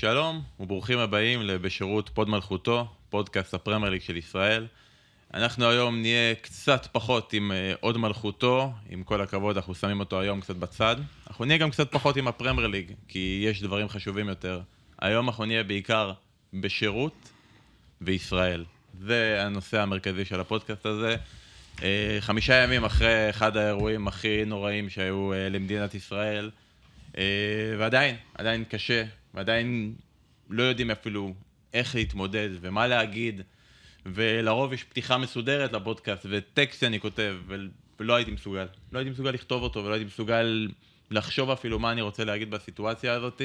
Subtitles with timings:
[0.00, 4.66] שלום וברוכים הבאים לבשירות פוד מלכותו, פודקאסט הפרמייר ליג של ישראל.
[5.34, 10.20] אנחנו היום נהיה קצת פחות עם אה, הוד מלכותו, עם כל הכבוד, אנחנו שמים אותו
[10.20, 10.96] היום קצת בצד.
[11.28, 14.60] אנחנו נהיה גם קצת פחות עם הפרמייר ליג, כי יש דברים חשובים יותר.
[14.98, 16.12] היום אנחנו נהיה בעיקר
[16.54, 17.28] בשירות
[18.00, 18.64] וישראל.
[19.00, 21.16] זה הנושא המרכזי של הפודקאסט הזה.
[21.82, 26.50] אה, חמישה ימים אחרי אחד האירועים הכי נוראים שהיו אה, למדינת ישראל,
[27.78, 29.04] ועדיין, עדיין קשה,
[29.34, 29.94] ועדיין
[30.50, 31.34] לא יודעים אפילו
[31.74, 33.42] איך להתמודד ומה להגיד.
[34.06, 37.36] ולרוב יש פתיחה מסודרת לפודקאסט, וטקסט אני כותב,
[37.98, 38.66] ולא הייתי מסוגל.
[38.92, 40.68] לא הייתי מסוגל לכתוב אותו, ולא הייתי מסוגל
[41.10, 43.42] לחשוב אפילו מה אני רוצה להגיד בסיטואציה הזאת.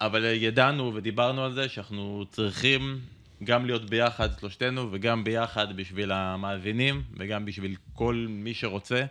[0.00, 3.00] אבל ידענו ודיברנו על זה שאנחנו צריכים
[3.44, 9.04] גם להיות ביחד שלושתנו, וגם ביחד בשביל המאזינים, וגם בשביל כל מי שרוצה.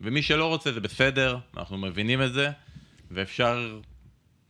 [0.00, 2.50] ומי שלא רוצה זה בסדר, אנחנו מבינים את זה,
[3.10, 3.80] ואפשר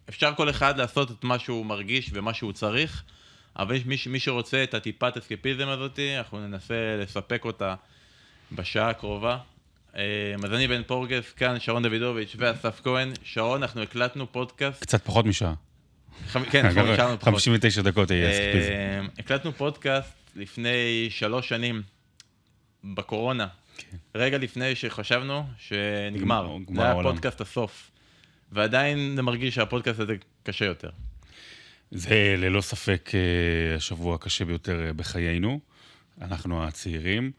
[0.08, 3.02] אפשר כל אחד לעשות את מה שהוא מרגיש ומה שהוא צריך.
[3.56, 7.74] אבל יש מי, מי שרוצה את הטיפת אסקפיזם הזאת, אנחנו ננסה לספק אותה
[8.52, 9.38] בשעה הקרובה.
[9.96, 10.02] אה,
[10.44, 13.12] אז אני בן פורגס, כאן שרון דוידוביץ' ואסף כהן.
[13.22, 14.82] שרון, אנחנו הקלטנו פודקאסט.
[14.82, 15.54] קצת פחות משעה.
[16.50, 17.34] כן, נכון, נשארנו פחות.
[17.34, 18.72] 59 דקות יהיה אסקפיזם.
[18.72, 21.82] אה, הקלטנו פודקאסט לפני שלוש שנים,
[22.84, 23.46] בקורונה.
[23.76, 23.96] כן.
[24.14, 26.56] רגע לפני שחשבנו שנגמר.
[26.74, 27.90] זה היה פודקאסט הסוף.
[28.52, 30.90] ועדיין זה מרגיש שהפודקאסט הזה קשה יותר.
[31.90, 35.60] זה ללא ספק אה, השבוע הקשה ביותר אה, בחיינו,
[36.20, 37.30] אנחנו הצעירים.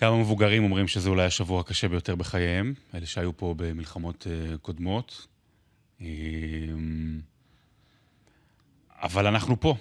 [0.00, 5.26] גם המבוגרים אומרים שזה אולי השבוע הקשה ביותר בחייהם, אלה שהיו פה במלחמות אה, קודמות.
[9.02, 9.76] אבל אנחנו פה.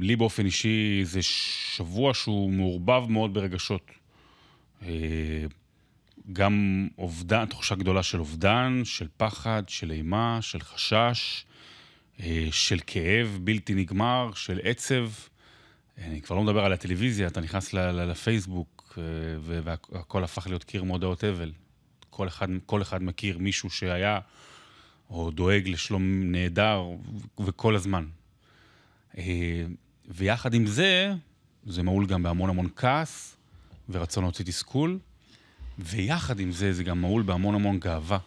[0.00, 3.90] לי באופן אישי זה שבוע שהוא מעורבב מאוד ברגשות.
[6.32, 11.44] גם אובדן, תחושה גדולה של אובדן, של פחד, של אימה, של חשש.
[12.20, 15.08] אה, של כאב בלתי נגמר, של עצב.
[15.98, 19.04] אני כבר לא מדבר על הטלוויזיה, אתה נכנס לפייסבוק, אה,
[19.62, 21.52] והכל הפך להיות קיר מודעות אבל.
[22.10, 24.18] כל אחד, כל אחד מכיר מישהו שהיה,
[25.10, 26.84] או דואג לשלום נהדר,
[27.44, 28.06] וכל הזמן.
[29.18, 29.64] אה,
[30.08, 31.12] ויחד עם זה,
[31.66, 33.36] זה מהול גם בהמון המון כעס,
[33.88, 34.98] ורצון להוציא תסכול,
[35.78, 38.18] ויחד עם זה, זה גם מהול בהמון המון גאווה.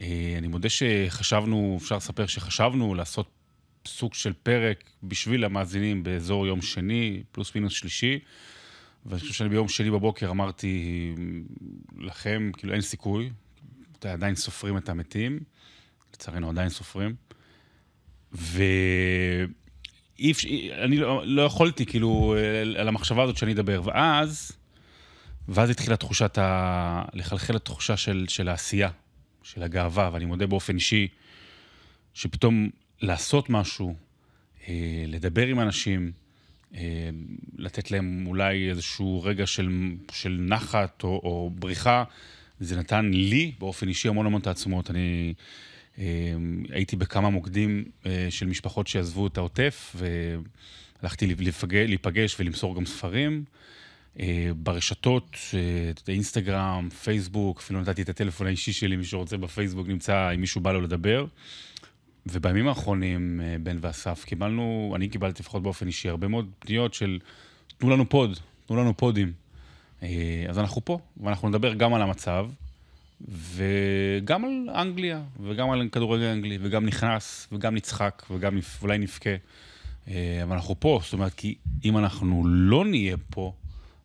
[0.00, 3.28] אה, אני מודה שחשבנו, אפשר לספר שחשבנו לעשות
[3.86, 8.18] סוג של פרק בשביל המאזינים באזור יום שני, פלוס מינוס שלישי.
[9.06, 11.14] ואני חושב שאני ביום שני בבוקר אמרתי
[11.98, 13.30] לכם, כאילו אין סיכוי,
[13.98, 15.40] אתם עדיין סופרים את המתים,
[16.14, 17.14] לצערנו עדיין סופרים.
[18.32, 19.46] ואני
[20.96, 22.34] לא, לא יכולתי, כאילו,
[22.78, 23.80] על המחשבה הזאת שאני אדבר.
[23.84, 24.52] ואז,
[25.48, 27.02] ואז התחילה תחושת ה...
[27.12, 28.90] לחלחל התחושה של, של העשייה,
[29.42, 31.08] של הגאווה, ואני מודה באופן אישי
[32.14, 32.70] שפתאום
[33.02, 33.94] לעשות משהו,
[34.68, 36.12] אה, לדבר עם אנשים,
[36.74, 36.80] אה,
[37.58, 39.68] לתת להם אולי איזשהו רגע של,
[40.12, 42.04] של נחת או, או בריחה,
[42.60, 44.90] זה נתן לי באופן אישי המון המון תעצומות.
[44.90, 45.34] אני
[45.98, 46.04] אה,
[46.70, 47.84] הייתי בכמה מוקדים
[48.30, 49.96] של משפחות שעזבו את העוטף,
[51.02, 51.34] והלכתי
[51.72, 53.44] להיפגש ולמסור גם ספרים.
[54.20, 60.30] אה, ברשתות, אה, אינסטגרם, פייסבוק, אפילו נתתי את הטלפון האישי שלי, מי שרוצה בפייסבוק נמצא,
[60.34, 61.26] אם מישהו בא לו לדבר.
[62.26, 67.18] ובימים האחרונים, אה, בן ואסף, קיבלנו, אני קיבלתי לפחות באופן אישי, הרבה מאוד פניות של
[67.78, 69.32] תנו לנו פוד, תנו לנו פודים.
[70.48, 72.46] אז אנחנו פה, ואנחנו נדבר גם על המצב,
[73.28, 79.30] וגם על אנגליה, וגם על כדורגל אנגלי, וגם נכנס, וגם נצחק, וגם אולי נבכה.
[80.06, 81.54] אבל אנחנו פה, זאת אומרת, כי
[81.84, 83.52] אם אנחנו לא נהיה פה,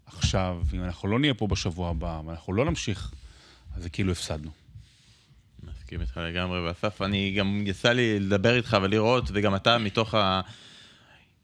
[0.06, 3.12] עכשיו, אם אנחנו לא נהיה פה בשבוע הבא, ואנחנו לא נמשיך,
[3.76, 4.52] אז זה כאילו הפסדנו.
[5.64, 10.42] מסכים איתך לגמרי, ואסף, אני גם יצא לי לדבר איתך ולראות, וגם אתה מתוך ה...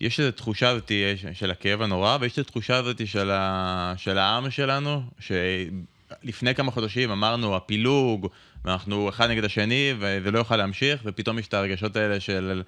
[0.01, 0.91] יש איזו תחושה הזאת
[1.33, 3.93] של הכאב הנורא, ויש את התחושה הזאת של, ה...
[3.97, 8.27] של העם שלנו, שלפני כמה חודשים אמרנו, הפילוג,
[8.65, 12.61] ואנחנו אחד נגד השני, וזה לא יוכל להמשיך, ופתאום יש את הרגשות האלה של...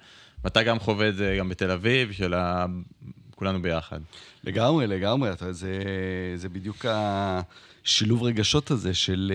[0.44, 2.66] ואתה גם חווה את זה גם בתל אביב, של ה...
[3.42, 4.00] כולנו ביחד.
[4.44, 5.30] לגמרי, לגמרי.
[5.50, 5.82] זה,
[6.36, 9.32] זה בדיוק השילוב רגשות הזה של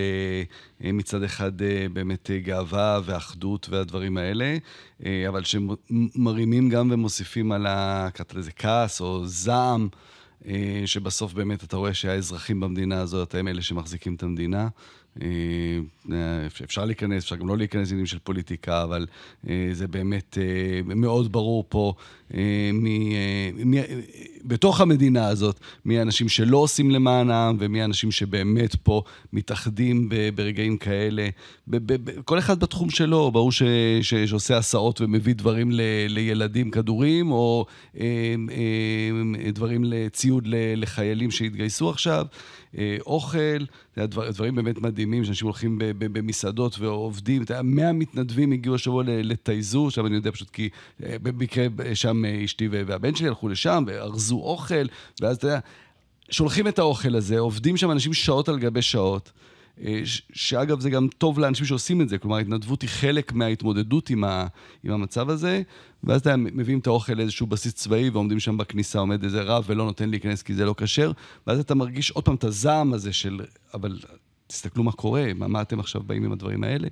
[0.84, 4.56] אה, מצד אחד אה, באמת גאווה ואחדות והדברים האלה,
[5.06, 8.08] אה, אבל שמרימים גם ומוסיפים על ה...
[8.14, 9.88] קראת לזה כעס או זעם.
[10.86, 14.68] שבסוף באמת אתה רואה שהאזרחים במדינה הזאת הם אלה שמחזיקים את המדינה,
[16.64, 19.06] אפשר להיכנס, אפשר גם לא להיכנס לעניינים של פוליטיקה, אבל
[19.72, 20.38] זה באמת
[20.84, 21.94] מאוד ברור פה
[22.72, 23.14] מי,
[23.54, 23.80] מי,
[24.44, 31.28] בתוך המדינה הזאת, מי האנשים שלא עושים למענם ומי האנשים שבאמת פה מתאחדים ברגעים כאלה.
[32.24, 33.62] כל אחד בתחום שלו, ברור ש,
[34.02, 37.66] ש, שעושה הסעות ומביא דברים ל, לילדים, כדורים, או
[39.52, 40.44] דברים לציוד
[40.76, 42.26] לחיילים שהתגייסו עכשיו.
[42.78, 43.64] אה, אוכל,
[43.96, 47.42] זה דבר, דברים באמת מדהימים, שאנשים הולכים במסעדות ועובדים.
[47.42, 50.68] אתה יודע, 100 מתנדבים הגיעו השבוע לטייזור, עכשיו אני יודע פשוט כי
[51.02, 54.86] אה, במקרה שם אשתי והבן שלי הלכו לשם וארזו אוכל,
[55.20, 55.58] ואז אתה יודע,
[56.30, 59.32] שולחים את האוכל הזה, עובדים שם אנשים שעות על גבי שעות.
[59.84, 60.00] אה,
[60.32, 64.46] שאגב, זה גם טוב לאנשים שעושים את זה, כלומר, ההתנדבות היא חלק מההתמודדות עם, ה,
[64.84, 65.62] עם המצב הזה,
[66.04, 69.84] ואז אתם מביאים את האוכל לאיזשהו בסיס צבאי, ועומדים שם בכניסה, עומד איזה רב ולא
[69.84, 71.12] נותן להיכנס כי זה לא כשר,
[71.46, 73.40] ואז אתה מרגיש עוד פעם את הזעם הזה של,
[73.74, 73.98] אבל
[74.46, 76.88] תסתכלו מה קורה, מה, מה אתם עכשיו באים עם הדברים האלה.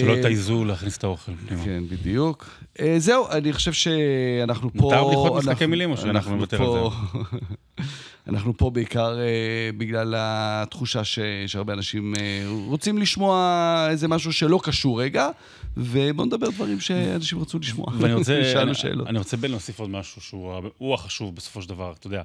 [0.00, 1.32] שלא אה, תעיזו להכניס את האוכל.
[1.64, 2.50] כן, בדיוק.
[2.80, 4.82] אה, זהו, אני חושב שאנחנו פה...
[4.82, 7.86] מותר בדיחות משחקי מילים או שאנחנו נוותר על זה?
[8.30, 12.18] אנחנו פה בעיקר uh, בגלל התחושה ש, שהרבה אנשים uh,
[12.66, 15.28] רוצים לשמוע איזה משהו שלא קשור רגע,
[15.76, 17.86] ובואו נדבר דברים שאנשים רצו לשמוע.
[17.98, 19.06] ואני רוצה, אני, שאלות.
[19.06, 22.22] אני רוצה בין להוסיף עוד משהו שהוא החשוב בסופו של דבר, אתה יודע.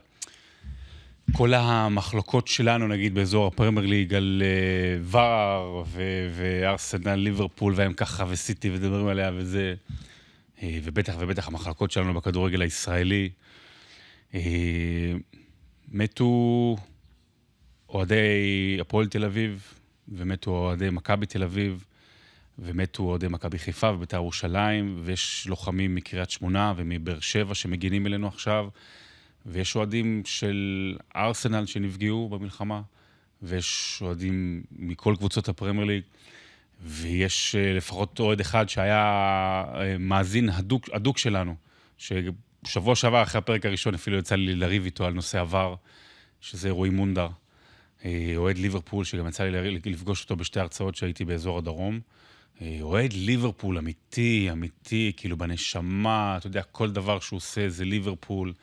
[1.31, 4.44] כל המחלוקות שלנו, נגיד, באזור הפרמייר ליג, על
[5.12, 5.86] uh, ור
[6.36, 9.74] וארסנל, ליברפול, והם ככה, וסיטי, ודברים עליה, וזה...
[10.57, 13.30] Uh, ובטח ובטח המחלקות שלנו בכדורגל הישראלי.
[15.89, 16.75] מתו
[17.89, 19.73] אוהדי הפועל תל אביב,
[20.07, 21.85] ומתו אוהדי מכבי תל אביב,
[22.59, 28.67] ומתו אוהדי מכבי חיפה ובית"ר ירושלים, ויש לוחמים מקריית שמונה ומבאר שבע שמגינים אלינו עכשיו,
[29.45, 32.81] ויש אוהדים של ארסנל שנפגעו במלחמה,
[33.41, 36.03] ויש אוהדים מכל קבוצות הפרמייר ליג,
[36.83, 39.03] ויש אה, לפחות אוהד אחד שהיה
[39.75, 41.55] אה, מאזין הדוק, הדוק שלנו,
[42.65, 45.75] שבוע שעבר, אחרי הפרק הראשון, אפילו יצא לי לריב איתו על נושא עבר,
[46.41, 47.27] שזה רועי מונדר,
[48.06, 52.00] אה, אוהד ליברפול, שגם יצא לי לפגוש אותו בשתי הרצאות שהייתי באזור הדרום.
[52.81, 58.53] אוהד ליברפול אמיתי, אמיתי, כאילו בנשמה, אתה יודע, כל דבר שהוא עושה זה ליברפול.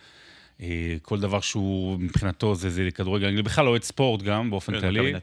[0.61, 4.81] אה, כל דבר שהוא מבחינתו זה, זה כדורגל אנגלי, בכלל אוהד ספורט גם, באופן כן,
[4.81, 5.15] כללי.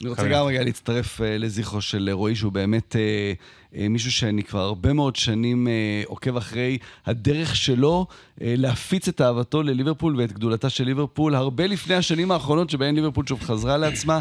[0.00, 4.60] אני רוצה גם רגע להצטרף אה, לזכרו של רועי, שהוא באמת אה, מישהו שאני כבר
[4.60, 5.68] הרבה מאוד שנים
[6.06, 8.06] עוקב אחרי הדרך שלו
[8.40, 13.40] להפיץ את אהבתו לליברפול ואת גדולתה של ליברפול, הרבה לפני השנים האחרונות שבהן ליברפול שוב
[13.42, 14.20] חזרה לעצמה.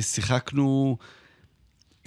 [0.00, 0.96] שיחקנו...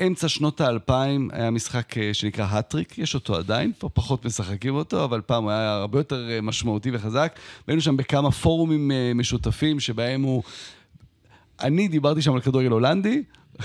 [0.08, 5.04] אמצע שנות האלפיים היה משחק אה, שנקרא האטריק, יש אותו עדיין, פה פחות משחקים אותו,
[5.04, 7.40] אבל פעם הוא היה הרבה יותר אה, משמעותי וחזק.
[7.68, 10.44] והיינו שם בכמה פורומים אה, משותפים שבהם הוא...
[11.62, 13.24] אני דיברתי שם על כדורגל הולנדי.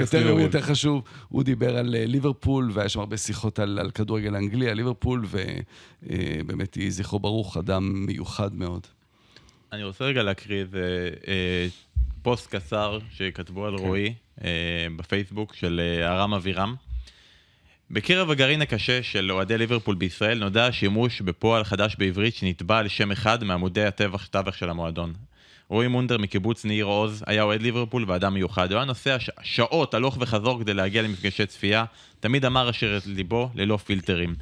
[0.00, 4.70] יותר, יותר חשוב, הוא דיבר על ליברפול, והיה שם הרבה שיחות על, על כדורגל אנגלי,
[4.70, 5.24] על ליברפול,
[6.02, 8.86] ובאמת יהי זכרו ברוך, אדם מיוחד מאוד.
[9.72, 11.10] אני רוצה רגע להקריא איזה
[12.22, 13.84] פוסט קצר שכתבו על כן.
[13.84, 14.14] רועי.
[14.44, 16.74] אה, בפייסבוק של אה, ארם אבירם.
[17.90, 23.12] בקרב הגרעין הקשה של אוהדי ליברפול בישראל נודע השימוש בפועל חדש בעברית שנתבע על שם
[23.12, 25.12] אחד מעמודי הטבח טבח של המועדון.
[25.68, 28.72] רועי מונדר מקיבוץ ניר עוז היה אוהד ליברפול ואדם מיוחד.
[28.72, 29.30] הוא היה נוסע ש...
[29.42, 31.84] שעות הלוך וחזור כדי להגיע למפגשי צפייה,
[32.20, 34.34] תמיד אמר אשר את ליבו ללא פילטרים.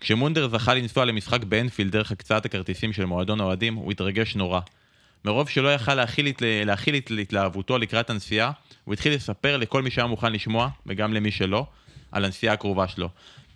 [0.00, 4.60] כשמונדר זכה לנסוע למשחק באנפילד דרך הקצאת הכרטיסים של מועדון האוהדים, הוא התרגש נורא.
[5.24, 8.50] מרוב שלא יכל להכיל, את, להכיל את התלהבותו לקראת הנסיעה,
[8.84, 11.66] הוא התחיל לספר לכל מי שהיה מוכן לשמוע, וגם למי שלא,
[12.12, 13.08] על הנסיעה הקרובה שלו.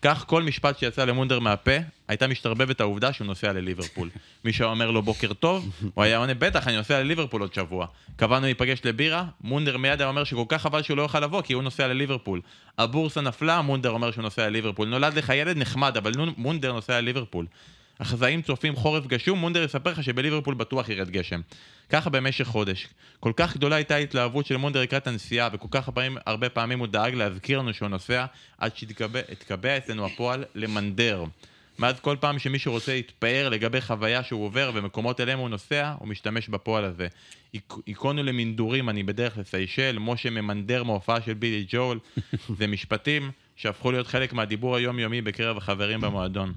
[0.04, 1.72] כך כל משפט שיצא למונדר מהפה,
[2.08, 4.10] הייתה משתרבבת העובדה שהוא נוסע לליברפול.
[4.44, 7.86] מי שהיה אומר לו בוקר טוב, הוא היה עונה, בטח, אני נוסע לליברפול עוד שבוע.
[8.16, 11.52] קבענו להיפגש לבירה, מונדר מיד היה אומר שכל כך חבל שהוא לא יוכל לבוא, כי
[11.52, 12.40] הוא נוסע לליברפול.
[12.78, 14.88] הבורסה נפלה, מונדר אומר שהוא נוסע לליברפול.
[14.88, 17.46] נולד לך ילד נחמד, אבל מונדר נוסע לליברפול.
[18.00, 21.40] החזאים צופים חורף גשום, מונדר יספר לך שבליברפול בטוח ירד גשם.
[21.90, 22.88] ככה במשך חודש.
[23.20, 26.86] כל כך גדולה הייתה ההתלהבות של מונדר לקראת הנסיעה, וכל כך פעמים, הרבה פעמים הוא
[26.86, 28.26] דאג להזכיר לנו שהוא נוסע,
[28.58, 31.24] עד שהתקבע אצלנו הפועל למנדר.
[31.78, 36.08] מאז כל פעם שמישהו רוצה להתפאר לגבי חוויה שהוא עובר ומקומות אליהם הוא נוסע, הוא
[36.08, 37.08] משתמש בפועל הזה.
[37.86, 41.98] היכונו למנדורים, אני בדרך לסיישל, משה ממנדר מהופעה של בילי ג'ול,
[42.58, 46.54] זה משפטים שהפכו להיות חלק מהדיבור היומיומי בקרב החברים במועדון.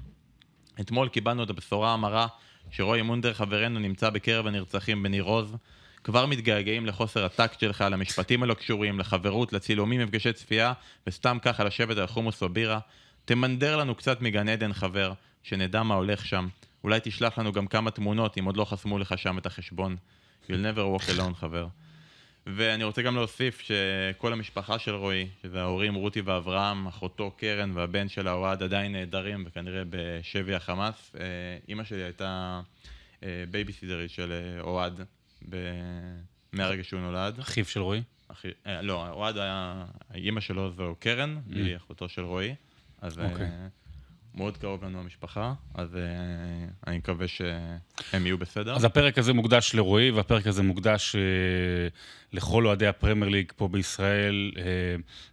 [0.80, 2.26] אתמול קיבלנו את הבשורה המרה
[2.70, 5.56] שרועי מונדר חברנו נמצא בקרב הנרצחים בניר עוז.
[6.04, 10.72] כבר מתגעגעים לחוסר הטקט שלך, למשפטים הלא קשורים, לחברות, לצילומים, מפגשי צפייה,
[11.06, 12.78] וסתם ככה לשבת על חומוס או בירה.
[13.24, 16.48] תמנדר לנו קצת מגן עדן, חבר, שנדע מה הולך שם.
[16.84, 19.96] אולי תשלח לנו גם כמה תמונות, אם עוד לא חסמו לך שם את החשבון.
[20.46, 21.66] You'll never walk alone, חבר.
[22.46, 28.08] ואני רוצה גם להוסיף שכל המשפחה של רועי, שזה ההורים רותי ואברהם, אחותו קרן והבן
[28.08, 31.12] שלה אוהד עדיין נעדרים וכנראה בשבי החמאס.
[31.20, 31.24] אה,
[31.68, 32.60] אימא שלי הייתה
[33.22, 35.00] אה, בייביסיטרית של אה, אוהד
[35.48, 35.56] ב...
[36.52, 37.38] מהרגע שהוא נולד.
[37.40, 38.02] אחיו של רועי?
[38.28, 38.48] אחי,
[38.82, 41.54] לא, אוהד היה, אימא שלו זו קרן, Mm.
[41.54, 42.54] היא אחותו של רועי.
[43.00, 43.46] אז אוקיי.
[44.34, 46.00] מאוד קרוב לנו המשפחה, אז אה,
[46.86, 48.76] אני מקווה שהם יהיו בסדר.
[48.76, 51.20] אז הפרק הזה מוקדש לרועי, והפרק הזה מוקדש אה,
[52.32, 54.62] לכל אוהדי הפרמייר ליג פה בישראל, אה,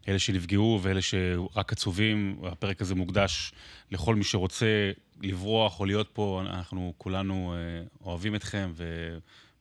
[0.07, 2.39] אלה שנפגעו ואלה שרק עצובים.
[2.43, 3.51] הפרק הזה מוקדש
[3.91, 6.41] לכל מי שרוצה לברוח או להיות פה.
[6.45, 8.71] אנחנו כולנו אה, אוהבים אתכם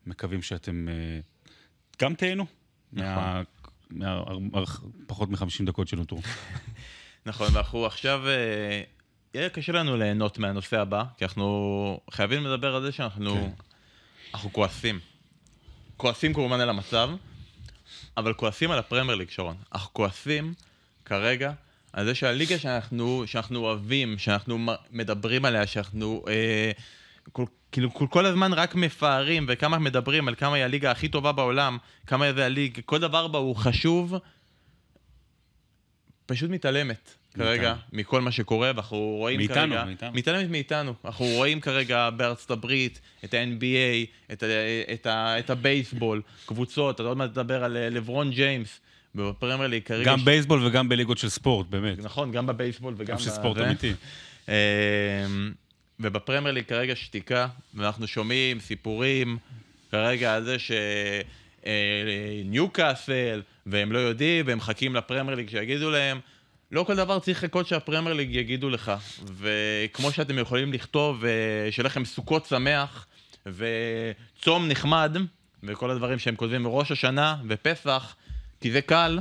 [0.07, 1.21] ומקווים שאתם אה,
[2.03, 2.47] גם תהנו.
[2.93, 3.43] מה,
[3.91, 4.23] מה,
[4.53, 4.63] מה,
[5.07, 6.21] פחות מ-50 דקות שנותרו.
[7.27, 8.29] נכון, ואנחנו עכשיו...
[8.29, 8.83] אה,
[9.35, 13.51] יהיה קשה לנו ליהנות מהנושא הבא, כי אנחנו חייבים לדבר על זה שאנחנו כן.
[14.35, 15.01] אנחנו כועסים.
[15.97, 17.11] כועסים כמובן על המצב,
[18.17, 19.57] אבל כועסים על הפרמייר ליג, שרון.
[19.73, 20.55] אנחנו כועסים
[21.05, 21.53] כרגע
[21.93, 24.59] על זה שהליגה שאנחנו, שאנחנו אוהבים, שאנחנו
[24.91, 26.73] מדברים עליה, שאנחנו אה,
[27.33, 31.33] כל, כאילו כל, כל הזמן רק מפארים וכמה מדברים על כמה היא הליגה הכי טובה
[31.33, 34.15] בעולם, כמה זה הליגה, כל דבר בה הוא חשוב,
[36.27, 37.24] פשוט מתעלמת.
[37.35, 39.85] כרגע, מכל מה שקורה, ואנחנו רואים מאיתנו, כרגע...
[39.85, 40.11] מאיתנו.
[40.13, 40.95] מתעלמת מאיתנו.
[41.05, 44.47] אנחנו רואים כרגע בארצות הברית את ה-NBA, את, ה-
[44.93, 48.81] את, ה- את הבייסבול, קבוצות, אתה עוד מעט תדבר על אה, לברון ג'יימס,
[49.15, 50.11] בפרמייר ליג כרגע...
[50.13, 51.99] גם בייסבול וגם בליגות של ספורט, באמת.
[51.99, 53.59] נכון, גם בבייסבול וגם גם של ספורט.
[53.59, 53.93] אמיתי.
[54.49, 54.55] אמ,
[56.01, 59.39] ובפרמייר ליג כרגע שתיקה, ואנחנו שומעים סיפורים
[59.91, 60.57] כרגע על זה
[62.45, 66.21] שניוקאסל, והם לא יודעים, והם מחכים לפרמייר ליג שיגידו להם.
[66.75, 68.93] לא כל דבר צריך לחכות שהפרמייר ליג יגידו לך.
[69.37, 71.31] וכמו שאתם יכולים לכתוב, אה,
[71.71, 73.07] שיהיה לכם סוכות שמח,
[73.47, 75.17] וצום נחמד,
[75.63, 78.17] וכל הדברים שהם כותבים מראש השנה, ופסח,
[78.61, 79.19] כי זה קל,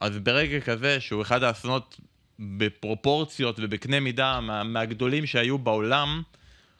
[0.00, 2.00] אז ברגע כזה, שהוא אחד האסונות
[2.38, 6.22] בפרופורציות ובקנה מידה מה, מהגדולים שהיו בעולם,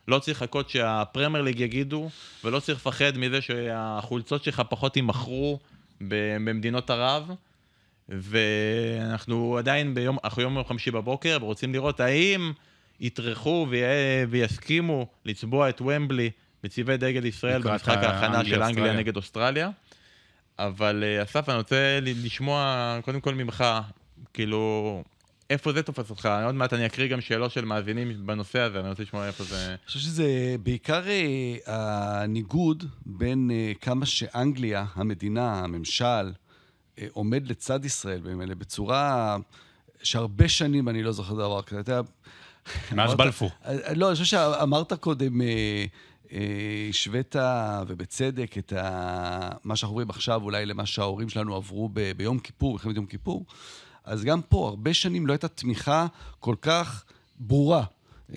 [0.08, 2.10] לא צריך לחכות שהפרמייר ליג יגידו,
[2.44, 5.58] ולא צריך לפחד מזה שהחולצות שלך פחות יימכרו
[6.00, 7.30] במדינות ערב.
[8.08, 12.52] ואנחנו עדיין ביום, אנחנו יום חמישי בבוקר, ורוצים לראות האם
[13.00, 13.66] יטרחו
[14.28, 16.30] ויסכימו לצבוע את ומבלי
[16.64, 18.92] בצבעי דגל ישראל במשחק ההכנה של אנגליה.
[18.92, 19.70] נגד אוסטרליה.
[20.58, 23.64] אבל אה, אסף, אני רוצה לשמוע קודם כל ממך,
[24.34, 25.02] כאילו,
[25.50, 26.28] איפה זה תופס אותך?
[26.44, 29.68] עוד מעט אני אקריא גם שאלות של מאזינים בנושא הזה, אני רוצה לשמוע איפה זה...
[29.68, 36.32] אני חושב שזה בעיקר אה, הניגוד בין אה, כמה שאנגליה, המדינה, הממשל,
[37.12, 39.36] עומד לצד ישראל בימים אלה בצורה
[40.02, 41.80] שהרבה שנים אני לא זוכר דבר כזה.
[41.80, 42.00] אתה
[42.92, 43.50] מאז בלפור.
[43.64, 45.84] אה, לא, אני חושב שאמרת קודם, אה,
[46.32, 47.36] אה, השווית,
[47.86, 49.50] ובצדק, את ה...
[49.64, 52.12] מה שאנחנו רואים עכשיו, אולי למה שההורים שלנו עברו ב...
[52.16, 53.46] ביום כיפור, מלחמת יום כיפור.
[54.04, 56.06] אז גם פה, הרבה שנים לא הייתה תמיכה
[56.40, 57.04] כל כך
[57.38, 57.84] ברורה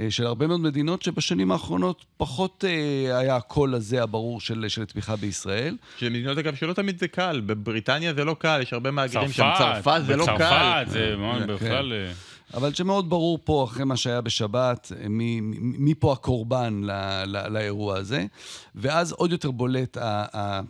[0.10, 5.16] של הרבה מאוד מדינות שבשנים האחרונות פחות אה, היה הקול הזה הברור של, של תמיכה
[5.16, 5.78] בישראל.
[5.98, 10.02] שמדינות אגב שלא תמיד זה קל, בבריטניה זה לא קל, יש הרבה מהגרים שם, צרפת,
[10.06, 10.34] זה לא קל.
[10.36, 11.48] בצרפת זה ממש כן.
[11.48, 11.94] בכלל...
[11.94, 12.12] אה,
[12.54, 16.92] אבל שמאוד ברור פה, אחרי מה שהיה בשבת, מי, מי, מי פה הקורבן ל,
[17.26, 18.26] ל, לאירוע הזה.
[18.76, 20.62] ואז עוד יותר בולט ה-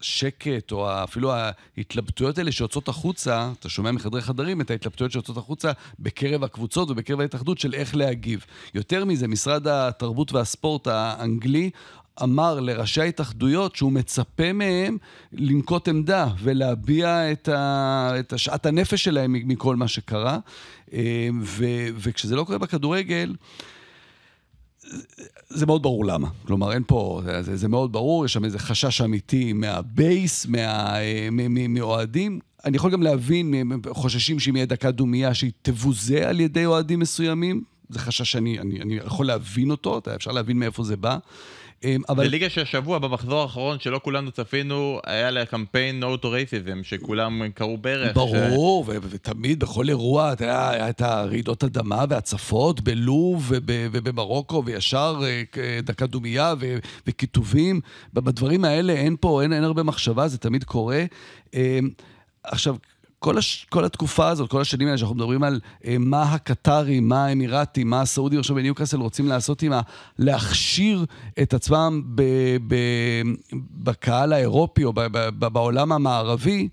[0.00, 5.72] השקט, או אפילו ההתלבטויות האלה שיוצאות החוצה, אתה שומע מחדרי חדרים את ההתלבטויות שיוצאות החוצה
[5.98, 8.44] בקרב הקבוצות ובקרב ההתאחדות של איך להגיב.
[8.74, 11.70] יותר מזה, משרד התרבות והספורט האנגלי
[12.22, 14.98] אמר לראשי ההתאחדויות שהוא מצפה מהם
[15.32, 20.38] לנקוט עמדה ולהביע את, ה, את השעת הנפש שלהם מכל מה שקרה.
[20.92, 21.64] אה, ו,
[21.96, 23.34] וכשזה לא קורה בכדורגל,
[25.48, 26.28] זה מאוד ברור למה.
[26.46, 31.28] כלומר, אין פה, זה, זה מאוד ברור, יש שם איזה חשש אמיתי מהבייס, מה, אה,
[31.68, 32.40] מאוהדים.
[32.64, 37.00] אני יכול גם להבין, הם חוששים שאם יהיה דקה דומייה, שהיא תבוזה על ידי אוהדים
[37.00, 37.62] מסוימים.
[37.88, 41.18] זה חשש שאני אני, אני יכול להבין אותו, אפשר להבין מאיפה זה בא.
[41.84, 42.24] אה, אבל...
[42.24, 47.42] זה ליגה שהשבוע, במחזור האחרון, שלא כולנו צפינו, היה לה קמפיין No to Racism, שכולם
[47.54, 48.14] קראו ברך.
[48.14, 53.60] ברור, ו- ותמיד בכל אירוע, אתה יודע, היה את הרעידות אדמה והצפות בלוב וב-
[53.92, 55.42] ובמרוקו, וישר אה,
[55.82, 57.80] דקה דומייה ו- וכיתובים.
[58.14, 61.04] בדברים האלה אין פה, אין, אין הרבה מחשבה, זה תמיד קורה.
[61.54, 61.78] אה,
[62.44, 62.76] עכשיו,
[63.18, 67.26] כל, הש, כל התקופה הזאת, כל השנים האלה שאנחנו מדברים על אה, מה הקטרים, מה
[67.26, 69.80] האמירתים, מה הסעודים עכשיו בניוקאסל רוצים לעשות עם ה...
[70.18, 71.04] להכשיר
[71.42, 72.22] את עצמם ב,
[72.68, 72.74] ב,
[73.82, 76.68] בקהל האירופי או ב, ב, בעולם המערבי,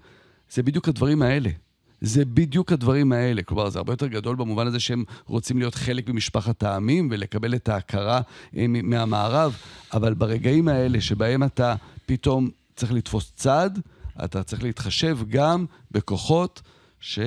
[0.52, 1.50] זה בדיוק הדברים האלה.
[2.02, 3.44] זה בדיוק הדברים האלה.
[3.44, 7.70] כלומר, זה הרבה יותר גדול במובן הזה שהם רוצים להיות חלק ממשפחת העמים ולקבל את
[7.70, 8.22] ההכרה
[8.58, 9.56] אה, מהמערב,
[9.94, 13.70] אבל ברגעים האלה שבהם אתה פתאום צריך לתפוס צד,
[14.26, 16.62] אתה צריך להתחשב גם בכוחות
[17.00, 17.20] ש...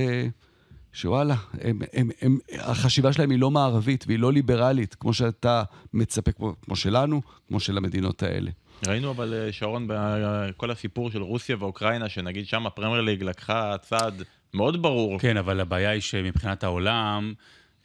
[0.92, 5.62] שוואלה, הם, הם, הם, החשיבה שלהם היא לא מערבית והיא לא ליברלית, כמו שאתה
[5.92, 8.50] מצפה, כמו, כמו שלנו, כמו של המדינות האלה.
[8.86, 14.22] ראינו אבל, אה, שרון, בכל הסיפור של רוסיה ואוקראינה, שנגיד שם הפרמייר ליג לקחה צעד
[14.54, 15.18] מאוד ברור.
[15.18, 17.34] כן, אבל הבעיה היא שמבחינת העולם,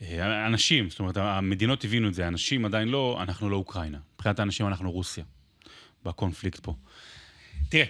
[0.01, 3.97] אה, אנשים, זאת אומרת, המדינות הבינו את זה, אנשים עדיין לא, אנחנו לא אוקראינה.
[4.15, 5.23] מבחינת האנשים אנחנו רוסיה,
[6.05, 6.75] בקונפליקט פה.
[7.69, 7.85] תראה,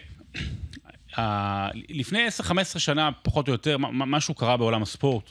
[1.89, 5.30] לפני 10-15 שנה, פחות או יותר, משהו קרה בעולם הספורט,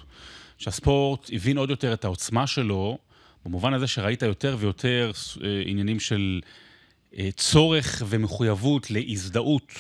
[0.59, 2.99] שהספורט הבין עוד יותר את העוצמה שלו,
[3.45, 5.11] במובן הזה שראית יותר ויותר
[5.45, 6.41] אה, עניינים של
[7.19, 9.73] אה, צורך ומחויבות להזדהות,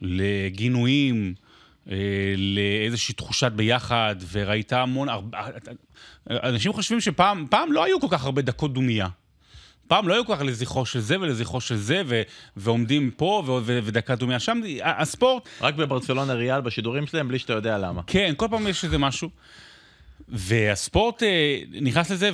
[0.00, 1.34] לגינויים,
[1.90, 1.96] אה,
[2.36, 5.08] לאיזושהי תחושת ביחד, וראית המון...
[6.30, 9.08] אנשים חושבים שפעם לא היו כל כך הרבה דקות דומייה.
[9.88, 12.22] פעם לא היו כל כך לזכרו של זה ולזכרו של זה, ו-
[12.56, 14.60] ועומדים פה ו- ו- ודקה דומיה שם.
[14.82, 15.48] הספורט...
[15.60, 18.02] רק בברצלונה ריאל בשידורים שלהם, בלי שאתה יודע למה.
[18.06, 19.28] כן, כל פעם יש איזה משהו.
[20.28, 22.30] והספורט אה, נכנס לזה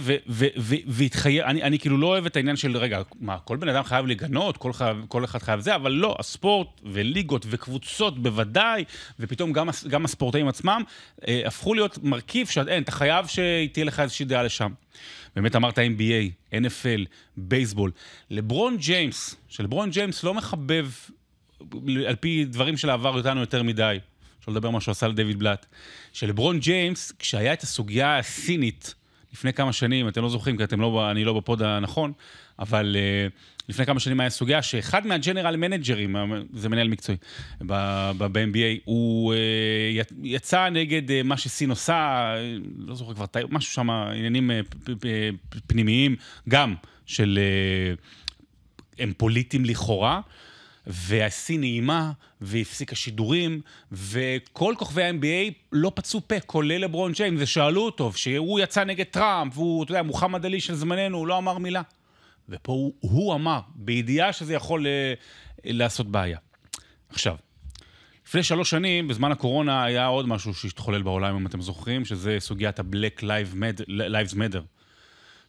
[0.87, 4.07] והתחייב, אני, אני כאילו לא אוהב את העניין של, רגע, מה, כל בן אדם חייב
[4.07, 8.85] לגנות, כל, חייב, כל אחד חייב זה, אבל לא, הספורט וליגות וקבוצות בוודאי,
[9.21, 10.83] ופתאום גם, גם הספורטאים עצמם,
[11.28, 14.73] אה, הפכו להיות מרכיב שאין, אתה חייב שתהיה לך איזושהי דעה לשם.
[15.37, 17.04] באמת אמרת NBA, NFL,
[17.37, 17.90] בייסבול.
[18.30, 20.90] לברון ג'יימס, שלברון ג'יימס לא מחבב,
[22.07, 23.99] על פי דברים של העבר אותנו יותר מדי,
[24.49, 25.67] שלא לדבר מה שהוא עשה לדייוויד בלאט,
[26.12, 28.95] שלברון ג'יימס, כשהיה את הסוגיה הסינית
[29.33, 32.12] לפני כמה שנים, אתם לא זוכרים כי אתם לא, אני לא בפוד הנכון,
[32.59, 33.33] אבל אה,
[33.69, 36.17] לפני כמה שנים היה סוגיה שאחד מה general מנג'רים,
[36.52, 37.17] זה מנהל מקצועי
[37.61, 39.37] ב-NBA, הוא אה,
[40.23, 42.35] יצא נגד אה, מה שסין עושה,
[42.78, 44.87] לא זוכר כבר, משהו שם, עניינים אה,
[45.67, 46.17] פנימיים,
[46.49, 46.75] גם
[47.07, 47.38] של...
[47.99, 48.18] אה,
[48.99, 50.21] הם פוליטיים לכאורה.
[50.88, 53.61] והסין נעימה, והפסיקה שידורים,
[53.92, 59.59] וכל כוכבי ה-NBA לא פצו פה, כולל לברון ג'יימס, ושאלו אותו, שהוא יצא נגד טראמפ,
[59.59, 61.83] והוא, אתה יודע, מוחמד עלי של זמננו, הוא לא אמר מילה.
[62.49, 64.88] ופה הוא, הוא אמר, בידיעה שזה יכול uh,
[65.64, 66.38] לעשות בעיה.
[67.09, 67.37] עכשיו,
[68.26, 72.78] לפני שלוש שנים, בזמן הקורונה, היה עוד משהו שהתחולל בעולם, אם אתם זוכרים, שזה סוגיית
[72.78, 74.77] ה-Black Lives Matter.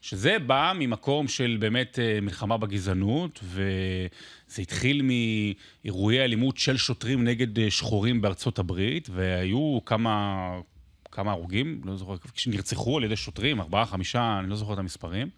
[0.01, 7.59] שזה בא ממקום של באמת אה, מלחמה בגזענות, וזה התחיל מאירועי אלימות של שוטרים נגד
[7.59, 10.49] אה, שחורים בארצות הברית, והיו כמה,
[11.11, 15.29] כמה הרוגים, לא זוכר, שנרצחו על ידי שוטרים, ארבעה, חמישה, אני לא זוכר את המספרים.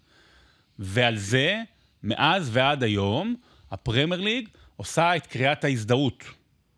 [0.78, 1.62] ועל זה,
[2.02, 3.34] מאז ועד היום,
[3.70, 6.24] הפרמייר ליג עושה את קריאת ההזדהות.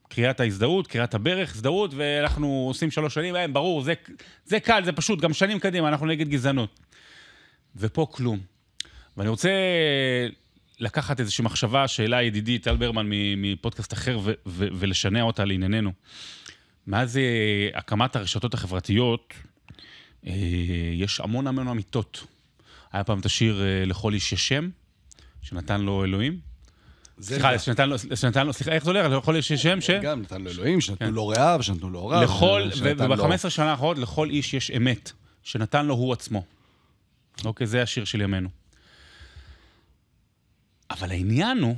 [0.09, 3.95] קריאת ההזדהות, קריאת הברך, הזדהות, ואנחנו עושים שלוש שנים, אה, ברור, זה,
[4.45, 6.81] זה קל, זה פשוט, גם שנים קדימה, אנחנו נגד גזענות.
[7.77, 8.39] ופה כלום.
[9.17, 9.51] ואני רוצה
[10.81, 13.07] לקחת איזושהי מחשבה שהעלה ידידי טל ברמן
[13.37, 15.93] מפודקאסט אחר ו- ו- ולשנע אותה לענייננו.
[16.87, 19.35] מאז אה, הקמת הרשתות החברתיות,
[20.27, 20.33] אה,
[20.95, 22.25] יש המון המון אמיתות.
[22.93, 24.69] היה פעם את השיר אה, לכל איש יש שם,
[25.43, 26.39] שנתן לו אלוהים.
[27.21, 29.13] סליחה, שנתן לו, שנתן לו, סליחה, איך זה הולך?
[29.13, 29.91] לכל איש יש שם ש...
[29.91, 31.15] גם נתן לו אלוהים, שנתנו כן.
[31.15, 32.23] לו רעב, שנתנו לו רב.
[32.23, 36.45] לכל, וב-15 שנה האחרונות, לכל איש יש אמת, שנתן לו הוא עצמו.
[37.45, 38.49] אוקיי, זה השיר של ימינו.
[40.91, 41.77] אבל העניין הוא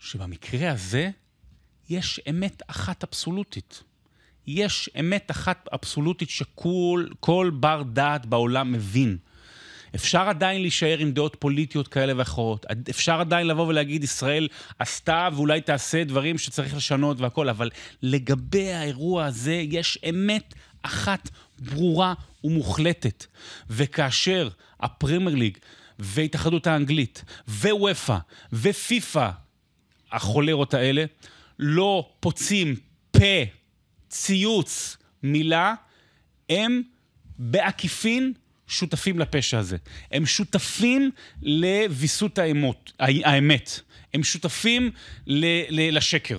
[0.00, 1.10] שבמקרה הזה
[1.88, 3.82] יש אמת אחת אבסולוטית.
[4.46, 9.16] יש אמת אחת אבסולוטית שכל בר דעת בעולם מבין.
[9.94, 12.66] אפשר עדיין להישאר עם דעות פוליטיות כאלה ואחרות.
[12.90, 17.70] אפשר עדיין לבוא ולהגיד, ישראל עשתה ואולי תעשה דברים שצריך לשנות והכול, אבל
[18.02, 23.26] לגבי האירוע הזה יש אמת אחת ברורה ומוחלטת.
[23.70, 24.48] וכאשר
[24.80, 25.58] הפרמייר ליג
[25.98, 28.18] והתאחדות האנגלית וופא
[28.52, 29.30] ופיפא,
[30.12, 31.04] החולרות האלה,
[31.58, 32.76] לא פוצים
[33.10, 33.44] פה,
[34.08, 35.74] ציוץ, מילה,
[36.50, 36.82] הם
[37.38, 38.32] בעקיפין
[38.66, 39.76] שותפים לפשע הזה.
[40.10, 41.10] הם שותפים
[41.42, 43.80] לוויסות האמות, האמת.
[44.14, 44.90] הם שותפים
[45.26, 46.38] ל, ל, לשקר.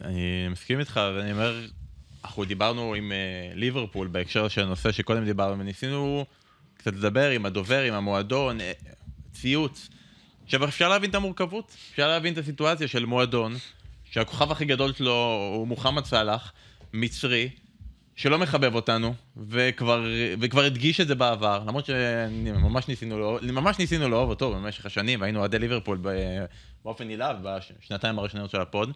[0.00, 1.66] אני מסכים איתך, ואני אומר,
[2.24, 6.26] אנחנו דיברנו עם uh, ליברפול בהקשר של הנושא שקודם דיברנו, וניסינו
[6.78, 8.72] קצת לדבר עם הדובר, עם המועדון, אה,
[9.32, 9.88] ציוץ.
[10.44, 13.54] עכשיו, אפשר להבין את המורכבות, אפשר להבין את הסיטואציה של מועדון,
[14.04, 16.52] שהכוכב הכי גדול שלו הוא מוחמד סאלח,
[16.92, 17.50] מצרי,
[18.16, 20.04] שלא מחבב אותנו, וכבר,
[20.40, 25.22] וכבר הדגיש את זה בעבר, למרות שממש ניסינו, לא, ממש ניסינו לאהוב אותו במשך השנים,
[25.22, 25.98] היינו אוהדי ליברפול
[26.84, 28.92] באופן נלהב בשנתיים הראשונות של הפוד.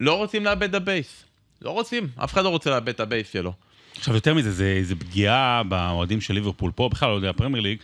[0.00, 1.24] לא רוצים לאבד את ה base.
[1.62, 3.52] לא רוצים, אף אחד לא רוצה לאבד את ה base שלו.
[3.96, 7.78] עכשיו, יותר מזה, זה, זה פגיעה באוהדים של ליברפול פה, בכלל לא יודע, הפרמייר ליג,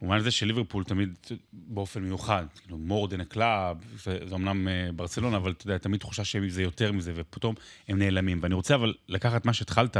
[0.00, 1.14] במובן הזה שליברפול תמיד
[1.52, 2.78] באופן מיוחד, כאילו
[3.30, 7.12] a club, זה, זה אמנם אה, ברצלונה, אבל אתה יודע, תמיד תחושה שזה יותר מזה,
[7.14, 7.54] ופתאום
[7.88, 8.38] הם נעלמים.
[8.42, 9.96] ואני רוצה אבל לקחת מה שהתחלת,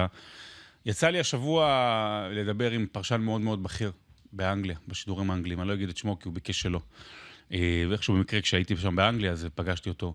[0.87, 3.93] יצא לי השבוע לדבר עם פרשן מאוד מאוד בכיר
[4.33, 6.81] באנגליה, בשידורים האנגליים, אני לא אגיד את שמו כי הוא ביקש שלא.
[7.53, 10.15] אה, ואיכשהו במקרה כשהייתי שם באנגליה, אז פגשתי אותו.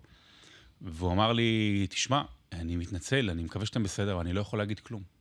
[0.82, 5.13] והוא אמר לי, תשמע, אני מתנצל, אני מקווה שאתם בסדר, אני לא יכול להגיד כלום.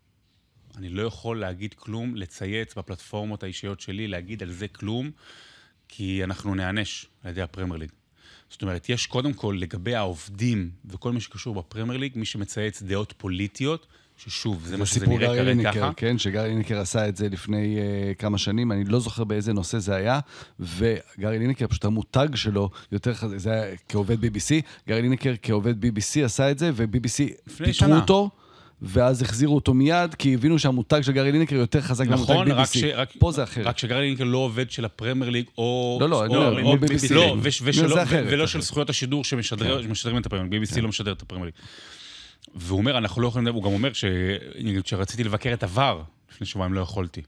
[0.78, 5.12] אני לא יכול להגיד כלום, לצייץ בפלטפורמות האישיות שלי, להגיד על זה כלום,
[5.88, 7.90] כי אנחנו נענש על ידי הפרמייר ליג.
[8.50, 13.14] זאת אומרת, יש קודם כל לגבי העובדים וכל מה שקשור בפרמייר ליג, מי שמצייץ דעות
[13.18, 15.92] פוליטיות, ששוב, זה מה שזה נראה כרגע ליניקר, ככה.
[15.96, 19.80] כן, שגארי ליניקר עשה את זה לפני uh, כמה שנים, אני לא זוכר באיזה נושא
[19.80, 20.20] זה היה,
[20.60, 26.26] וגארי ליניקר, פשוט המותג שלו יותר חזק, זה היה כעובד BBC, גארי ליניקר כעובד BBC
[26.26, 27.96] עשה את זה, ו-BBC פיטרו שנה.
[27.96, 28.30] אותו.
[28.84, 32.68] ואז החזירו אותו מיד, כי הבינו שהמותג של גארי לינקר יותר חזק נכון, מהמותג רק
[32.68, 32.78] BBC.
[32.78, 32.84] ש...
[32.84, 33.66] רק, פה זה אחרת.
[33.66, 35.98] רק שגארי לינקר לא עובד של הפרמייר ליג, או...
[36.02, 37.14] לא, לא, או, אומר, או, מול BBC.
[37.14, 37.40] לא, כן.
[37.42, 38.48] וש, לא, ושלא, ולא.
[38.48, 40.64] של זכויות השידור שמשדרים משדרים את הפרמייר ליג.
[40.70, 41.54] BBC לא משדר את הפרמייר ליג.
[42.56, 44.06] והוא אומר, אנחנו לא יכולים הוא גם אומר ש-
[44.86, 47.22] שרציתי לבקר את עבר, לפני שבועיים לא יכולתי.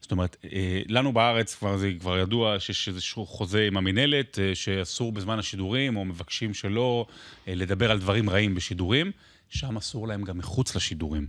[0.00, 4.54] זאת אומרת, אה, לנו בארץ כבר זה כבר ידוע שיש איזשהו חוזה עם המינהלת, אה,
[4.54, 7.06] שאסור בזמן השידורים, או מבקשים שלא
[7.48, 9.12] אה, לדבר על דברים רעים בשידורים,
[9.50, 11.26] שם אסור להם גם מחוץ לשידורים.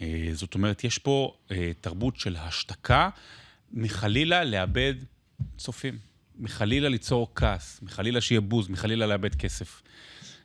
[0.00, 3.08] אה, זאת אומרת, יש פה אה, תרבות של השתקה,
[3.72, 4.94] מחלילה לאבד
[5.56, 5.98] צופים,
[6.38, 9.82] מחלילה ליצור כעס, מחלילה שיהיה בוז, מחלילה לאבד כסף.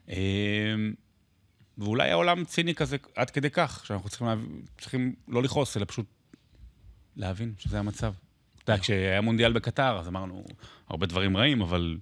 [0.10, 0.16] אה,
[1.78, 4.40] ואולי העולם ציני כזה עד כדי כך, שאנחנו צריכים, להב...
[4.78, 6.06] צריכים לא לכעוס, אלא פשוט
[7.16, 8.14] להבין שזה המצב.
[8.64, 10.46] אתה יודע, כשהיה מונדיאל בקטר, אז אמרנו
[10.90, 11.98] הרבה דברים רעים, אבל...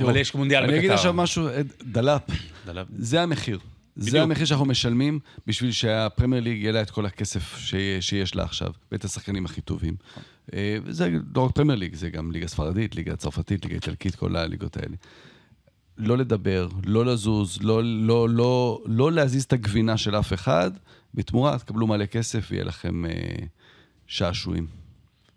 [0.00, 0.72] אבל יש מונדיאל בקטר.
[0.72, 1.48] אני אגיד עכשיו משהו,
[1.82, 2.22] דה לאב,
[2.66, 2.86] דה לאב.
[2.98, 3.58] זה המחיר.
[3.96, 4.10] בדיוק.
[4.10, 7.74] זה המחיר שאנחנו משלמים בשביל שהפרמייר ליג יהיה לה את כל הכסף ש...
[8.00, 9.94] שיש לה עכשיו, ואת השחקנים הכי טובים.
[10.54, 14.36] אה, וזה לא רק פרמייר ליג, זה גם ליגה ספרדית, ליגה צרפתית, ליגה איטלקית, כל
[14.36, 14.96] הליגות האלה.
[15.98, 20.70] לא לדבר, לא לזוז, לא, לא, לא, לא להזיז את הגבינה של אף אחד,
[21.14, 23.10] בתמורה תקבלו מלא כסף ויהיה לכם אה,
[24.06, 24.66] שעשועים.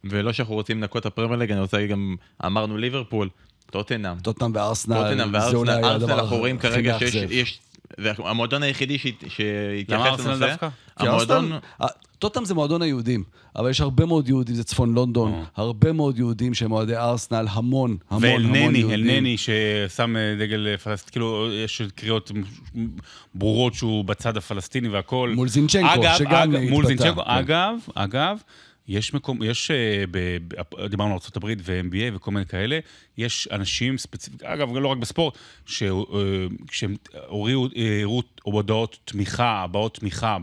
[0.03, 3.29] ולא שאנחנו רוצים לנקות את הפרמייר ליג, אני רוצה להגיד גם, אמרנו ליברפול,
[3.71, 4.19] טוטנאם.
[4.19, 7.59] טוטנאם וארסנל, טוטנאם זה וארסנל, ארסנל אנחנו רואים כרגע שיש,
[8.01, 10.55] זה המועדון היחידי שהתייחס לנושא.
[10.97, 11.51] המועדון,
[12.19, 13.23] טוטנאם זה מועדון היהודים,
[13.55, 15.43] אבל יש הרבה מאוד יהודים, זה צפון לונדון, אה.
[15.55, 18.99] הרבה מאוד יהודים שהם אוהדי ארסנל, המון, המון, המון ואלנני, יהודים.
[18.99, 22.31] אלנני ששם אה, דגל פלסטיני, כאילו יש קריאות
[23.35, 25.33] ברורות שהוא בצד הפלסטיני והכל.
[25.35, 27.21] מול זינצ'נקו, שגם אגב, מול זינצ'נקו.
[27.25, 28.37] אגב, אגב,
[28.89, 32.79] יש מקום, יש, אה, ב, ב, דיברנו על ארה"ב ו-MBA וכל מיני כאלה,
[33.17, 36.95] יש אנשים ספציפיים, אגב, לא רק בספורט, שכשהם
[37.27, 40.37] הורידו אה, הראו הודעות תמיכה, הבעות תמיכה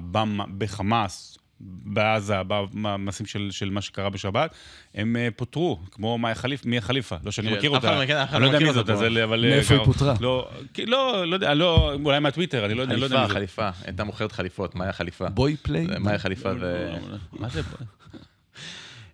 [0.59, 4.55] בחמאס, בעזה, במעשים של, של מה שקרה בשבת,
[4.95, 8.11] הם אה, פוטרו, כמו מאיה חליף, מיה חליפה, לא שאני כן, מכיר אותה, לא אני
[8.33, 8.91] לא לא יודע מי זאת.
[8.91, 9.51] אבל...
[9.51, 10.15] מאיפה היא פוטרה?
[10.21, 13.37] לא, לא, לא יודע, לא, אולי מהטוויטר, אני לא יודע, לא מי חליפה, זאת.
[13.37, 15.29] חליפה, הייתה מוכרת חליפות, מה היה חליפה?
[15.29, 15.87] בוי פליי?
[15.87, 16.93] זה מאיה חליפה ו...
[17.33, 17.63] מה זה?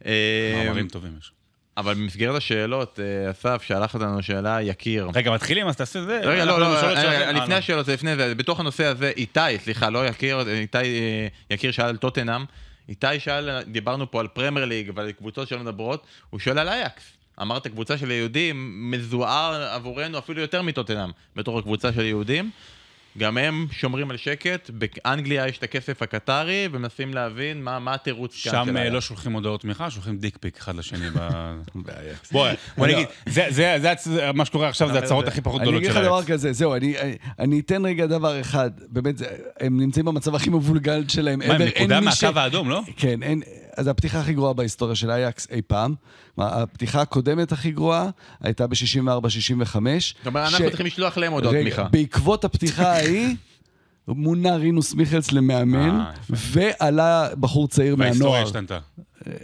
[0.07, 1.33] אה, מאמרים טובים יש.
[1.77, 5.09] אבל במסגרת השאלות, אה, אסף שלח אותנו שאלה, יקיר.
[5.15, 6.21] רגע, מתחילים, אז תעשה זה.
[6.25, 7.55] רגע, לא, לא, שאלת- אה, לפני לא.
[7.55, 11.85] השאלות, זה לפני זה, בתוך הנושא הזה, איתי, סליחה, לא יקיר, איתי אה, יקיר שאל
[11.85, 12.45] על טוטנאם.
[12.89, 17.03] איתי שאל, דיברנו פה על פרמייר ליג ועל קבוצות שלא מדברות, הוא שואל על אייקס.
[17.43, 22.51] אמרת קבוצה של יהודים, מזוהה עבורנו אפילו יותר מטוטנאם, בתור הקבוצה של יהודים.
[23.19, 28.43] גם הם שומרים על שקט, באנגליה יש את הכסף הקטרי, ומנסים להבין מה, מה התירוץ
[28.45, 28.91] כאן שם של אה.
[28.91, 31.11] לא שולחים הודעות תמיכה, שולחים דיק פיק אחד לשני.
[31.11, 31.29] ב-
[31.87, 32.33] באייקס.
[32.33, 35.65] בוא, בוא נגיד, זה- זה זה הצ- מה שקורה עכשיו, זה זה- הכי פחות אני
[35.67, 36.27] גדולות אגיד של לך דבר הארץ.
[36.27, 36.95] כזה, זהו, אני,
[37.39, 39.15] אני אתן רגע דבר אחד, באמת,
[39.61, 41.39] הם נמצאים במצב הכי מבולגל שלהם.
[41.39, 41.55] מה.
[41.55, 42.81] הם נקודה מהקו האדום, לא?
[42.97, 43.43] כן, אין,
[43.77, 45.95] אז הפתיחה הכי גרועה בהיסטוריה של אייקס אי פעם.
[46.39, 49.75] הפתיחה הקודמת הכי גרועה הייתה ב-64-65.
[49.75, 51.83] זאת אומרת, אנחנו צריכים לשלוח להם הודעות תמיכה.
[51.83, 53.37] בעקבות הפתיחה ההיא,
[54.09, 56.13] מונה רינוס מיכלס למאמן, אה.
[56.31, 58.47] ועלה בחור צעיר וההיסטוריה מהנוער.
[58.47, 58.79] השתנתה.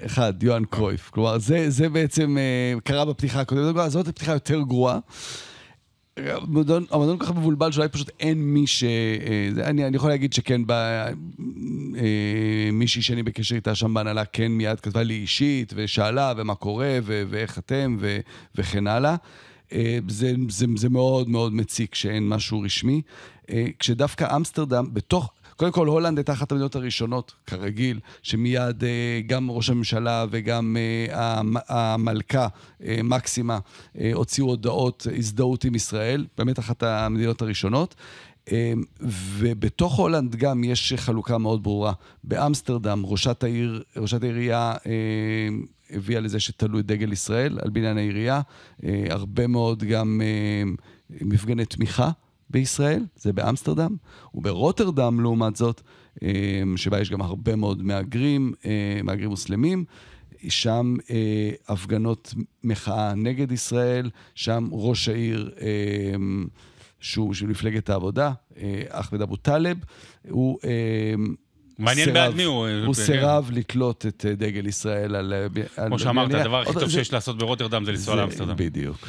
[0.06, 1.10] אחד, יוהאן קרויף.
[1.10, 4.98] כלומר, זה, זה בעצם אה, קרה בפתיחה הקודמת, זאת הפתיחה יותר גרועה.
[6.90, 8.84] המועדון כל כך מבולבל שאולי פשוט אין מי ש...
[8.84, 11.10] אה, אני, אני יכול להגיד שכן, ב, אה,
[12.72, 17.22] מישהי שאני בקשר איתה שם בהנהלה כן מיד כתבה לי אישית, ושאלה ומה קורה, ו,
[17.30, 18.18] ואיך אתם, ו,
[18.54, 19.16] וכן הלאה.
[19.72, 23.02] אה, זה, זה, זה מאוד מאוד מציק שאין משהו רשמי.
[23.78, 25.32] כשדווקא אמסטרדם, בתוך...
[25.58, 31.38] קודם כל, הולנד הייתה אחת המדינות הראשונות, כרגיל, שמיד אה, גם ראש הממשלה וגם אה,
[31.38, 32.48] המ- המלכה,
[32.84, 33.58] אה, מקסימה,
[34.14, 37.94] הוציאו הודעות הזדהות עם ישראל, באמת אחת המדינות הראשונות.
[39.38, 41.92] ובתוך הולנד גם יש חלוקה מאוד ברורה.
[42.24, 45.48] באמסטרדם, ראשת העיר, ראשת העירייה אה,
[45.90, 48.40] הביאה לזה שתלו את דגל ישראל על בניין העירייה.
[49.10, 50.20] הרבה מאוד גם
[51.10, 52.10] מפגני תמיכה
[52.50, 53.96] בישראל, זה באמסטרדם,
[54.34, 55.82] וברוטרדם, לעומת זאת,
[56.22, 59.84] אה, שבה יש גם הרבה מאוד מהגרים, אה, מהגרים מוסלמים.
[60.48, 62.34] שם אה, הפגנות
[62.64, 65.66] מחאה נגד ישראל, שם ראש העיר, אה,
[67.00, 69.76] שהוא של מפלגת העבודה, אה, אחמד אבו טלב,
[70.28, 70.58] הוא...
[70.64, 71.14] אה,
[71.78, 72.68] מעניין בעד מי הוא.
[72.68, 73.02] הוא כן.
[73.02, 75.32] סירב לתלות את אה, דגל ישראל על...
[75.78, 78.56] אה, כמו שאמרת, הדבר הכי טוב שיש לעשות ברוטרדם זה לנסוע לאמסטרדם.
[78.56, 79.08] בדיוק.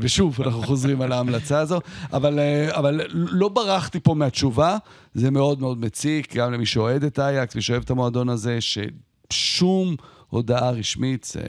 [0.00, 1.80] ושוב, אנחנו חוזרים על ההמלצה הזו,
[2.12, 4.76] אבל, אה, אבל לא ברחתי פה מהתשובה,
[5.14, 9.96] זה מאוד מאוד מציק, גם למי שאוהד את אייקס, מי שאוהב את המועדון הזה, ששום
[10.28, 11.42] הודעה רשמית, זה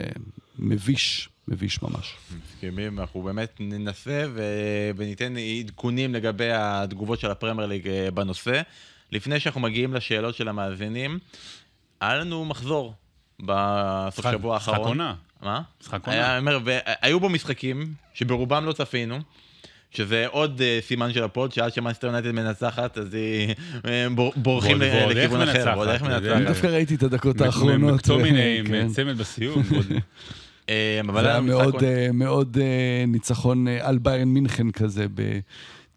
[0.58, 2.14] מביש, מביש ממש.
[2.44, 8.62] מסכימים, אנחנו באמת ננסה ו- וניתן עדכונים לגבי התגובות של הפרמייר ליג בנושא.
[9.12, 11.18] לפני שאנחנו מגיעים לשאלות של המאזינים,
[12.00, 12.94] היה לנו מחזור
[13.40, 14.88] בסוף משחק- שבוע משחק האחרון.
[14.88, 15.14] עונה.
[15.42, 15.60] מה?
[15.82, 16.38] משחק עונה.
[16.64, 19.18] והיו בו משחקים שברובם לא צפינו.
[19.90, 23.54] שזה עוד uh, סימן של הפוד, שעד שמאנסטר יונייטד מנצחת, אז היא
[23.86, 25.52] אה, בור, בורחים איך לכיוון אחר.
[25.52, 26.16] מנצחת, ועוד איך יודע.
[26.16, 26.46] אני מנצחת.
[26.48, 27.94] דווקא ראיתי את הדקות האחרונות.
[27.94, 28.74] מקטומיניי כן.
[28.74, 29.62] עם צמד בסיום.
[30.68, 31.40] אה, אבל זה היה
[32.12, 35.06] מאוד, אה, אה, ניצחון אה, על ביירן מינכן כזה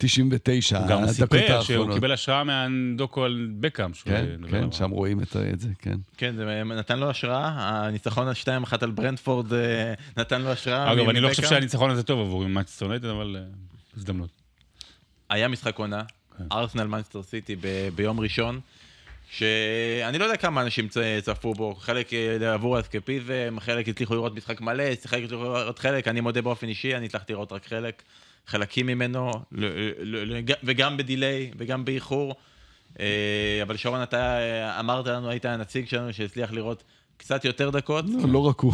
[0.03, 1.93] ב-99, הוא גם סיפר שהוא.
[1.93, 3.91] קיבל השראה מהדוקו על בקהאם.
[4.05, 4.71] כן, כן.
[4.71, 5.97] שם רואים את את זה, כן.
[6.17, 8.33] כן, זה נתן לו השראה, הניצחון על
[8.65, 10.93] 2-1 על ברנטפורד אה, נתן לו השראה.
[10.93, 11.47] אגב, אני לא חושב.
[11.47, 13.43] שהניצחון הזה טוב עבור מנצ'סטר יונייטד, אבל אה,
[13.97, 14.29] הזדמנות.
[15.29, 16.03] היה משחק עונה,
[16.37, 16.43] כן.
[16.51, 17.55] ארסנל מנצ'סטר סיטי
[17.95, 18.59] ביום ראשון,
[19.31, 20.87] שאני לא יודע כמה אנשים
[21.21, 26.07] צפו בו, חלק אה, עבור האסקפיזם, חלק הצליחו לראות משחק מלא, חלק הצליחו לראות חלק,
[26.07, 28.03] אני מודה באופן אישי, אני הצלחתי לראות רק חלק,
[28.47, 29.31] חלקים ממנו,
[30.63, 32.35] וגם בדיליי וגם באיחור.
[32.99, 36.83] אה, אבל שרון, אתה אה, אמרת לנו, היית הנציג שלנו שהצליח לראות
[37.21, 38.73] קצת יותר דקות, לא, לא רק הוא.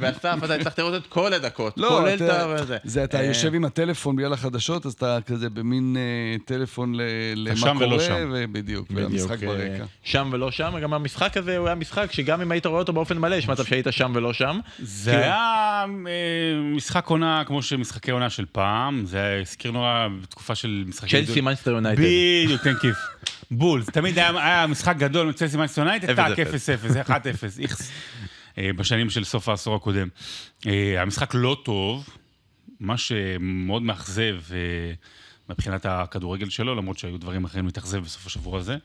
[0.00, 2.54] ואסף, אתה הצלחת לראות את כל הדקות, לא, כולל את אתה- ה...
[2.62, 2.76] וזה.
[2.84, 7.00] זה אתה אה, יושב עם הטלפון בגלל החדשות, אז אתה כזה במין אה, טלפון ל-
[7.34, 8.30] למה שם ולא קורה, שם.
[8.32, 9.84] ובדיוק, בדיוק, והמשחק אה, ברקע.
[10.02, 13.18] שם ולא שם, וגם המשחק הזה הוא היה משחק שגם אם היית רואה אותו באופן
[13.18, 14.60] מלא, יש מצב שהיית שם ולא שם.
[14.78, 15.18] זה כן.
[15.18, 15.84] היה
[16.74, 21.26] משחק עונה כמו שמשחקי עונה של פעם, זה הזכיר נורא בתקופה של משחקי...
[21.26, 22.02] צ'לסי מנצ'סטר יונייטד.
[22.02, 22.96] בדיוק, תן כיף.
[23.50, 27.12] בול, זה תמיד היה משחק גדול מצ'לסי מנצ'סטר יונייטד, טאק, 0-0, 1-0,
[27.62, 27.90] איכס.
[28.58, 30.08] אה, בשנים של סוף העשור הקודם.
[30.66, 32.08] אה, המשחק לא טוב,
[32.80, 34.92] מה שמאוד מאכזב אה,
[35.48, 38.76] מבחינת הכדורגל שלו, למרות שהיו דברים אחרים להתאכזב בסוף השבוע הזה.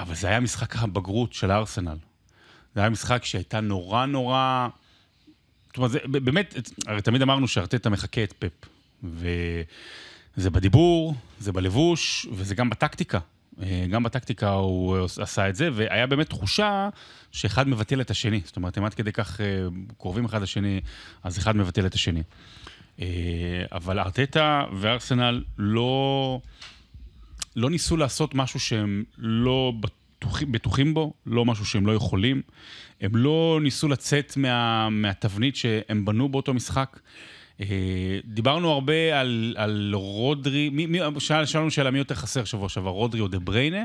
[0.00, 1.96] אבל זה היה משחק הבגרות של הארסנל.
[2.74, 4.68] זה היה משחק שהייתה נורא נורא...
[5.66, 6.54] זאת אומרת, זה, באמת,
[6.86, 8.68] הרי תמיד אמרנו שארטטה מחקה את פפ.
[10.36, 13.18] וזה בדיבור, זה בלבוש, וזה גם בטקטיקה.
[13.62, 16.88] אה, גם בטקטיקה הוא עשה את זה, והיה באמת תחושה
[17.32, 18.40] שאחד מבטל את השני.
[18.44, 19.46] זאת אומרת, הם עד כדי כך אה,
[19.98, 20.80] קרובים אחד לשני,
[21.22, 22.22] אז אחד מבטל את השני.
[23.00, 23.06] אה,
[23.72, 26.40] אבל ארטטה וארסנל לא,
[27.56, 32.42] לא ניסו לעשות משהו שהם לא בטוחים, בטוחים בו, לא משהו שהם לא יכולים.
[33.00, 36.98] הם לא ניסו לצאת מה, מהתבנית שהם בנו באותו משחק.
[37.60, 37.66] אה,
[38.24, 42.90] דיברנו הרבה על, על רודרי, מי, מי, שאל, שאלנו שאלה מי יותר חסר שבוע שעבר,
[42.90, 43.84] רודרי או דה בריינה?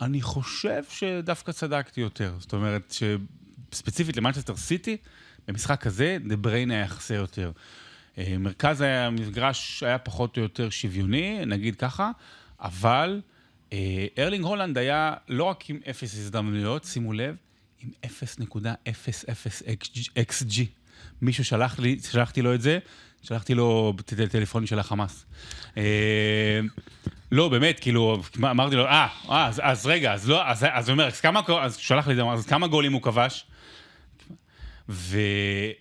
[0.00, 2.34] אני חושב שדווקא צדקתי יותר.
[2.38, 2.94] זאת אומרת,
[3.72, 4.96] שספציפית למנצ'סטר סיטי,
[5.48, 7.50] במשחק הזה, דה בריינה היה חסר יותר.
[8.18, 12.10] אה, מרכז המפגש היה פחות או יותר שוויוני, נגיד ככה,
[12.60, 13.20] אבל
[13.72, 17.36] אה, ארלינג הולאנד היה לא רק עם אפס הזדמנויות, שימו לב,
[17.80, 18.06] עם 0.00
[20.30, 20.81] XG.
[21.22, 22.78] מישהו שלח לי, שלחתי לו את זה,
[23.22, 25.26] שלחתי לו את הטלפונים של החמאס.
[25.76, 26.60] אה,
[27.32, 31.20] לא, באמת, כאילו, אמרתי לו, אה, אה, אז, רגע, אז לא, אז, הוא אומר, אז
[31.20, 33.46] כמה, אז שלח לי את זה, אז כמה גולים הוא כבש?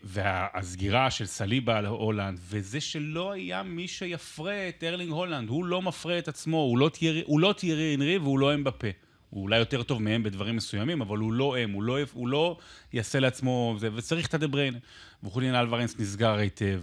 [0.04, 6.18] והסגירה של סליבה להולנד, וזה שלא היה מי שיפרה את ארלינג הולנד, הוא לא מפרה
[6.18, 7.54] את עצמו, הוא לא תיארי, לא
[7.96, 8.88] אנרי והוא לא הם בפה.
[9.32, 12.58] הוא אולי יותר טוב מהם בדברים מסוימים, אבל הוא לא הם, הוא לא, הוא לא
[12.94, 14.80] יעשה לעצמו, זה, וצריך את הדבריין.
[15.24, 16.82] וחולין אלוורנס נסגר היטב.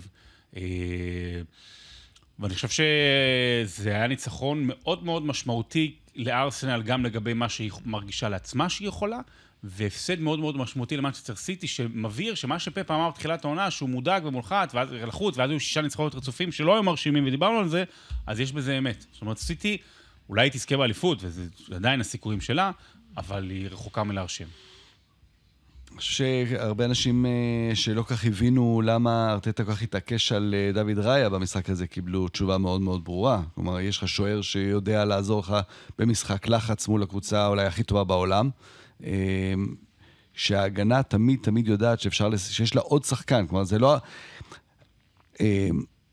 [0.56, 0.62] אה,
[2.38, 8.68] ואני חושב שזה היה ניצחון מאוד מאוד משמעותי לארסנל, גם לגבי מה שהיא מרגישה לעצמה
[8.68, 9.20] שהיא יכולה,
[9.64, 14.74] והפסד מאוד מאוד משמעותי למנצ'סטר סיטי, שמבהיר שמה שפפ אמר בתחילת העונה, שהוא מודאג ומולחץ,
[14.74, 17.84] ואז לחוץ, ואז היו שישה ניצחונות רצופים שלא היו מרשימים, ודיברנו על זה,
[18.26, 19.06] אז יש בזה אמת.
[19.12, 19.78] זאת אומרת, סיטי
[20.28, 22.70] אולי היא תזכה באליפות, וזה עדיין הסיכויים שלה,
[23.16, 24.46] אבל היא רחוקה מלהרשים.
[25.90, 30.72] אני חושב שהרבה אנשים אה, שלא כך הבינו למה ארטטה כל כך התעקש על אה,
[30.72, 33.42] דוד ראיה במשחק הזה, קיבלו תשובה מאוד מאוד ברורה.
[33.54, 35.56] כלומר, יש לך שוער שיודע לעזור לך
[35.98, 38.50] במשחק לחץ מול הקבוצה אולי הכי טובה בעולם.
[39.04, 39.54] אה,
[40.34, 43.46] שההגנה תמיד תמיד יודעת שאפשר, שיש לה עוד שחקן.
[43.46, 43.96] כלומר, זה לא...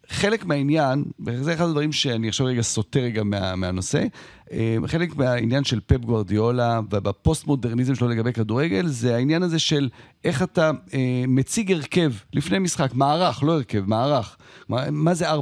[0.09, 4.05] חלק מהעניין, וזה אחד הדברים שאני עכשיו רגע סוטה רגע מה, מהנושא,
[4.51, 9.89] אה, חלק מהעניין של פפ גוורדיולה ובפוסט-מודרניזם שלו לגבי כדורגל, זה העניין הזה של
[10.25, 14.37] איך אתה אה, מציג הרכב לפני משחק, מערך, לא הרכב, מערך.
[14.69, 15.37] מה, מה זה 4-4-2,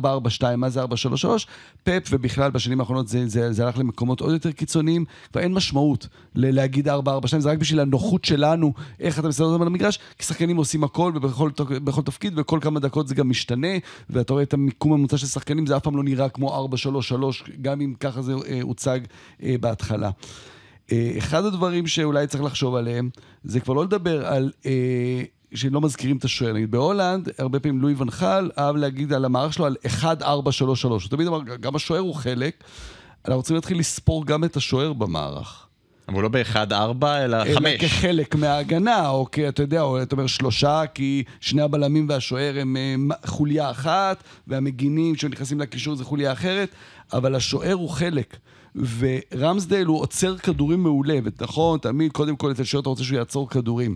[0.57, 0.87] מה זה 4-3-3?
[1.83, 6.07] פפ, ובכלל בשנים האחרונות זה, זה, זה הלך למקומות עוד יותר קיצוניים, כבר אין משמעות
[6.35, 6.91] להגיד 4-4-2,
[7.39, 11.11] זה רק בשביל הנוחות שלנו, איך אתה מסתכל אותם על המגרש, כי שחקנים עושים הכל
[11.15, 13.77] ובכל בכל תפקיד, וכל כמה דקות זה גם משתנה,
[14.09, 16.67] ואתה רואה את המיקום הממוצע של שחקנים, זה אף פעם לא נראה כמו
[17.11, 18.99] 4-3-3, גם אם ככה זה אה, הוצג
[19.43, 20.09] אה, בהתחלה.
[20.93, 23.09] אה, אחד הדברים שאולי צריך לחשוב עליהם,
[23.43, 24.51] זה כבר לא לדבר על...
[24.65, 25.23] אה,
[25.55, 26.53] שלא מזכירים את השוער.
[26.53, 30.05] נגיד בהולנד, הרבה פעמים לואי ונחל אהב להגיד על המערך שלו על 1-4-3-3.
[30.83, 32.63] הוא תמיד אמר, גם השוער הוא חלק.
[33.27, 35.67] אנחנו צריכים להתחיל לספור גם את השוער במערך.
[36.07, 37.57] אבל לא ב-1-4, אלא 5.
[37.57, 42.59] אלא כחלק מההגנה, או כי אתה יודע, או אתה אומר שלושה, כי שני הבלמים והשוער
[42.59, 46.69] הם אה, חוליה אחת, והמגינים שנכנסים לקישור זה חוליה אחרת,
[47.13, 48.37] אבל השוער הוא חלק.
[48.75, 53.49] ורמסדייל הוא עוצר כדורים מעולה, ונכון, תמיד, קודם כל אצל שוער אתה רוצה שהוא יעצור
[53.49, 53.95] כדורים.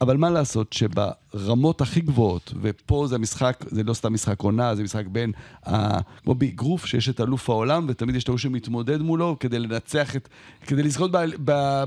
[0.00, 4.82] אבל מה לעשות שברמות הכי גבוהות, ופה זה המשחק, זה לא סתם משחק עונה, זה
[4.82, 5.32] משחק בין,
[5.66, 10.16] ה, כמו באגרוף, שיש את אלוף העולם, ותמיד יש את ההוא שמתמודד מולו כדי לנצח
[10.16, 10.28] את,
[10.66, 11.10] כדי לזכות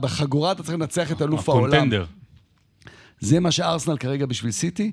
[0.02, 1.74] בחגורה, אתה צריך לנצח את אלוף העולם.
[1.74, 2.06] הקונטנדר.
[3.20, 4.92] זה מה שארסנל כרגע בשביל סיטי,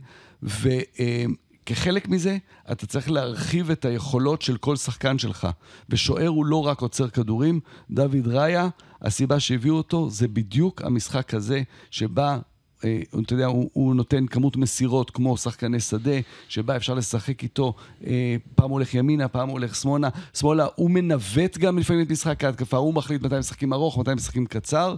[1.71, 2.39] וכחלק מזה,
[2.73, 5.49] אתה צריך להרחיב את היכולות של כל שחקן שלך.
[5.89, 8.69] ושוער הוא לא רק עוצר כדורים, דוד ראיה,
[9.03, 12.39] הסיבה שהביאו אותו זה בדיוק המשחק הזה, שבה
[12.85, 17.75] אה, אתה יודע, הוא, הוא נותן כמות מסירות כמו שחקני שדה, שבה אפשר לשחק איתו,
[18.07, 20.09] אה, פעם הולך ימינה, פעם הולך שמאלה.
[20.35, 24.47] שמאלה, הוא מנווט גם לפעמים את משחק ההתקפה, הוא מחליט מתי משחקים ארוך, מתי משחקים
[24.47, 24.95] קצר.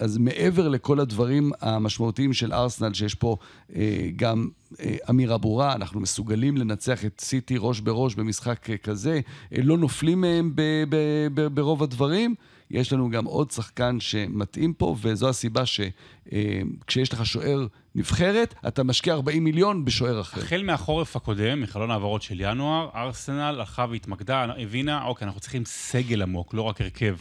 [0.00, 3.36] אה, אז מעבר לכל הדברים המשמעותיים של ארסנל, שיש פה
[3.76, 4.48] אה, גם
[4.80, 9.20] אה, אמירה ברורה, אנחנו מסוגלים לנצח את סיטי ראש בראש במשחק אה, כזה,
[9.56, 10.96] אה, לא נופלים מהם ב, ב,
[11.34, 12.34] ב, ברוב הדברים.
[12.70, 19.14] יש לנו גם עוד שחקן שמתאים פה, וזו הסיבה שכשיש לך שוער נבחרת, אתה משקיע
[19.14, 20.40] 40 מיליון בשוער אחר.
[20.40, 26.22] החל מהחורף הקודם, מחלון העברות של ינואר, ארסנל הלכה והתמקדה, הבינה, אוקיי, אנחנו צריכים סגל
[26.22, 27.16] עמוק, לא רק הרכב.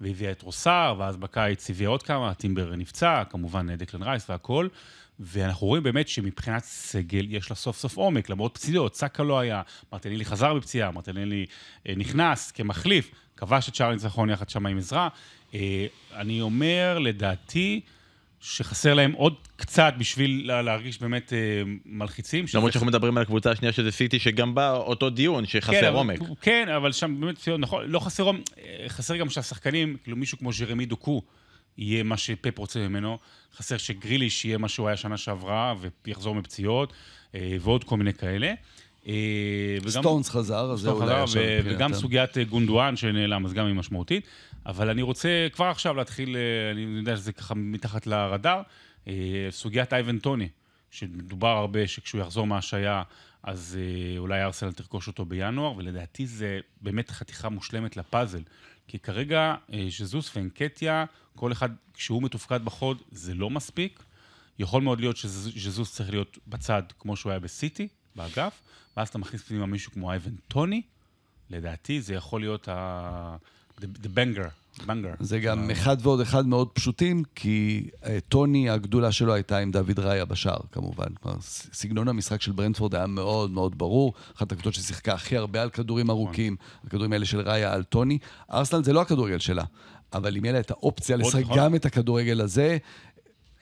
[0.00, 4.68] והביאה את רוסר, ואז בקיץ הביאה עוד כמה, טימבר נפצע, כמובן דקלן רייס והכול.
[5.20, 9.62] ואנחנו רואים באמת שמבחינת סגל יש לה סוף סוף עומק, למרות פציעות, סאקה לא היה,
[9.92, 11.46] מרטינלי חזר בפציעה, מרטינלי
[11.88, 15.08] אה, נכנס כמחליף, כבש את שער הניצחון יחד שם עם עזרא.
[15.54, 17.80] אה, אני אומר, לדעתי,
[18.40, 21.38] שחסר להם עוד קצת בשביל להרגיש באמת אה,
[21.86, 22.44] מלחיצים.
[22.54, 26.18] למרות שאנחנו מדברים על הקבוצה השנייה שזה סיטי, שגם בה אותו דיון, שחסר כן, עומק.
[26.40, 28.44] כן, אבל שם באמת, נכון, לא חסר עומק,
[28.88, 31.22] חסר גם שהשחקנים, כאילו מישהו כמו ז'רמי דוקו,
[31.78, 33.18] יהיה מה שפפ רוצה ממנו.
[33.56, 35.74] חסר שגריליש יהיה מה שהוא היה שנה שעברה,
[36.04, 36.92] ויחזור מפציעות,
[37.34, 38.52] אה, ועוד כל מיני כאלה.
[39.08, 43.74] אה, סטונס חזר, אז זה אולי עכשיו וגם סוגיית אה, גונדואן שנעלם, אז גם היא
[43.74, 44.26] משמעותית.
[44.68, 46.36] אבל אני רוצה כבר עכשיו להתחיל,
[46.72, 48.62] אני יודע שזה ככה מתחת לרדאר,
[49.50, 50.48] סוגיית אייבן טוני,
[50.90, 53.02] שדובר הרבה שכשהוא יחזור מהשעיה,
[53.42, 53.78] אז
[54.18, 58.42] אולי ארסנל תרכוש אותו בינואר, ולדעתי זה באמת חתיכה מושלמת לפאזל.
[58.88, 59.54] כי כרגע
[59.90, 61.04] שזוס ואנקטיה,
[61.36, 64.02] כל אחד, כשהוא מתופקד בחוד, זה לא מספיק.
[64.58, 68.60] יכול מאוד להיות שזוס צריך להיות בצד, כמו שהוא היה בסיטי, באגף,
[68.96, 70.82] ואז אתה מכניס פנימה מישהו כמו אייבן טוני,
[71.50, 73.36] לדעתי זה יכול להיות ה...
[73.80, 74.50] the banger.
[74.86, 75.10] בנגר.
[75.20, 79.98] זה גם אחד ועוד אחד מאוד פשוטים, כי אה, טוני, הגדולה שלו הייתה עם דוד
[79.98, 81.06] ראיה בשער, כמובן.
[81.22, 81.38] כלומר,
[81.72, 84.12] סגנון המשחק של ברנדפורד היה מאוד מאוד ברור.
[84.36, 88.18] אחת הקבוצות ששיחקה הכי הרבה על כדורים ארוכים, הכדורים האלה של ראיה על טוני.
[88.52, 89.64] ארסנל זה לא הכדורגל שלה,
[90.12, 91.42] אבל אם יהיה לה את האופציה לשחק.
[91.56, 92.78] גם את הכדורגל הזה,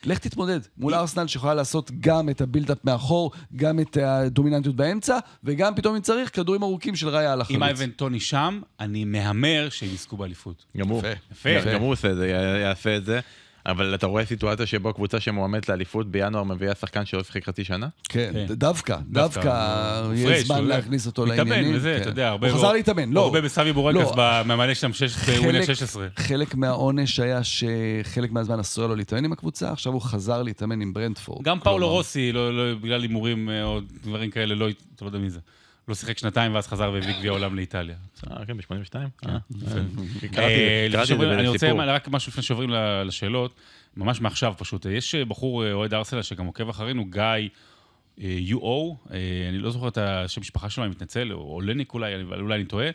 [0.07, 1.01] לך תתמודד מול היא...
[1.01, 6.01] ארסנל שיכולה לעשות גם את ה build-up מאחור, גם את הדומיננטיות באמצע, וגם פתאום אם
[6.01, 7.57] צריך, כדורים ארוכים של ראיה על החלוץ.
[7.57, 10.65] אם אייבן טוני שם, אני מהמר שהם יזכו באליפות.
[10.77, 11.03] גם הוא.
[11.33, 11.51] יפה.
[11.51, 11.73] יפה.
[11.73, 12.29] גם הוא עושה את זה,
[12.63, 13.21] יעשה את זה.
[13.67, 17.89] אבל אתה רואה סיטואציה שבו קבוצה שמועמדת לאליפות בינואר מביאה שחקן שלא שיחק חצי שנה?
[18.09, 18.55] כן, כן.
[18.55, 21.53] דווקא, דווקא יהיה זמן להכניס אותו לעניינים.
[21.53, 22.51] מתאמן וזה, אתה יודע, הרבה...
[22.51, 23.25] הוא חזר להתאמן, לא.
[23.25, 24.91] הרבה בסמי בורקס במעלה שם
[25.43, 26.07] ווינר 16.
[26.17, 30.93] חלק מהעונש היה שחלק מהזמן אסור לו להתאמן עם הקבוצה, עכשיו הוא חזר להתאמן עם
[30.93, 31.45] ברנדפורד.
[31.45, 35.19] גם פאולו רוסי, לא- לא- בגלל הימורים אה, או דברים כאלה, לא, אתה לא יודע
[35.19, 35.41] מי זה.
[35.89, 37.97] לא שיחק שנתיים ואז חזר והביא גביע עולם לאיטליה.
[38.31, 38.93] אה, כן, ב-82?
[39.19, 39.31] כן.
[40.39, 42.71] אה, את זה אני רוצה רק משהו לפני שעוברים
[43.05, 43.55] לשאלות.
[43.97, 44.87] ממש מעכשיו פשוט.
[44.87, 47.49] יש אה, בחור אה, אוהד ארסלה שגם עוקב אחרינו, גיא
[49.11, 52.55] אה, אני לא זוכר את השם משפחה שלו, אני מתנצל, או לניק אולי, אבל אולי
[52.55, 52.89] אני טועה,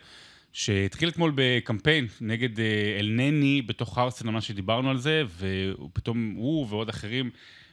[0.54, 6.90] שהתחיל אתמול בקמפיין נגד אה, אלנני בתוך ארסנל, מה שדיברנו על זה, ופתאום הוא ועוד
[6.90, 7.30] אחרים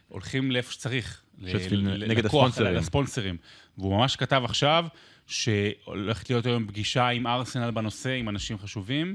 [0.09, 1.22] הולכים לאיפה שצריך.
[1.46, 2.74] שותפים ל- נגד הספונסרים.
[2.74, 3.36] לספונסרים.
[3.78, 4.86] והוא ממש כתב עכשיו
[5.26, 9.14] שהולכת להיות היום פגישה עם ארסנל בנושא, עם אנשים חשובים,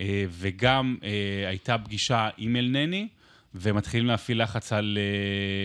[0.00, 3.08] אה, וגם אה, הייתה פגישה עם אלנני,
[3.54, 4.98] ומתחילים להפעיל לחץ על,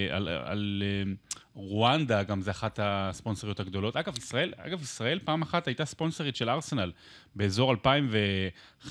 [0.09, 1.11] אה, על, על אה,
[1.53, 3.95] רואנדה, גם זה אחת הספונסריות הגדולות.
[3.97, 6.91] אגב, ישראל, אגב, ישראל פעם אחת הייתה ספונסרית של ארסנל
[7.36, 8.88] באזור 2005-2006,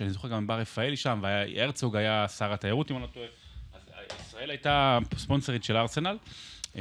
[0.00, 3.26] אני זוכר גם בר רפאלי שם, והרצוג היה שר התיירות, אם אני לא טועה.
[4.36, 6.16] ישראל הייתה ספונסרית של ארסנל.
[6.74, 6.80] אז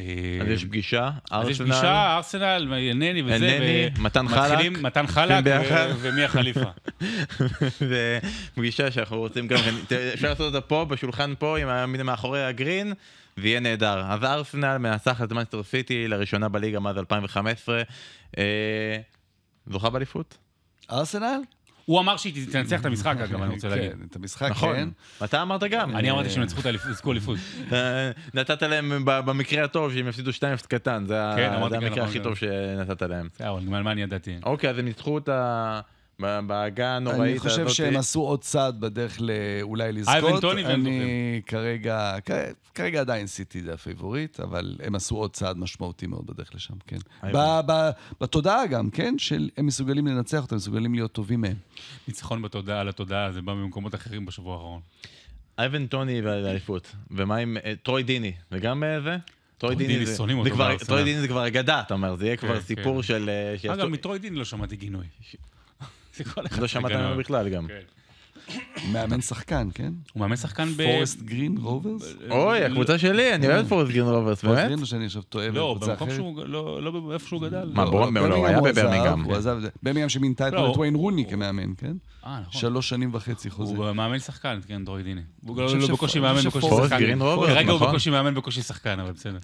[0.49, 5.43] יש פגישה, אז יש ארסנל, פגישה, ארסנל, נני וזה, אלנני, מתן חלק, מתן חלק.
[5.45, 6.69] ו- ומי החליפה.
[7.89, 8.19] זה
[8.55, 9.57] פגישה שאנחנו רוצים גם,
[9.89, 12.93] כן- אפשר לעשות אותה פה, בשולחן פה, עם ה- מאחורי הגרין,
[13.37, 14.01] ויהיה נהדר.
[14.05, 17.81] אז ארסנל מנצחת את מנסטר סיטי לראשונה בליגה מאז 2015.
[18.37, 18.43] אה,
[19.67, 20.37] זוכה באליפות?
[20.91, 21.39] ארסנל?
[21.85, 23.91] הוא אמר שהיא תנצח את המשחק, אגב, אני רוצה להגיד.
[23.91, 24.51] כן, את המשחק, כן.
[24.51, 24.91] נכון.
[25.23, 25.95] אתה אמרת גם.
[25.95, 27.37] אני אמרתי שהם ינצחו את האליפות, יזכו אליפות.
[27.71, 30.35] אה, נתת להם ב- במקרה הטוב שהם יפסידו 2-0
[30.67, 32.23] קטן, זה ה- כן, כן, המקרה הכי כן.
[32.23, 33.27] טוב שנתת להם.
[33.35, 34.35] בסדר, אבל מה אני ידעתי?
[34.43, 37.47] אוקיי, אז הם ניצחו אותה ב- בעגה הנוראית אני הזאת.
[37.47, 39.19] חושב שהם עשו עוד צעד בדרך
[39.61, 40.15] אולי לזכות.
[40.15, 42.15] אייבן טוני והם אני כרגע,
[42.75, 46.97] כרגע עדיין סיטי זה הפייבוריט, אבל הם עשו עוד צעד משמעותי מאוד בדרך לשם, כן.
[47.33, 47.89] ב- ב-
[48.21, 51.55] בתודעה גם, כן, של הם מסוגלים לנצח אותם, מסוגלים להיות טובים מהם.
[52.07, 54.81] ניצחון בתודעה על התודעה, זה בא ממקומות אחרים בשבוע האחרון.
[55.59, 56.95] אייבן טוני והאליפות.
[57.11, 58.31] ומה עם אה, טרוי דיני?
[58.51, 59.17] זה גם אה, זה?
[59.57, 60.55] טרוי דיני, זה- שונאים אותו.
[60.85, 63.07] טרוי דיני זה כבר אגדה, אתה אומר, זה יהיה כבר כן, סיפור כן.
[63.07, 63.29] של...
[63.69, 65.05] אה, אגב, מטרוי דיני לא שמעתי גינוי.
[66.51, 66.91] זה לא שמעת.
[66.91, 67.67] ממנו בכלל גם.
[67.67, 67.79] כן.
[68.91, 69.93] מאמן שחקן, כן?
[70.13, 70.83] הוא מאמן שחקן ב...
[70.83, 72.15] פורסט גרין רוברס?
[72.29, 74.67] אוי, הקבוצה שלי, אני אוהב את פורסט גרין רוברס, פורסט באמת?
[74.67, 76.17] גרין או שאני עכשיו טועה לא, בקבוצה במקום אחרת?
[76.19, 76.45] שהוא...
[76.45, 77.71] לא, לא איפה שהוא גדל.
[77.73, 77.91] מה, לא.
[77.91, 79.35] ברום- לא, הוא היה הוא עזב, בברמינגהם, הוא.
[79.35, 81.93] עזב, ברמינגהם שמינתה לא, אתמול את הוא- וויין רוני כמאמן, כן?
[82.25, 82.61] אה, נכון.
[82.61, 83.75] שלוש שנים וחצי חוזה.
[83.77, 85.21] הוא מאמן שחקן, כן, טרוי דיני.
[85.45, 86.99] הוא לא בקושי מאמן, בקושי שחקן.
[86.99, 87.89] גרין רוברס, כרגע הוא נכון.
[87.89, 89.37] בקושי מאמן, בקושי שחקן, אבל בסדר.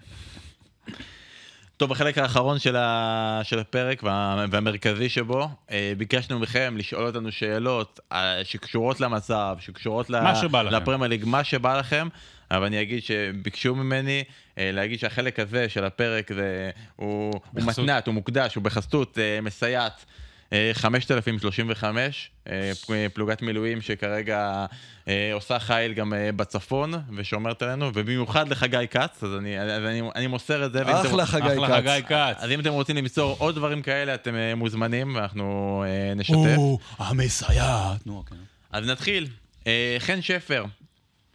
[1.82, 3.40] טוב, בחלק האחרון של, ה...
[3.42, 4.46] של הפרק וה...
[4.50, 10.20] והמרכזי שבו, אה, ביקשנו מכם לשאול אותנו שאלות אה, שקשורות למצב, שקשורות ל...
[10.20, 10.76] מה שבא לכם.
[10.76, 12.08] לפרמייר ליג, מה שבא לכם,
[12.50, 14.24] אבל אני אגיד שביקשו ממני
[14.58, 17.62] אה, להגיד שהחלק הזה של הפרק זה, הוא, הוא.
[17.62, 20.04] מתנת, הוא מוקדש, הוא בחסות מסייעת.
[20.52, 24.66] אה, 5035, אה, פ- פלוגת מילואים שכרגע
[25.08, 30.02] אה, עושה חיל גם אה, בצפון ושומרת עלינו, ובמיוחד לחגי כץ, אז אני, אז אני,
[30.14, 30.82] אני מוסר את זה.
[31.00, 31.74] אחלה חגי אחלה כץ.
[31.88, 32.36] חגי כץ.
[32.42, 36.34] אז אם אתם רוצים למסור עוד דברים כאלה, אתם אה, מוזמנים, ואנחנו אה, נשתף.
[36.56, 38.06] הוא המסייעת.
[38.06, 38.38] נו, אוקיי.
[38.72, 39.26] אז נתחיל.
[39.66, 40.64] אה, חן שפר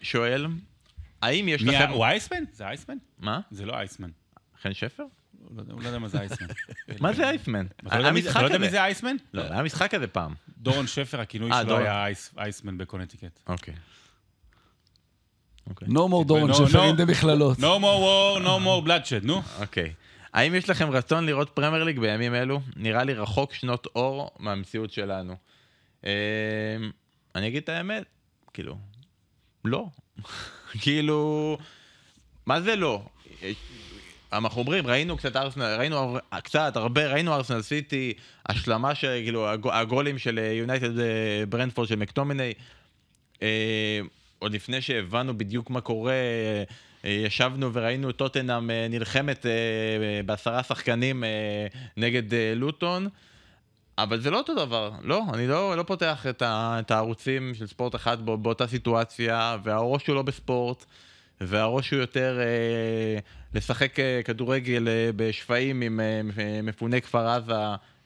[0.01, 0.47] שואל,
[1.21, 1.93] האם יש מי ה- לכם...
[1.93, 2.43] הוא אייסמן?
[2.53, 2.95] זה אייסמן?
[3.19, 3.39] מה?
[3.51, 4.09] זה לא אייסמן.
[4.61, 5.03] חן שפר?
[5.47, 6.47] הוא לא יודע- מה זה אייסמן.
[7.01, 7.65] מה זה אייסמן?
[7.87, 8.69] אתה לא יודע מי זה- לא יודע מי.
[8.69, 9.15] זה אייסמן?
[9.33, 10.33] לא, היה משחק כזה פעם.
[10.57, 11.77] דורון שפר, הכינוי אה, שלו.
[11.77, 13.39] היה אייס- אייסמן בקונטיקט.
[13.47, 13.73] אוקיי.
[15.69, 15.87] אוקיי.
[15.87, 16.93] No more דורון שפר no.
[16.95, 17.57] in the מכללות.
[17.57, 19.41] No more war, no more bloodshed, נו.
[19.59, 19.93] אוקיי.
[20.33, 22.61] האם יש לכם רצון לראות פרמייר ליג בימים אלו?
[22.75, 25.35] נראה לי רחוק שנות אור מהמציאות שלנו.
[26.05, 26.11] אה,
[27.35, 28.03] אני אגיד את האמת,
[28.53, 28.77] כאילו,
[29.65, 29.85] לא.
[30.81, 31.57] כאילו,
[32.45, 33.05] מה זה לא?
[34.27, 38.13] יש- אנחנו אומרים, ראינו קצת ארסנל, ראינו קצת, הרבה, ראינו ארסנל סיטי,
[38.49, 40.89] השלמה של, כאילו, הג- הגולים של יונייטד
[41.49, 42.53] ברנדפורד של מקטומיני.
[43.41, 43.99] אה,
[44.39, 46.13] עוד לפני שהבנו בדיוק מה קורה,
[47.05, 49.51] אה, ישבנו וראינו טוטנאם אה, נלחמת אה,
[50.25, 51.29] בעשרה שחקנים אה,
[51.97, 53.07] נגד אה, לוטון,
[53.97, 57.67] אבל זה לא אותו דבר, לא, אני לא, לא פותח את, ה, את הערוצים של
[57.67, 60.85] ספורט אחד בא, באותה סיטואציה, והראש הוא לא בספורט,
[61.41, 63.19] והראש הוא יותר אה,
[63.53, 66.21] לשחק אה, כדורגל אה, בשפיים עם אה,
[66.63, 67.53] מפוני כפר עזה,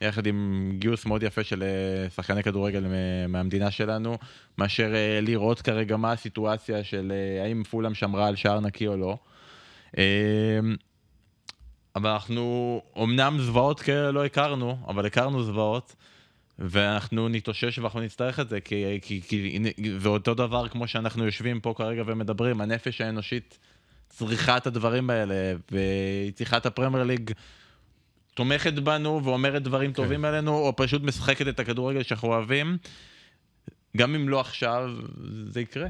[0.02, 4.18] יחד עם גיוס מאוד יפה של אה, שחקני כדורגל אה, מהמדינה שלנו,
[4.58, 8.98] מאשר אה, לראות כרגע מה הסיטואציה של אה, האם פולאם שמרה על שער נקי או
[8.98, 9.18] לא.
[9.98, 10.60] אה,
[11.96, 15.96] אבל אנחנו, אמנם זוועות כאלה לא הכרנו, אבל הכרנו זוועות,
[16.60, 21.26] ואנחנו נתאושש ואנחנו נצטרך את זה, כי, כי, כי הנה, זה אותו דבר כמו שאנחנו
[21.26, 23.58] יושבים פה כרגע ומדברים, הנפש האנושית
[24.10, 27.32] צריכה את הדברים האלה, והיא צריכה את הפרמייר ליג.
[28.34, 32.78] תומכת בנו ואומרת דברים טובים עלינו, או פשוט משחקת את הכדורגל שאנחנו אוהבים.
[33.97, 34.89] גם אם לא עכשיו,
[35.47, 35.88] זה יקרה.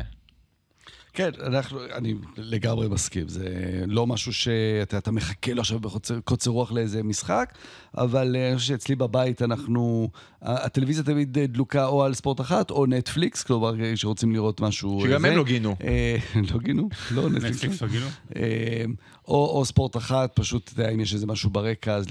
[1.13, 3.27] כן, אנחנו, אני לגמרי מסכים.
[3.27, 3.45] זה
[3.87, 7.53] לא משהו שאתה אתה מחכה לו עכשיו בקוצר רוח לאיזה משחק,
[7.97, 10.09] אבל אני חושב שאצלי בבית אנחנו...
[10.41, 15.01] ה- הטלוויזיה תמיד דלוקה או על ספורט אחת או נטפליקס, כלומר, שרוצים לראות משהו...
[15.03, 15.37] שגם הם.
[15.37, 15.75] לא גינו.
[15.83, 16.15] אה,
[16.53, 16.89] לא גינו?
[17.11, 17.55] לא, נטפליקס.
[17.55, 18.05] נטפליקס וגינו?
[18.35, 18.83] אה,
[19.27, 22.05] או, ספורט אחת, פשוט, אתה יודע, אם יש איזה משהו ברקע, אז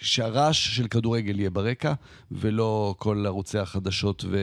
[0.00, 1.92] שהרעש של כדורגל יהיה ברקע,
[2.30, 4.38] ולא כל ערוצי החדשות ו...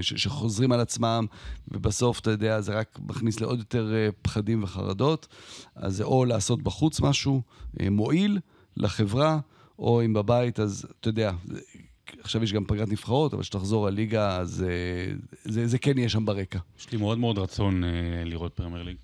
[0.00, 0.14] ש...
[0.14, 1.26] שחוזרים על עצמם,
[1.68, 5.26] ובסוף, אתה יודע, זה רק מכניס לעוד יותר אה, פחדים וחרדות.
[5.74, 7.42] אז זה או לעשות בחוץ משהו
[7.80, 8.38] אה, מועיל
[8.76, 9.38] לחברה,
[9.78, 11.32] או אם בבית, אז אתה יודע,
[12.20, 14.72] עכשיו יש גם פגרת נבחרות, אבל כשתחזור הליגה, אז זה,
[15.44, 16.58] זה, זה כן יהיה שם ברקע.
[16.78, 17.90] יש לי מאוד מאוד רצון אה,
[18.24, 18.96] לראות פרמייר ליג.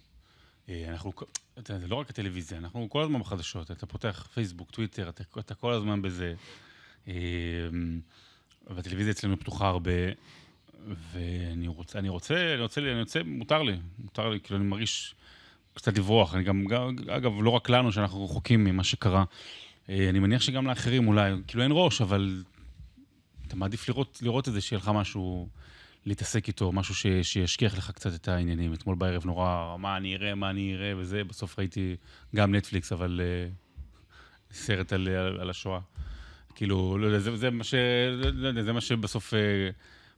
[0.68, 1.12] אה, אנחנו,
[1.58, 5.24] אתה יודע, זה לא רק הטלוויזיה, אנחנו כל הזמן בחדשות, אתה פותח פייסבוק, טוויטר, אתה,
[5.38, 6.34] אתה כל הזמן בזה.
[7.08, 7.14] אה,
[8.70, 9.92] והטלוויזיה אצלנו פתוחה הרבה,
[11.12, 15.14] ואני רוצה, אני רוצה, אני רוצה, אני רוצה, מותר לי, מותר לי, כאילו אני מרגיש
[15.74, 16.34] קצת לברוח.
[16.34, 16.64] אני גם,
[17.08, 19.24] אגב, לא רק לנו, שאנחנו רחוקים ממה שקרה.
[19.88, 22.42] אה, אני מניח שגם לאחרים אולי, כאילו אין ראש, אבל
[23.46, 25.48] אתה מעדיף לראות, לראות את זה, שיהיה לך משהו
[26.06, 28.74] להתעסק איתו, משהו ש, שישכיח לך קצת את העניינים.
[28.74, 31.96] אתמול בערב נורא, מה אני אראה, מה אני אראה וזה, בסוף ראיתי
[32.34, 35.80] גם נטפליקס, אבל uh, סרט על, על, על השואה.
[36.54, 37.74] כאילו, לא יודע, זה, זה מה ש...
[38.12, 39.36] לא יודע, זה מה שבסוף uh,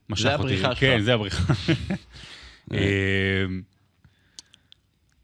[0.09, 0.43] משך זה אותי.
[0.43, 0.79] הבריחה שלך.
[0.79, 1.53] כן, זה הבריחה.
[2.73, 3.45] אה,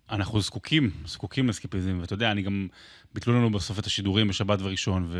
[0.09, 2.67] אנחנו זקוקים, זקוקים לסקיפיזם, ואתה יודע, אני גם,
[3.13, 5.11] ביטלו לנו בסוף את השידורים בשבת וראשון.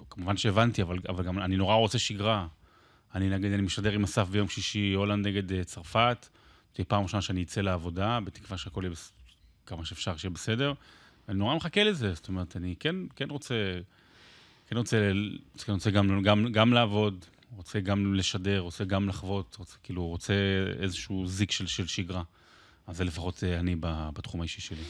[0.00, 2.46] וכמובן שהבנתי, אבל, אבל גם אני נורא רוצה שגרה.
[3.14, 6.28] אני נגיד, אני משדר עם אסף ביום שישי הולנד נגד uh, צרפת,
[6.78, 9.12] זו פעם ראשונה שאני אצא לעבודה, בתקווה שהכל יהיה בס...
[9.66, 10.72] כמה שאפשר שיהיה בסדר.
[11.28, 13.54] אני נורא מחכה לזה, זאת אומרת, אני כן, כן רוצה,
[14.68, 15.12] כן רוצה,
[15.64, 17.24] כן רוצה גם, גם, גם לעבוד,
[17.56, 20.34] רוצה גם לשדר, רוצה גם לחוות, רוצה, כאילו, רוצה
[20.78, 22.22] איזשהו זיק של, של שגרה.
[22.86, 23.76] אז זה לפחות אה, אני
[24.14, 24.82] בתחום האישי שלי.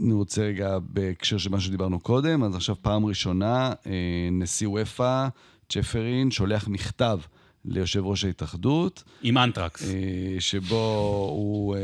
[0.00, 5.28] אני רוצה רגע, בהקשר של מה שדיברנו קודם, אז עכשיו פעם ראשונה, אה, נשיא וופא,
[5.72, 7.18] צ'פרין, שולח מכתב
[7.64, 9.02] ליושב ראש ההתאחדות.
[9.22, 9.82] עם אנטרקס.
[9.90, 11.76] אה, שבו הוא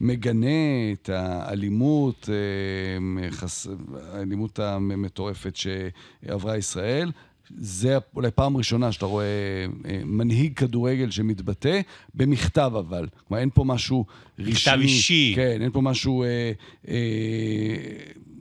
[0.00, 2.28] מגנה את האלימות,
[4.12, 7.10] האלימות המטורפת שעברה ישראל.
[7.56, 9.26] זה אולי פעם ראשונה שאתה רואה
[9.86, 11.80] אה, מנהיג כדורגל שמתבטא,
[12.14, 13.06] במכתב אבל.
[13.28, 14.04] כלומר, אין פה משהו
[14.38, 14.52] רשמי.
[14.52, 15.32] מכתב אישי.
[15.36, 16.52] כן, אין פה משהו, אה,
[16.88, 16.94] אה,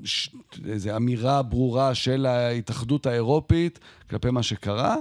[0.10, 0.30] ש,
[0.68, 3.80] איזו אמירה ברורה של ההתאחדות האירופית
[4.10, 4.96] כלפי מה שקרה.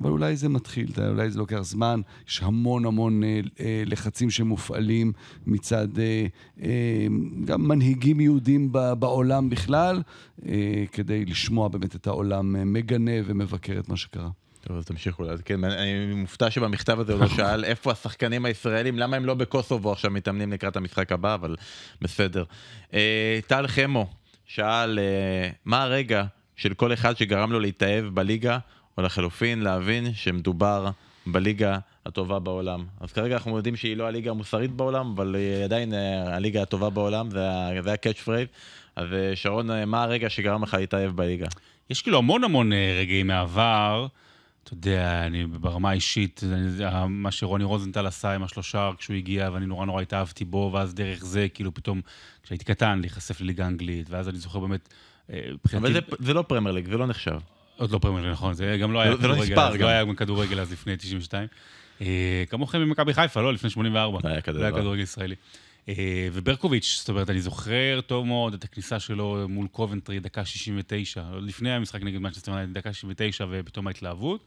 [0.00, 5.12] אבל אולי זה מתחיל, אולי זה לוקח זמן, יש המון המון אה, אה, לחצים שמופעלים
[5.46, 6.26] מצד אה,
[6.62, 7.06] אה,
[7.44, 10.02] גם מנהיגים יהודים ב, בעולם בכלל,
[10.48, 14.28] אה, כדי לשמוע באמת את העולם אה, מגנה ומבקר את מה שקרה.
[14.60, 15.64] טוב, אז תמשיכו לעדכן.
[15.64, 20.10] אני מופתע שבמכתב הזה הוא לא שאל איפה השחקנים הישראלים, למה הם לא בקוסובו עכשיו
[20.10, 21.56] מתאמנים לקראת המשחק הבא, אבל
[22.02, 22.44] בסדר.
[22.94, 24.06] אה, טל חמו
[24.46, 26.24] שאל, אה, מה הרגע
[26.56, 28.58] של כל אחד שגרם לו להתאהב בליגה
[28.98, 30.90] או לחלופין להבין שמדובר
[31.26, 32.84] בליגה הטובה בעולם.
[33.00, 36.90] אז כרגע אנחנו יודעים שהיא לא הליגה המוסרית בעולם, אבל היא עדיין אה, הליגה הטובה
[36.90, 38.56] בעולם, זה ה-catch phrase.
[38.96, 41.46] אז אה, שרון, מה הרגע שגרם לך להתאהב בליגה?
[41.90, 44.06] יש כאילו המון המון רגעים מהעבר.
[44.66, 46.40] אתה יודע, אני ברמה האישית,
[47.08, 51.24] מה שרוני רוזנטל עשה עם השלושה כשהוא הגיע, ואני נורא נורא התאהבתי בו, ואז דרך
[51.24, 52.00] זה, כאילו פתאום,
[52.42, 54.94] כשהייתי קטן, להיחשף לליגה האנגלית, ואז אני זוכר באמת...
[55.76, 57.38] אבל זה, זה לא פרמייר ליג, זה לא נחשב.
[57.76, 60.72] עוד לא פרמייר, נכון, זה גם לא היה כדורגל, זה לא, לא היה כדורגל אז
[60.72, 61.48] לפני 92.
[62.00, 63.52] אה, כמוכם במכבי חיפה, לא?
[63.52, 64.18] לפני 84.
[64.24, 64.40] לא היה.
[64.46, 65.34] לא היה כדורגל ישראלי.
[65.88, 71.24] אה, וברקוביץ', זאת אומרת, אני זוכר טוב מאוד את הכניסה שלו מול קובנטרי, דקה 69,
[71.40, 74.44] לפני המשחק נגד מנצ'סטר, דקה 69 ופתאום ההתלהבות.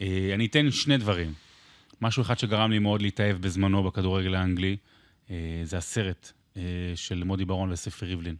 [0.00, 1.34] אה, אני אתן שני דברים.
[2.00, 4.76] משהו אחד שגרם לי מאוד להתאהב בזמנו בכדורגל האנגלי,
[5.64, 6.32] זה הסרט
[6.94, 8.36] של מודי ברון וספי ריבלין.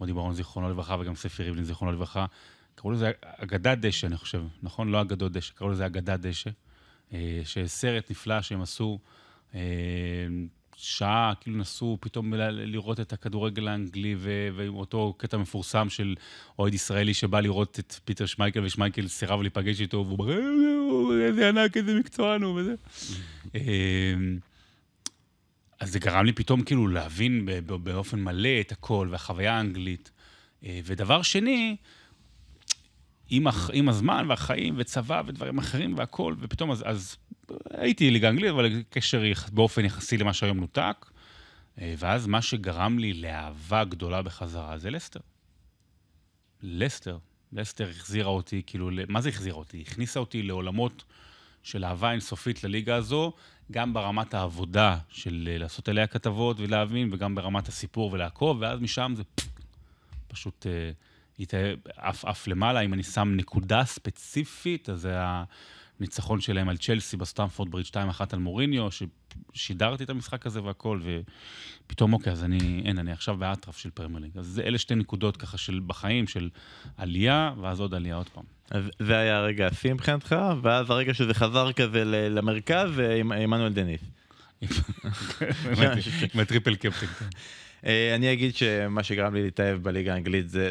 [0.00, 2.26] מודי ברון זיכרונו לברכה וגם ספי ריבלין זיכרונו לברכה.
[2.74, 4.88] קראו לזה אגדת דשא, אני חושב, נכון?
[4.88, 6.50] לא אגדות דשא, קראו לזה אגדת דשא.
[7.12, 8.98] אה, שסרט נפלא שהם עשו,
[9.54, 9.60] אה,
[10.80, 14.16] שעה, כאילו נסו פתאום לראות את הכדורגל האנגלי,
[14.54, 16.14] ועם אותו קטע מפורסם של
[16.58, 21.48] אוהד ישראלי שבא לראות את פיטר שמייקל, ושמייקל סירב להיפגש איתו, והוא אומר, אה, איזה
[21.48, 22.74] ענק, איזה מקצוען הוא, וזה.
[25.80, 30.10] אז זה גרם לי פתאום כאילו להבין באופן מלא את הכל, והחוויה האנגלית.
[30.62, 31.76] ודבר שני,
[33.30, 37.16] עם, הח, עם הזמן והחיים וצבא ודברים אחרים והכול, ופתאום אז, אז
[37.70, 39.22] הייתי ליגה אנגלית, אבל קשר
[39.52, 41.06] באופן יחסי למה שהיום נותק.
[41.80, 45.20] אה, ואז מה שגרם לי לאהבה גדולה בחזרה זה לסטר.
[46.62, 47.18] לסטר.
[47.52, 49.84] לסטר החזירה אותי, כאילו, מה זה החזירה אותי?
[49.86, 51.04] הכניסה אותי לעולמות
[51.62, 53.32] של אהבה אינסופית לליגה הזו,
[53.72, 59.12] גם ברמת העבודה של אה, לעשות עליה כתבות ולהבין, וגם ברמת הסיפור ולעקוב, ואז משם
[59.16, 59.22] זה
[60.28, 60.66] פשוט...
[60.66, 60.94] אה,
[61.96, 65.16] עף, עף למעלה, אם אני שם נקודה ספציפית, אז זה
[66.00, 67.96] הניצחון שלהם על צ'לסי בסטמפורד ברידג' 2-1
[68.32, 68.88] על מוריניו,
[69.54, 71.00] ששידרתי את המשחק הזה והכל,
[71.86, 74.38] ופתאום, אוקיי, אז אני, אין, אני עכשיו באטרף של פרמייר ליג.
[74.38, 76.48] אז אלה שתי נקודות ככה של בחיים, של
[76.96, 78.44] עלייה, ואז עוד עלייה עוד פעם.
[78.70, 82.90] אז זה היה הרגע השיא מבחינתך, ואז הרגע שזה חזר כזה למרכז,
[83.42, 84.00] עמנואל דניס.
[86.34, 87.06] עם ה triple captain.
[87.06, 87.26] כן.
[87.86, 90.70] אה, אני אגיד שמה שגרם לי להתאהב בליגה האנגלית זה...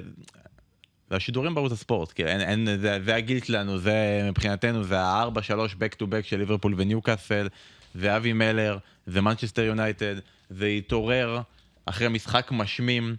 [1.09, 5.41] זה השידורים בערוץ הספורט, כי אין, אין, זה, זה הגיל שלנו, זה מבחינתנו, זה הארבע,
[5.41, 7.47] שלוש, back to back של ליברפול וניוקאסל,
[7.95, 8.77] זה אבי מלר,
[9.07, 10.15] זה מנצ'סטר יונייטד,
[10.49, 11.41] זה התעורר
[11.85, 13.15] אחרי משחק משמים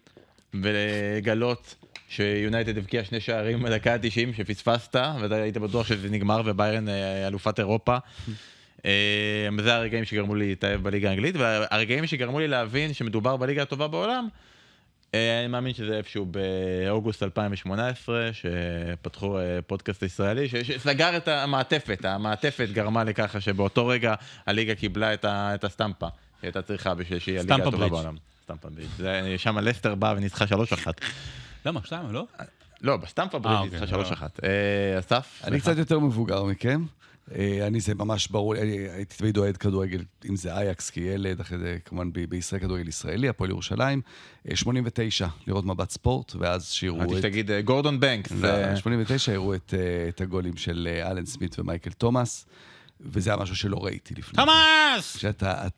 [0.54, 1.74] ולגלות
[2.08, 7.58] שיונייטד הבקיע שני שערים בדקה ה-90 שפספסת, ואתה היית בטוח שזה נגמר וביירן אה, אלופת
[7.58, 7.96] אירופה.
[8.84, 13.88] אה, זה הרגעים שגרמו לי להתאהב בליגה האנגלית, והרגעים שגרמו לי להבין שמדובר בליגה הטובה
[13.88, 14.28] בעולם,
[15.14, 23.04] אני מאמין שזה איפשהו באוגוסט 2018, שפתחו אה, פודקאסט ישראלי, שסגר את המעטפת, המעטפת גרמה
[23.04, 24.14] לככה שבאותו רגע
[24.46, 26.06] הליגה קיבלה את הסטמפה
[26.40, 28.16] שהייתה צריכה בשביל שהיא הליגה הטובה בעולם.
[28.42, 29.36] סטמפה ברידג'.
[29.36, 30.48] שם לסטר באה וניצחה 3-1.
[31.66, 31.80] למה?
[31.84, 32.24] שתיים, לא?
[32.80, 33.98] לא, בסטמפה ברידג' ניצחה 3-1.
[33.98, 35.42] אוקיי, אסף?
[35.44, 36.84] אני קצת יותר מבוגר מכם.
[37.34, 41.78] אה, אני, זה ממש ברור, הייתי תמיד אוהד כדורגל, אם זה אייקס כילד, אחרי זה
[41.84, 44.00] כמובן בישראל כדורגל ישראלי, הפועל ירושלים.
[44.54, 47.02] 89, אה, לראות מבט ספורט, ואז שיראו את...
[47.02, 48.32] רציתי שתגיד גורדון בנקס.
[48.76, 52.46] 89, הראו את, אה, את הגולים של אלן סמית ומייקל תומאס,
[53.00, 54.36] וזה היה משהו שלא ראיתי לפני.
[54.36, 55.16] תומאס!
[55.16, 55.68] שאתה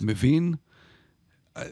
[0.00, 0.54] מבין...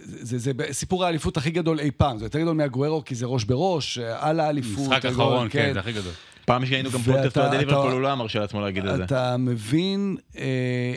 [0.02, 3.26] זה, זה, זה סיפור האליפות הכי גדול אי פעם, זה יותר גדול מהגוארו כי זה
[3.26, 4.88] ראש בראש, על האליפות.
[4.88, 6.12] משחק אחרון, כן, כן, זה הכי גדול.
[6.46, 9.04] פעם שהיינו גם פודקאסט אוהדי ליברפול, הוא לא אמר לעצמו להגיד את זה.
[9.04, 10.94] אתה מבין אה,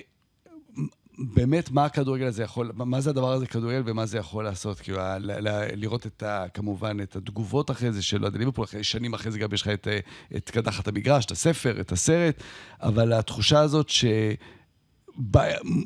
[1.20, 4.80] באמת מה הכדורגל הזה יכול, מה זה הדבר הזה כדורגל ומה זה יכול לעשות.
[4.80, 5.00] כאילו,
[5.76, 9.50] לראות את ה, כמובן את התגובות אחרי זה של אוהדי ליברפול, שנים אחרי זה גם
[9.54, 10.00] יש לך את, אה,
[10.36, 12.44] את קדחת המגרש, את הספר, את הסרט,
[12.82, 14.06] אבל התחושה הזאת ש...
[15.32, 15.38] ב...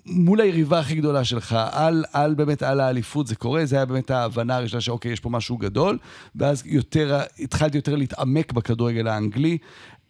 [0.05, 4.11] מול היריבה הכי גדולה שלך, על, על באמת, על האליפות זה קורה, זה היה באמת
[4.11, 5.97] ההבנה הראשונה שאוקיי, יש פה משהו גדול,
[6.35, 9.57] ואז יותר, התחלתי יותר להתעמק בכדורגל האנגלי.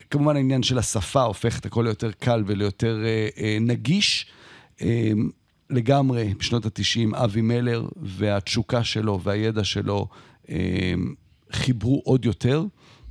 [0.09, 4.25] כמובן העניין של השפה הופך את הכל ליותר קל וליותר אה, אה, נגיש.
[4.81, 5.11] אה,
[5.69, 10.07] לגמרי, בשנות ה-90, אבי מלר והתשוקה שלו והידע שלו
[10.49, 10.93] אה,
[11.51, 12.63] חיברו עוד יותר.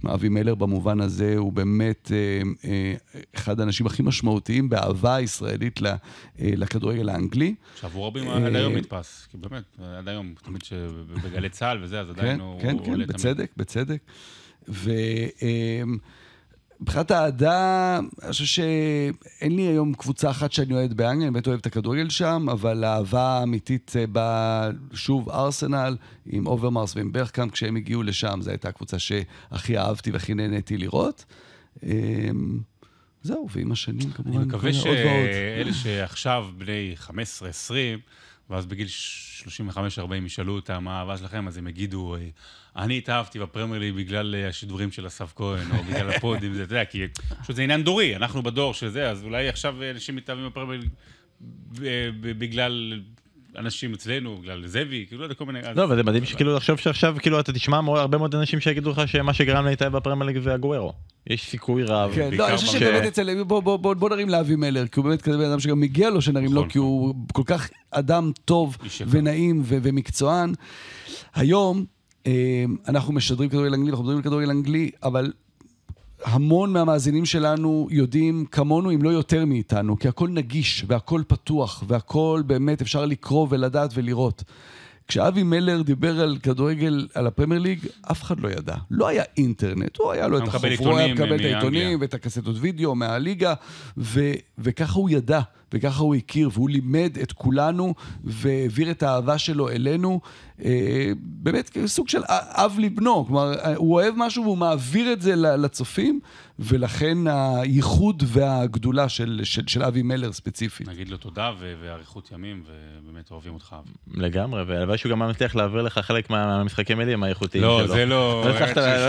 [0.06, 2.94] אבי מלר במובן הזה הוא באמת אה, אה,
[3.34, 5.94] אחד האנשים הכי משמעותיים באהבה הישראלית אה,
[6.38, 7.54] לכדורגל האנגלי.
[7.80, 9.62] שעבור רבים עד היום נתפס, כי באמת,
[9.98, 12.98] עד היום, תמיד שבגלי צה"ל וזה, אז עדיין כן, הוא כן, עולה תמיד.
[12.98, 14.00] כן, כן, בצדק, בצדק.
[16.82, 21.58] מבחינת האהדה, אני חושב שאין לי היום קבוצה אחת שאני אוהד באנגליה, אני באמת אוהב
[21.58, 28.02] את הכדורגל שם, אבל האהבה האמיתית באה, שוב, ארסנל, עם אוברמרס ועם ברגקאמפ, כשהם הגיעו
[28.02, 31.24] לשם, זו הייתה הקבוצה שהכי אהבתי והכי נהניתי לראות.
[31.82, 32.60] אמ,
[33.22, 37.10] זהו, ועם השנים כמובן, אני מקווה שאלה שעכשיו בני 15-20,
[38.52, 38.86] ואז בגיל
[39.70, 42.16] 35-40 ישאלו אותם מה האהבה שלכם, אז הם יגידו,
[42.76, 46.84] אני התאהבתי בפרמייר ליג בגלל אה, השידורים של אסף כהן, או בגלל הפודים, אתה יודע,
[46.84, 47.02] כי
[47.42, 50.90] פשוט זה עניין דורי, אנחנו בדור של זה, אז אולי עכשיו אנשים מתאהבים בפרמייר ליג
[52.20, 53.02] בגלל
[53.58, 55.58] אנשים אצלנו, בגלל זאבי, כאילו, לא כל מיני...
[55.74, 59.08] לא, אבל זה מדהים שכאילו לחשוב שעכשיו, כאילו, אתה תשמע הרבה מאוד אנשים שיגידו לך
[59.08, 60.92] שמה שגרם להתאהב בפרמייר ליג זה הגוורו.
[61.26, 62.12] יש סיכוי רב.
[62.14, 63.42] כן, לא, אני חושב שבאמת אצל...
[63.44, 66.60] בוא נרים לאבי מלר, כי הוא באמת כזה בן אדם שגם מגיע לו שנרים לו,
[66.60, 67.14] נכון, כי הוא.
[67.32, 68.76] כל כך אדם טוב
[69.06, 70.52] ונעים ומקצוען.
[71.34, 71.84] היום,
[72.26, 75.32] אה, אנחנו משדרים כדורגל אנגלי, אנחנו מדברים על כדורגל אנגלי, אבל
[76.24, 82.42] המון מהמאזינים שלנו יודעים כמונו, אם לא יותר מאיתנו, כי הכל נגיש והכל פתוח והכל
[82.46, 84.44] באמת אפשר לקרוא ולדעת ולראות.
[85.12, 87.78] כשאבי מלר דיבר על כדורגל, על הפרמייר ליג,
[88.10, 88.74] אף אחד לא ידע.
[88.90, 92.56] לא היה אינטרנט, הוא היה לו את החוב, הוא היה מקבל את העיתונים ואת הקסטות
[92.60, 93.54] וידאו מהליגה,
[93.96, 95.40] ו- וככה הוא ידע.
[95.74, 97.94] וככה הוא הכיר, והוא לימד את כולנו
[98.24, 100.20] והעביר את האהבה שלו אלינו,
[100.64, 103.24] אה, באמת כסוג של אב לבנו.
[103.26, 106.20] כלומר, הוא אוהב משהו והוא מעביר את זה לצופים,
[106.64, 110.88] ולכן הייחוד והגדולה של, של, של אבי מלר ספציפית.
[110.88, 113.76] נגיד לו תודה ואריכות ימים, ובאמת אוהבים אותך.
[114.14, 117.88] לגמרי, והלוואי שהוא גם מצליח להעביר לך חלק מהמשחקי מילים האיכותיים לא, שלו.
[117.88, 118.44] לא, זה לא...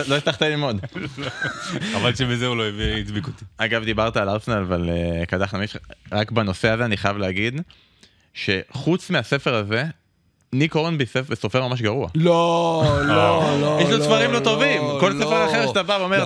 [0.08, 0.80] לא הצלחת ללמוד.
[1.94, 2.64] חבל שבזה הוא לא
[3.00, 3.46] הדביק אותי.
[3.58, 5.60] אגב, דיברת על ארסנל ועל אה, קדחת
[6.12, 7.62] רק בנושא הזה אני חייב להגיד,
[8.34, 9.86] שחוץ מהספר הזה,
[10.54, 12.08] ניק אורנבי סופר ממש גרוע.
[12.16, 13.78] לא, לא, לא.
[13.82, 14.82] יש לו ספרים לא טובים.
[15.00, 16.24] כל ספר אחר שאתה בא ואומר,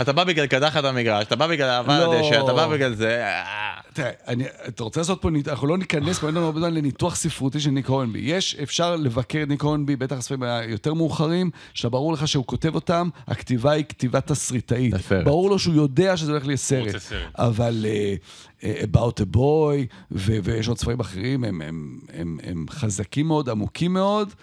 [0.00, 3.24] אתה בא בגלל קדחת המגרש, אתה בא בגלל אהבה לדשא, אתה בא בגלל זה...
[3.92, 7.14] תראה, אני, אתה רוצה לעשות פה, אנחנו לא ניכנס פה, אין לנו הרבה זמן לניתוח
[7.16, 8.18] ספרותי של ניק הורנבי.
[8.18, 13.08] יש, אפשר לבקר את ניק הורנבי, בטח הספרים היותר מאוחרים, שברור לך שהוא כותב אותם,
[13.26, 14.94] הכתיבה היא כתיבה תסריטאית.
[15.24, 16.94] ברור לו שהוא יודע שזה הולך להיות סרט.
[17.38, 22.66] אבל uh, uh, About a Boy, ו- ויש עוד ספרים אחרים, הם, הם, הם, הם
[22.70, 24.34] חזקים מאוד, עמוקים מאוד.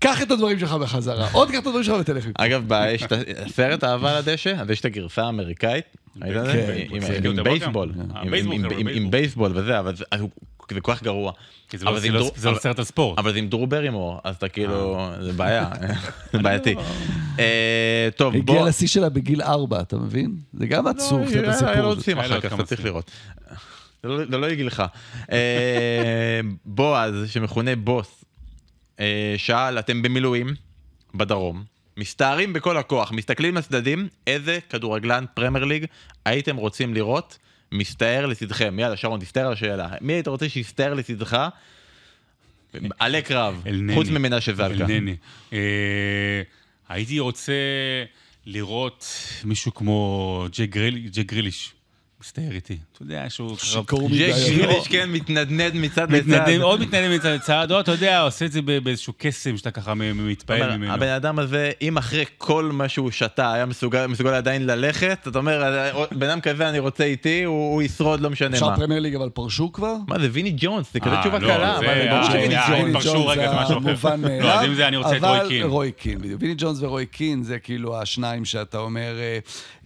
[0.00, 1.28] קח את הדברים שלך בחזרה.
[1.32, 2.42] עוד קח את הדברים שלך ותלך איתם.
[2.44, 2.62] אגב,
[2.94, 3.12] יש את
[3.46, 5.84] הסרט אהבה לדשא, אז יש את הגרסה האמריקאית.
[6.22, 7.92] עם- בייסבול.
[8.78, 10.04] עם- בייסבול, וזה, אבל זה
[10.58, 11.32] כל כך גרוע.
[11.72, 13.18] זה לא- אבל זה עם לא- לא סרט על ספורט.
[13.18, 15.22] אבל זה עם דרו ברימור, אז אתה כאילו, אה.
[15.24, 15.68] זה בעיה,
[16.32, 16.74] זה בעייתי.
[17.38, 18.68] אה, טוב, הגיע בוא...
[18.68, 20.34] לשיא שלה בגיל ארבע, אתה מבין?
[20.52, 22.84] זה גם עצוב, לא, זה את היה- לו הסיפור עוד אחר כך, אתה צריך.
[22.84, 23.10] לראות.
[24.02, 24.82] זה לא- זה לא יגילך.
[25.32, 28.24] אה, בועז, שמכונה בוס,
[29.36, 30.54] שאל, אתם במילואים,
[31.14, 31.64] בדרום,
[31.96, 35.84] מסתערים בכל הכוח, מסתכלים לצדדים, איזה כדורגלן פרמייר ליג
[36.24, 37.38] הייתם רוצים לראות
[37.72, 38.78] מסתער לצדכם?
[38.78, 39.88] יאללה, שרון, תסתער על השאלה.
[40.00, 41.38] מי היית רוצה שיסתער לצדך?
[42.98, 43.64] עלי קרב.
[43.94, 44.86] חוץ ממנשה זלקה.
[45.52, 46.42] אה,
[46.88, 47.52] הייתי רוצה
[48.46, 49.06] לראות
[49.44, 50.46] מישהו כמו
[51.12, 51.72] ג'ק גריליש.
[52.20, 52.78] מסתער איתי.
[52.92, 53.56] אתה יודע שהוא...
[53.56, 54.56] שיכור ג'ק מדי.
[54.56, 56.48] גריליש, כן, מתנדנד מצד לצד.
[56.62, 60.76] עוד מתנדנד מצד לצד, או אתה יודע, עושה את זה באיזשהו קסם שאתה ככה מתפעל
[60.76, 60.92] ממנו.
[60.92, 65.62] הבן אדם הזה, אם אחרי כל מה שהוא שתה היה מסוגל, עדיין ללכת, אתה אומר,
[66.12, 68.76] בן אדם כזה אני רוצה איתי, הוא, ישרוד לא משנה אפשר מה.
[68.76, 69.94] פרמייר ליג, אבל פרשו כבר?
[70.08, 72.92] מה זה ויני ג'ונס, זה כזה אה, תשובה לא, קלה, אה, אה, ג'ונס.
[72.92, 73.78] זה משהו אחר.
[73.78, 74.50] מובן לא, מאליו.
[74.50, 75.62] אז עם זה אני רוצה את רוי קין.
[75.62, 76.18] אבל רוי קין.
[76.38, 79.18] ויני ג'ונס ורוי קין זה כאילו השניים שאתה אומר...
[79.18, 79.38] אה,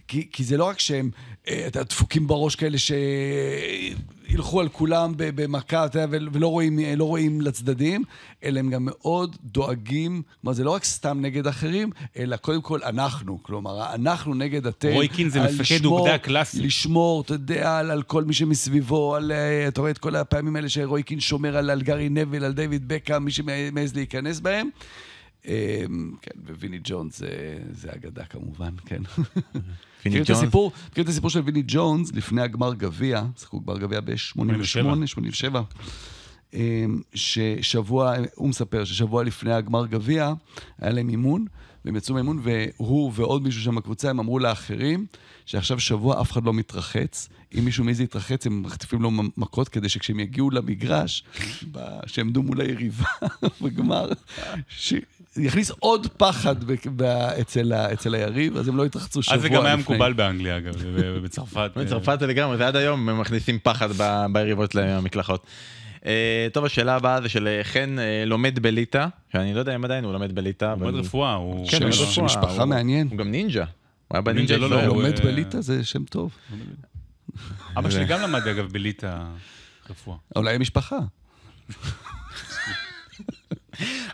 [0.07, 2.77] כי, כי זה לא רק שהם, אה, אתה יודע, דפוקים בראש כאלה
[4.29, 8.03] שילכו על כולם במכה, אתה יודע, ול- ולא רואים, אה, לא רואים לצדדים,
[8.43, 12.79] אלא הם גם מאוד דואגים, כלומר, זה לא רק סתם נגד אחרים, אלא קודם כל
[12.83, 14.89] אנחנו, כלומר, אנחנו נגד אתם.
[14.93, 16.61] רוי קין זה מפקד אוגדה קלאסי.
[16.61, 20.55] לשמור, אתה יודע, על, על כל מי שמסביבו, על, אה, אתה רואה את כל הפעמים
[20.55, 24.69] האלה שרוי קין שומר על, על גארי נביל, על דיוויד בקאם, מי שמעז להיכנס בהם.
[25.47, 25.85] אה,
[26.21, 27.21] כן, וויני ג'ונס
[27.71, 29.01] זה, אגדה כמובן, כן.
[30.21, 30.43] את ג'ונס?
[30.91, 35.61] מכיר את הסיפור של ויני ג'ונס לפני הגמר גביע, שיחקו גמר גביע ב-88, 87,
[37.13, 40.33] ששבוע, הוא מספר ששבוע לפני הגמר גביע,
[40.79, 41.45] היה להם אימון,
[41.85, 45.05] והם יצאו מאימון, והוא ועוד מישהו שם בקבוצה, הם אמרו לאחרים,
[45.45, 47.29] שעכשיו שבוע אף אחד לא מתרחץ.
[47.57, 51.23] אם מישהו מעז להתרחץ, הם מחטיפים לו מכות, כדי שכשהם יגיעו למגרש,
[52.05, 53.09] שעמדו מול היריבה
[53.61, 54.09] בגמר,
[55.35, 57.03] שיכניס עוד פחד ב- ב-
[57.41, 59.55] אצל ה- אצל היריב, אז הם לא יתרחצו שבוע אז לפני.
[59.55, 61.71] זה גם היה מקובל באנגליה, אגב, ב- בצרפת.
[61.77, 65.45] בצרפת זה לגמרי, זה עד היום הם מכניסים פחד ב- ביריבות למקלחות.
[66.05, 69.85] אה, טוב, השאלה הבאה זה של אה, חן אה, לומד בליטא, שאני לא יודע אם
[69.85, 71.67] עדיין הוא לומד בליטא, הוא לומד רפואה, הוא...
[71.69, 73.07] כן, רפואה, משפחה הוא- מעניין.
[73.11, 73.63] הוא גם נינג'ה.
[73.63, 73.67] הוא
[74.15, 74.87] היה בנינג'ה נינג'ה, לא, לא.
[74.87, 76.31] הוא- לומד אה, בליטא זה שם טוב.
[77.77, 79.17] אבא שלי גם למד, אגב, בליטא
[79.89, 80.17] רפואה.
[80.35, 80.97] אולי משפחה.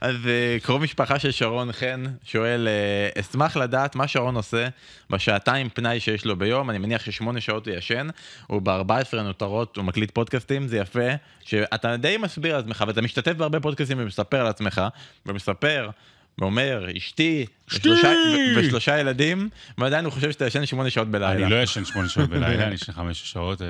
[0.02, 4.68] אז אה, קרוב משפחה של שרון חן שואל, אה, אשמח לדעת מה שרון עושה
[5.10, 8.08] בשעתיים פנאי שיש לו ביום, אני מניח ששמונה שעות הוא ישן,
[8.48, 11.10] הוא ב-14 הנותרות, הוא מקליט פודקאסטים, זה יפה,
[11.46, 14.82] שאתה די מסביר על עצמך, ואתה משתתף בהרבה פודקאסטים ומספר על עצמך,
[15.26, 15.90] ומספר,
[16.38, 17.46] ואומר, אשתי,
[18.58, 21.46] ושלושה, ילדים, ועדיין הוא חושב שאתה ישן שמונה שעות בלילה.
[21.46, 23.62] אני לא ישן שמונה שעות בלילה, אני ישן חמש שעות.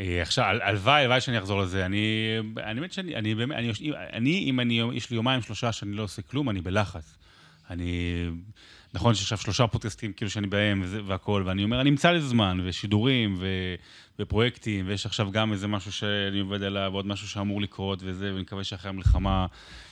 [0.00, 1.86] אה, עכשיו, הל- הלוואי, הלוואי שאני אחזור לזה.
[1.86, 3.72] אני, באמת שאני, אני באמת, אני,
[4.12, 7.16] אני, אם אני, יש לי יומיים, שלושה שאני לא עושה כלום, אני בלחץ.
[7.70, 8.26] אני,
[8.94, 12.58] נכון שעכשיו שלושה פודקאסטים, כאילו שאני בהם וזה, והכל, ואני אומר, אני אמצא לזה זמן,
[12.64, 13.46] ושידורים, ו,
[14.18, 18.42] ופרויקטים, ויש עכשיו גם איזה משהו שאני עובד עליו, ועוד משהו שאמור לקרות, וזה, ואני
[18.42, 19.46] מקווה שאחרי המלחמה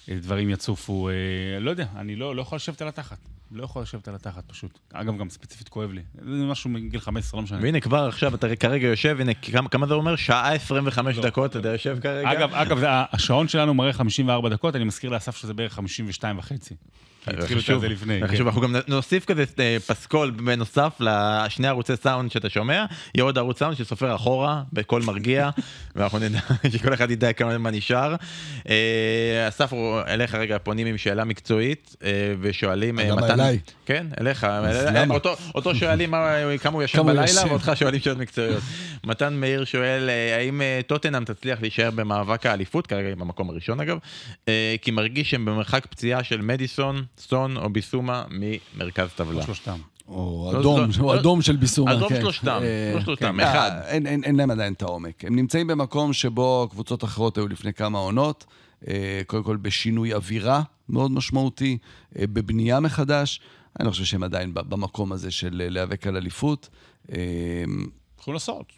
[0.08, 1.08] אה, דברים יצופו.
[1.08, 3.18] אה, לא יודע, אני לא, לא יכול לשבת על התחת.
[3.50, 4.78] לא יכול לשבת על התחת פשוט.
[4.92, 6.02] אגב, גם ספציפית כואב לי.
[6.14, 7.58] זה משהו מגיל 15, לא משנה.
[7.62, 10.16] והנה כבר עכשיו אתה כרגע יושב, הנה כמה, כמה זה אומר?
[10.16, 12.32] שעה 25 דקות אתה יושב כרגע?
[12.32, 16.74] אגב, אגב, השעון שלנו מראה 54 דקות, אני מזכיר לאסף שזה בערך 52 וחצי.
[17.26, 18.20] התחילו את זה לפני.
[18.20, 18.26] כן.
[18.26, 23.38] חשוב, אנחנו גם נוסיף כזה אה, פסקול בנוסף לשני ערוצי סאונד שאתה שומע, יהיה עוד
[23.38, 25.50] ערוץ סאונד שסופר אחורה בקול מרגיע,
[25.96, 26.38] ואנחנו נדע,
[26.72, 28.14] שכל אחד ידע כמה זמן נשאר.
[28.68, 29.72] אה, אסף,
[30.08, 32.10] אליך רגע פונים עם שאלה מקצועית, אה,
[32.40, 32.96] ושואלים...
[32.96, 33.58] מתן- אליי?
[33.86, 34.46] כן, אליך.
[35.54, 36.28] אותו- שואלים מה-
[36.62, 37.22] כמה הוא ישן בלילה.
[37.48, 38.62] ואותך שואלים שאלות מקצועיות.
[39.04, 43.80] מתן מאיר שואל, אה, האם אה, טוטנאם תצליח להישאר במאבק האליפות, כרגע היא במקום הראשון
[43.80, 43.98] אגב,
[44.48, 49.42] אה, כי מרגיש שהם במרחק פציעה של מדיסון, סטון או ביסומה ממרכז טבלה.
[49.42, 49.76] שלושתם.
[50.08, 51.20] או לא, אדום, לא, או לא.
[51.20, 52.20] אדום של ביסומה, עזוב כן.
[52.20, 52.60] שלושתם,
[52.94, 53.40] לא שלושתם, כן.
[53.40, 53.70] אחד.
[53.84, 55.24] אין- להם עדיין את העומק.
[55.24, 58.46] הם נמצאים במקום שבו קבוצות אחרות היו לפני כמה עונות,
[59.26, 61.78] קודם כל בשינוי אווירה מאוד משמעותי,
[62.18, 63.40] בבנייה מחדש.
[63.80, 66.68] אני לא חושב שהם עדיין ב- במקום הזה של להיאבק על אליפות.
[68.28, 68.72] צריכים לעשות.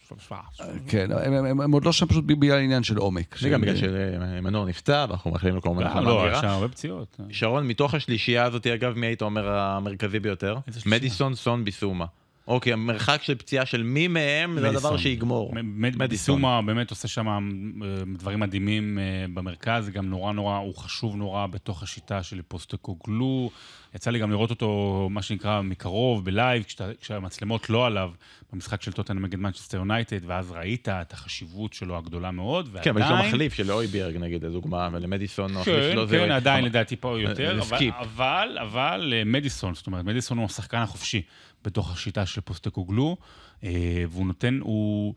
[0.88, 3.36] כן, הם- הם הם עוד לא שם פשוט בגלל עניין של עומק.
[3.38, 6.32] זה גם בגלל שמנור נפצע, ואנחנו מאחלים לו כמובן לא, החלמה לא, מהירה.
[6.36, 7.20] יש שם הרבה פציעות.
[7.30, 10.56] שרון, מתוך השלישייה הזאת, אגב, מי היית אומר המרכזי ביותר?
[10.86, 12.04] מדיסון, סון, ביסומה.
[12.48, 14.96] אוקיי, המרחק של פציעה של מי מהם זה הדבר.
[14.96, 15.52] שיגמור.
[15.98, 17.38] מדיסון באמת עושה שם אה,
[18.18, 23.50] דברים מדהימים אה, במרכז, גם נורא נורא, הוא חשוב נורא בתוך השיטה של פוסטקוגלו.
[23.94, 26.64] יצא לי גם לראות אותו, מה שנקרא, מקרוב, בלייב,
[27.00, 28.10] כשהמצלמות לא עליו,
[28.52, 32.84] במשחק של טוטנאם נגד מנצ'סטר יונייטד, ואז ראית את החשיבות שלו הגדולה מאוד, ועדיין...
[32.84, 36.18] כן, אבל יש לו מחליף של הויברג, נגיד, לדוגמה, ולמדיסון המחליף כן, שלו זה...
[36.18, 37.78] כן, עדיין לדעתי פה יותר, אבל.
[37.98, 41.22] אבל, אבל אה, מדיסון, זאת אומרת, מדיסון הוא השחקן החופשי
[41.64, 43.16] בתוך השיטה של פוסטקוגלו,
[43.64, 45.14] אה, והוא נותן, הוא...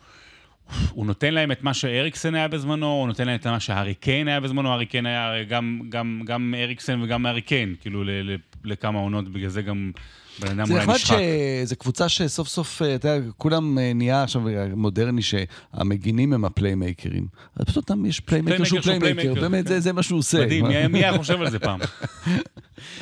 [0.91, 4.27] הוא נותן להם את מה שאריקסן היה בזמנו, הוא נותן להם את מה שהארי קיין
[4.27, 8.35] היה בזמנו, הארי קיין היה גם, גם, גם אריקסן וגם הארי קיין, כאילו ל, ל,
[8.63, 9.91] לכמה עונות, בגלל זה גם
[10.39, 11.17] בן אדם זה אולי נחמד נשחק.
[11.65, 14.41] שזו קבוצה שסוף סוף, אה, אתה יודע, כולם אה, נהיה עכשיו
[14.75, 17.27] מודרני שהמגינים הם הפליימייקרים.
[17.55, 19.69] אז פשוט גם יש פליימייקר שהוא פליימייקר באמת, כן.
[19.69, 20.45] זה- זה מה שהוא עושה.
[20.45, 21.79] מדהים, מי, היה חושב על זה פעם?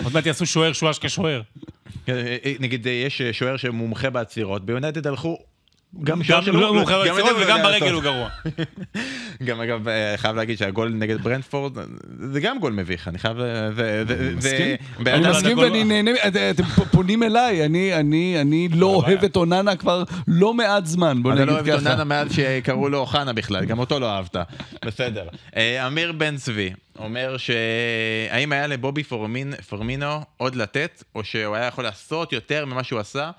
[0.04, 1.42] עוד מעט יעשו שוער שועש כשוער.
[2.06, 5.38] כן, אה, אה, נגיד, אה, יש אה, שוער שמומחה בעצירות, ביונייטד הלכו...
[6.04, 6.84] גם שלו- לא
[7.42, 8.04] וגם ברגל הוא.
[8.04, 8.30] גרוע.
[9.46, 11.78] גם אגב, אה, חייב להגיד שהגול נגד ברנדפורד,
[12.32, 13.38] זה גם גול מביך, אני חייב...
[15.00, 20.04] בן אני מסכים ואני נהנה, את- אתם פונים אליי, אני- לא אוהב את אוננה כבר
[20.28, 21.90] לא מעט זמן, בוא אתה לא נגיד אוהב את ככה.
[21.90, 24.36] אוננה מאז שקראו לו אוחנה בכלל, גם אותו לא אהבת.
[24.86, 25.28] בסדר.
[25.56, 26.70] אה, אמיר בן צבי
[27.00, 29.04] אומר שהאם היה לבובי
[29.70, 33.32] פירמינו עוד לתת, או שהוא היה יכול לעשות יותר ממה שהוא עשה?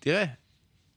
[0.00, 0.24] תראה,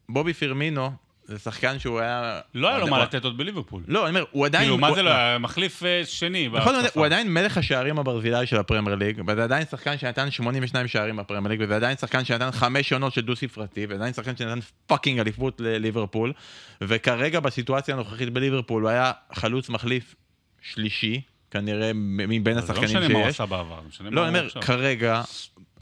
[0.09, 0.91] בובי פירמינו
[1.27, 2.39] זה שחקן שהוא היה...
[2.53, 3.83] לא היה לו מה לתת עוד בליברפול.
[3.87, 4.63] לא, אני אומר, הוא עדיין...
[4.63, 5.37] כאילו, מה זה לא היה?
[5.37, 6.47] מחליף אה, שני.
[6.47, 6.75] נכון.
[6.93, 11.47] הוא עדיין מלך השערים הברזילאי של הפרמייר ליג, וזה עדיין שחקן שנתן 82 שערים בפרמייר
[11.47, 16.33] ליג, וזה עדיין שחקן שנתן חמש עונות של דו-ספרתי, ועדיין שחקן שנתן fucking אליפות לליברפול,
[16.81, 20.15] וכרגע בסיטואציה הנוכחית בליברפול הוא היה חלוץ מחליף
[20.61, 23.35] שלישי, כנראה מבין זה לא השחקנים משנה מה הוא שיש.
[23.35, 24.61] עשה בעבר, זה משנה מה לא, הוא אני אומר, עכשיו.
[24.61, 25.21] כרגע,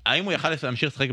[0.05, 1.09] האם הוא יכל להמשיך לשחק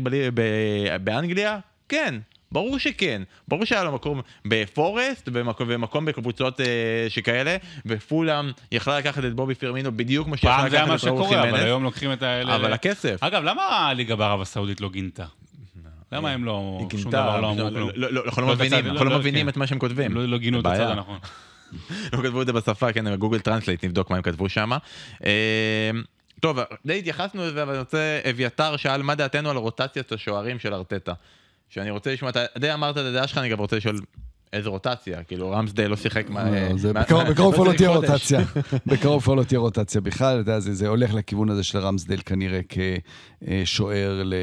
[1.03, 1.59] באנגליה?
[1.89, 2.15] כן.
[2.53, 6.65] ברור שכן, ברור שהיה לו מקום בפורסט ומקום, ומקום בקבוצות אה,
[7.09, 11.07] שכאלה, ופולאם יכלה לקחת את בובי פרמינו בדיוק כמו שיכלה פעם זה היה מה לקחת
[11.07, 11.59] את ראול שקורה, אבל.
[11.59, 12.55] היום לוקחים את האלה...
[12.55, 13.17] אבל הכסף.
[13.23, 15.25] אגב, למה הליגה בערב הסעודית לא גינתה?
[16.11, 16.77] למה הם לא...
[16.79, 17.89] היא שום גינתה, דבר לא לא- אמרו כלום?
[17.95, 19.49] לא- אנחנו לא את מבינים, כן.
[19.49, 20.17] את מה שהם כותבים.
[20.17, 20.65] לא- גינו את.
[20.65, 21.19] הצד הנכון.
[22.13, 24.71] לא כתבו את זה בשפה, כן, בגוגל טרנסלייט, נבדוק מה הם כתבו שם.
[26.39, 30.73] טוב, די התייחסנו לזה, אבל אני רוצה, אביתר שאל מה דעתנו על רוטציית השוערים של
[30.73, 31.13] ארטטה.
[31.73, 33.99] שאני רוצה לשמוע, אתה די אמרת את הדעה שלך, אני גם רוצה לשאול
[34.53, 36.43] איזה רוטציה, כאילו רמסדייל לא שיחק מה...
[36.83, 37.89] לא, בקרוב- כבר לא תהיה?
[37.89, 38.39] רוטציה.
[38.85, 42.17] בקרוב כבר לא תהיה רוטציה בכלל, אתה יודע, זה זה הולך לכיוון הזה של רמסדייל
[42.25, 44.33] כנראה כשוער ל...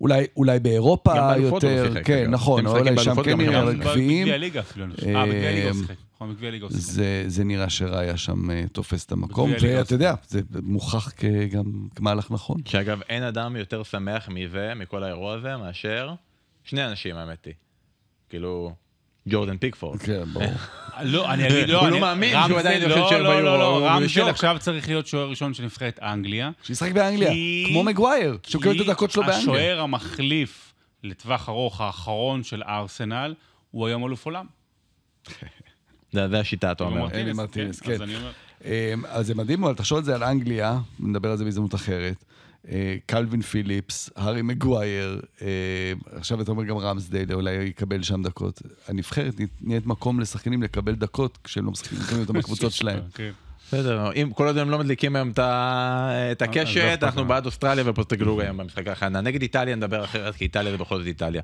[0.00, 2.30] אולי- אולי גם באירופה לא יותר, כן.
[2.30, 5.06] נכון, אולי שם כן גם נראה, גם אבל גביעים, בגביע הליגה אפילו, אני חושב.
[5.16, 5.94] אה, שיחק.
[6.20, 6.34] נכון.
[6.70, 11.64] זה, זה נראה שראיה שם אה, תופס את המקום, ואתה יודע, זה מוכח כגם
[11.94, 12.56] כמהלך נכון.
[12.64, 16.10] שאגב, אין אדם יותר שמח מזה, מכל האירוע הזה, מאשר
[16.66, 17.54] שני אנשים, האמת היא.
[18.28, 18.74] כאילו,
[19.28, 19.98] ג'ורדן פיקפורד.
[19.98, 20.46] כן, ברור.
[21.02, 23.56] לא, אני אגיד, לא, הוא לא מאמין שהוא עדיין לא, יושב שם לא, לא, ביורו,
[23.58, 24.28] לא, הוא רמסדל בשוק.
[24.28, 26.50] עכשיו צריך להיות שוער ראשון של נבחרת אנגליה.
[26.62, 27.32] שישחק באנגליה,
[27.68, 29.42] כמו מגווייר, שהוא מקבל את הדקות שלו באנגליה.
[29.42, 33.34] השוער המחליף לטווח ארוך האחרון של ארסנל,
[33.70, 34.46] הוא היום אלוף עולם.
[36.12, 37.10] זה השיטה, אתה אומר.
[37.14, 37.92] אלי מרטינס, כן.
[37.92, 38.32] אז אומר,
[38.64, 38.70] אמ,
[39.08, 42.24] אז זה מדהים מאוד, תחשוב על זה על אנגליה, נדבר על זה בהזדמנות אחרת.
[42.70, 45.46] אה, קלווין פיליפס, הארי מגווייר, אה,
[46.12, 48.62] עכשיו אתה אומר גם רמסדייל, אולי יקבל שם דקות.
[48.88, 53.00] הנבחרת נהיית מקום לשחקנים לקבל דקות כשהם לא משחקים אותם בקבוצות שלהם.
[53.68, 57.24] בסדר, אם כל עוד הם לא מדליקים היום את ה- את אז לא הקשת, אנחנו.
[57.24, 59.20] בעד אוסטרליה ופוסטגלוג היום במשחק ההכנה.
[59.20, 61.42] נגד איטליה נדבר אחרת, כי איטליה זה בכל זאת איטליה.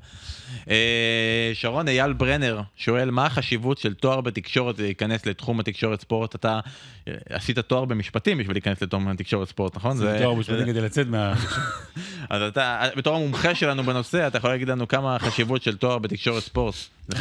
[0.69, 6.35] אה, שרון אייל ברנר שואל, מה החשיבות של תואר בתקשורת להיכנס לתחום התקשורת ספורט?
[6.35, 6.59] אתה
[7.07, 9.97] אה, עשית תואר במשפטים בשביל להיכנס לתחום התקשורת ספורט, נכון?
[9.97, 11.33] זה תואר בשביל כדי לצאת מה...
[12.29, 16.43] אז אתה, בתור המומחה שלנו בנושא, אתה יכול להגיד לנו כמה החשיבות של תואר בתקשורת
[16.43, 16.75] ספורט.
[17.07, 17.17] זה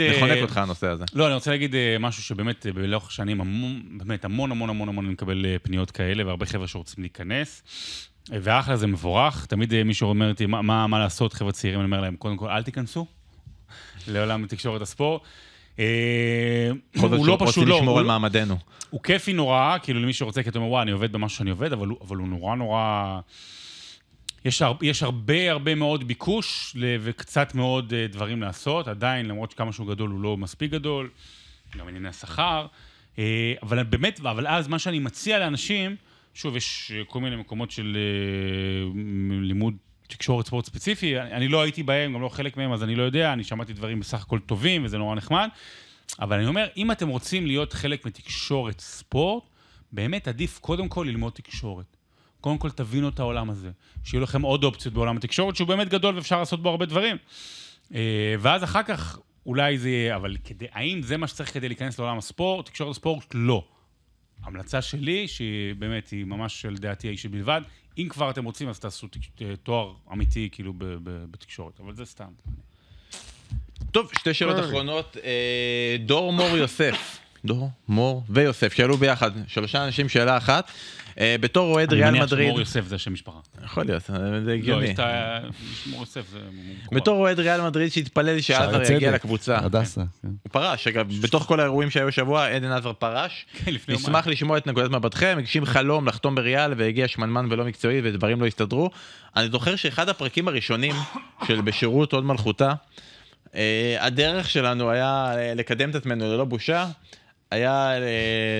[0.00, 1.04] אה, חונק אותך הנושא הזה.
[1.14, 3.40] לא, אני רוצה להגיד אה, משהו שבאמת אה, לאורך שנים,
[3.98, 7.62] באמת המון המון המון המון אני מקבל אה, פניות כאלה, והרבה חבר'ה שרוצים להיכנס.
[8.28, 9.46] ואחלה, זה מבורך.
[9.46, 12.36] תמיד אה, מישהו אומר אותי, מה, מה, מה לעשות, חבר'ה צעירים, אני אומר להם, קודם
[12.36, 13.06] כל, אל תיכנסו
[14.08, 15.22] לעולם תקשורת הספורט.
[15.78, 18.58] אה, הוא לא פשוט, לא, לשמור הוא על לא- מעמדנו.
[18.90, 21.72] הוא כיפי נורא, כאילו למי שרוצה, כי אתה אומר, וואי, אני עובד במשהו שאני עובד,
[21.72, 23.20] אבל הוא, נורא נורא...
[24.44, 29.86] יש, הר, יש הרבה הרבה מאוד ביקוש וקצת מאוד דברים לעשות, עדיין, למרות שכמה שהוא
[29.88, 31.10] גדול, הוא לא מספיק גדול,
[31.78, 32.66] גם ענייני השכר.
[33.16, 33.18] Uh,
[33.62, 35.96] אבל באמת, אבל אז מה שאני מציע לאנשים,
[36.34, 38.96] שוב, יש אה, כל מיני מקומות של uh,
[39.42, 39.74] לימוד
[40.08, 43.32] תקשורת ספורט ספציפי, אני, לא הייתי בהם, גם לא חלק מהם, אז אני לא יודע,
[43.32, 45.48] אני שמעתי דברים בסך הכל טובים, וזה נורא נחמד.
[46.20, 49.44] אבל אני אומר, אם אתם רוצים להיות חלק מתקשורת ספורט,
[49.92, 51.96] באמת עדיף קודם כל ללמוד תקשורת.
[52.40, 53.70] קודם כל תבינו את העולם הזה,
[54.04, 57.16] שיהיו לכם עוד אופציות בעולם התקשורת, שהוא באמת גדול ואפשר לעשות בו הרבה דברים.
[57.94, 61.98] אה, ואז אחר כך אולי זה יהיה, אבל כדי, האם זה מה שצריך כדי להיכנס
[61.98, 62.66] לעולם הספורט?
[62.66, 63.24] תקשורת ספורט?
[63.34, 63.64] לא.
[64.42, 67.60] המלצה שלי, שהיא באמת, היא ממש של דעתי האישית בלבד,
[67.98, 69.08] אם כבר אתם רוצים, אז תעשו
[69.62, 70.72] תואר אמיתי, כאילו,
[71.30, 72.32] בתקשורת, אבל זה סתם.
[73.90, 75.16] טוב, שתי שאלות אחרונות.
[75.24, 80.70] אה, דור מור יוסף, דור מור ויוסף, שאלו ביחד, שלושה אנשים, שאלה אחת.
[81.20, 82.22] אה, בתור אוהד ריאל מדריד...
[82.22, 83.38] אני מניח שמור יוסף זה השם משפחה.
[83.64, 84.02] יכול להיות,
[84.44, 84.86] זה הגיוני.
[84.86, 86.38] לא, יש את מור יוסף זה...
[86.92, 89.58] בתור אוהד ריאל מדריד שהתפלל שעזר יגיע לקבוצה.
[89.58, 90.00] הדסה.
[90.22, 90.28] כן.
[90.28, 93.46] הוא פרש, אגב, בתוך כל האירועים שהיו השבוע, עדן עזר פרש.
[93.64, 98.40] כן, נשמח לשמוע את נקודת מבטכם, הגשים חלום לחתום בריאל והגיע שמנמן ולא מקצועי ודברים
[98.40, 98.90] לא הסתדרו.
[99.36, 100.94] אני זוכר שאחד הפרקים הראשונים
[101.46, 102.72] של בשירות עוד מלכותה,
[103.54, 106.86] אה, הדרך שלנו היה לקדם את עצמנו ללא בושה.
[107.52, 107.98] היה אה,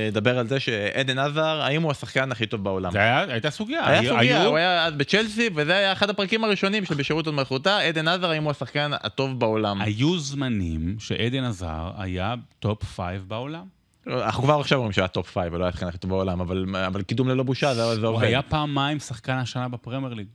[0.08, 2.92] לדבר על זה שאדן הזאר, האם הוא השחקן הכי טוב בעולם.
[2.92, 3.88] זה היה, הייתה סוגיה.
[3.88, 4.48] היה סוגיה, היו...
[4.48, 8.30] הוא היה אז בצ'לסי, וזה היה אחד הפרקים הראשונים של בשירות הוד מלכותה, אדן הזאר,
[8.30, 9.80] האם הוא השחקן הטוב בעולם.
[9.80, 13.64] היו זמנים שאדן הזאר היה top five בעולם.
[14.06, 17.02] אנחנו כבר עכשיו אומרים שהיה top five, ולא היה השחקן הכי טוב בעולם, אבל, אבל
[17.02, 18.18] קידום ללא בושה, זה, זה עובד.
[18.18, 20.26] הוא היה פעמיים שחקן השנה בפרמייר ליג.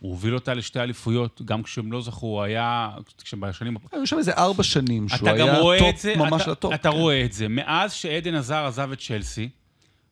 [0.00, 2.90] הוא הוביל אותה לשתי אליפויות, גם כשהם לא זכו, הוא היה,
[3.24, 3.76] כשבשנים...
[3.92, 6.72] היו שם איזה ארבע שנים שהוא היה טופ זה, ממש אתה, לטופ.
[6.74, 7.48] אתה רואה את זה.
[7.48, 9.48] מאז שאדן הזאר עזב את צ'לסי,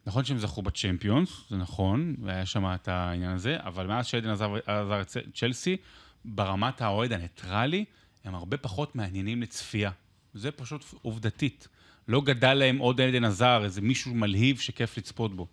[0.07, 4.51] נכון שהם זכו בצ'מפיונס, זה נכון, והיה שם את העניין הזה, אבל מאז שאדן עזב,
[4.67, 5.77] הזאר את צ'לסי,
[6.25, 7.85] ברמת האוהד הניטרלי,
[8.25, 9.91] הם הרבה פחות מעניינים לצפייה.
[10.35, 11.69] זה פשוט עובדתית.
[12.09, 15.47] לא גדל להם עוד אדן הזאר, איזה מישהו מלהיב שכיף לצפות בו.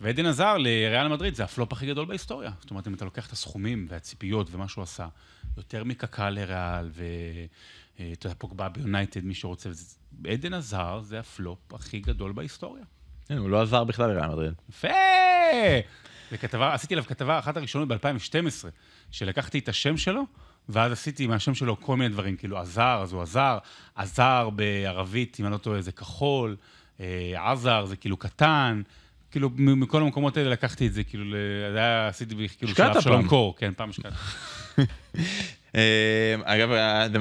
[0.00, 2.50] ואדן הזאר לריאל מדריד זה הפלופ הכי גדול בהיסטוריה.
[2.60, 5.08] זאת אומרת, אם אתה לוקח את הסכומים והציפיות ומה שהוא עשה,
[5.56, 9.70] יותר מקאקא לריאל, ואתה יודע, פוגבה ביונייטד, מי שרוצה,
[10.28, 12.84] עדן עזר זה הפלופ הכי גדול בהיסטוריה.
[13.28, 14.52] כן, הוא לא עזר בכלל לריאל מדריד.
[14.68, 14.88] יפה!
[16.32, 18.66] וכתבה, עשיתי עליו כתבה, אחת הראשונות ב-2012,
[19.10, 20.22] שלקחתי את השם שלו,
[20.68, 23.58] ואז עשיתי מהשם שלו כל מיני דברים, כאילו עזר, אז הוא עזר,
[23.94, 26.56] עזר בערבית, אם אני לא טועה, זה כחול,
[27.00, 28.82] אה, עזר זה כאילו קטן.
[29.30, 31.36] כאילו, מכל המקומות האלה לקחתי את זה, כאילו,
[31.72, 34.16] זה היה, עשיתי כאילו שלב של המקור, כן, פעם השקעתי.
[35.74, 36.68] אה, אגב,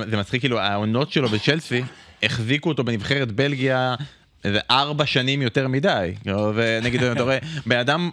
[0.09, 1.83] זה מצחיק, כאילו, העונות שלו בצ'לסי,
[2.23, 3.95] החזיקו אותו בנבחרת בלגיה
[4.43, 6.13] איזה ארבע שנים יותר מדי.
[6.55, 8.09] ונגיד, אתה רואה, בן אדם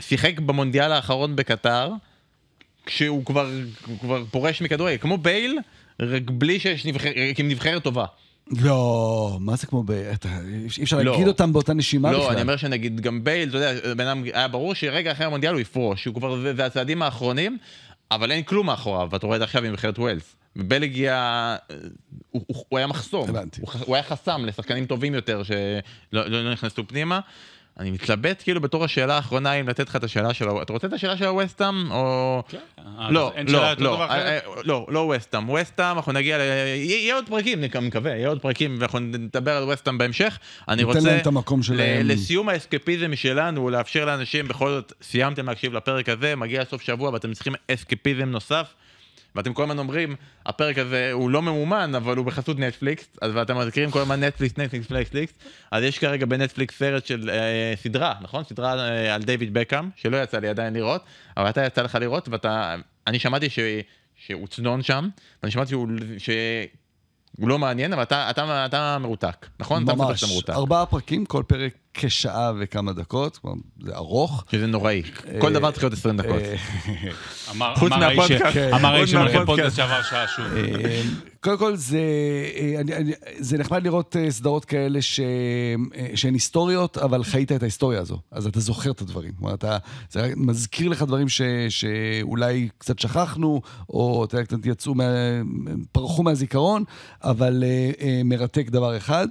[0.00, 1.90] שיחק במונדיאל האחרון בקטר,
[2.86, 3.50] כשהוא כבר,
[4.00, 5.58] כבר פורש מכדורגל, כמו בייל,
[6.00, 8.04] רק בלי שיש נבחרת, עם נבחרת טובה.
[8.50, 9.90] לא, מה זה כמו ב...
[9.90, 11.02] אי אפשר לא.
[11.12, 12.28] להגיד אותם באותה נשימה לא, בכלל.
[12.28, 15.52] לא, אני אומר שנגיד גם בייל, אתה יודע, בן אדם, היה ברור שרגע אחרי המונדיאל
[15.52, 17.58] הוא יפרוש, שהוא כבר, זה, הצעדים האחרונים,
[18.10, 20.36] אבל אין כלום מאחוריו, ואתה רואה את זה עכשיו עם נבחרת ווילס.
[20.56, 21.56] בבלגיה
[22.30, 23.60] הוא, הוא, הוא היה מחסום, הבנתי.
[23.60, 25.56] הוא, הוא היה חסם לשחקנים טובים יותר שלא
[26.12, 27.20] לא, לא נכנסו פנימה.
[27.78, 30.46] אני מתלבט כאילו בתור השאלה האחרונה אם לתת לך את השאלה של...
[30.62, 32.42] אתה רוצה את השאלה של הווסטאם או...
[32.48, 32.58] כן.
[33.10, 35.48] לא, לא, לא, אה, לא, לא ווסטאם.
[35.48, 36.40] ווסטאם, אנחנו נגיע ל...
[36.76, 40.38] יהיה עוד פרקים, אני מקווה, יהיה עוד פרקים ואנחנו נדבר על ווסטאם בהמשך.
[40.68, 40.98] אני רוצה...
[40.98, 42.08] ניתן להם את המקום שלהם.
[42.08, 47.32] לסיום האסקפיזם שלנו, לאפשר לאנשים, בכל זאת, סיימתם להקשיב לפרק הזה, מגיע סוף שבוע ואתם
[47.32, 48.74] צריכים אסקפיזם נוסף.
[49.38, 50.16] ואתם כל הזמן אומרים,
[50.46, 54.58] הפרק הזה הוא לא ממומן, אבל הוא בחסות נטפליקס, אז ואתם מזכירים כל הזמן נטפליקס,
[54.58, 55.32] נטפליקס, נטפליקס,
[55.72, 58.44] אז יש כרגע בנטפליקס סרט של אה, סדרה, נכון?
[58.44, 61.02] סדרה אה, על דיוויד בקאם, שלא יצא לי עדיין לראות,
[61.36, 62.76] אבל אתה יצא לך לראות, ואתה,
[63.06, 63.58] אני שמעתי ש...
[64.16, 65.08] שהוא צנון שם,
[65.42, 66.30] ואני שמעתי שהוא, ש...
[67.38, 69.84] הוא לא מעניין, אבל אתה, אתה, אתה מרותק, נכון?
[69.84, 74.44] ממש, ארבעה פרקים, כל פרק כשעה וכמה דקות, כלומר, זה ארוך.
[74.52, 75.02] שזה נוראי,
[75.40, 76.42] כל דבר צריך להיות 20 דקות.
[77.76, 78.56] חוץ מהפודקאסט.
[78.74, 80.46] אמר האיש שמלכם פודקאסט שעבר שעה שוב.
[80.56, 81.02] אה,
[81.40, 82.00] קודם כל, זה,
[82.56, 85.20] אה, אני, אני, זה נחמד לראות אה, סדרות כאלה ש,
[86.14, 89.32] שהן היסטוריות, אבל חיית את ההיסטוריה הזו, אז אתה זוכר את הדברים.
[89.38, 89.78] כלומר, אתה,
[90.10, 95.04] זה מזכיר לך דברים ש, שאולי קצת שכחנו, או אתה יודע, קצת יצאו, מה,
[95.92, 96.84] פרחו מהזיכרון,
[97.24, 97.64] אבל
[98.24, 99.28] מרתק דבר אחד.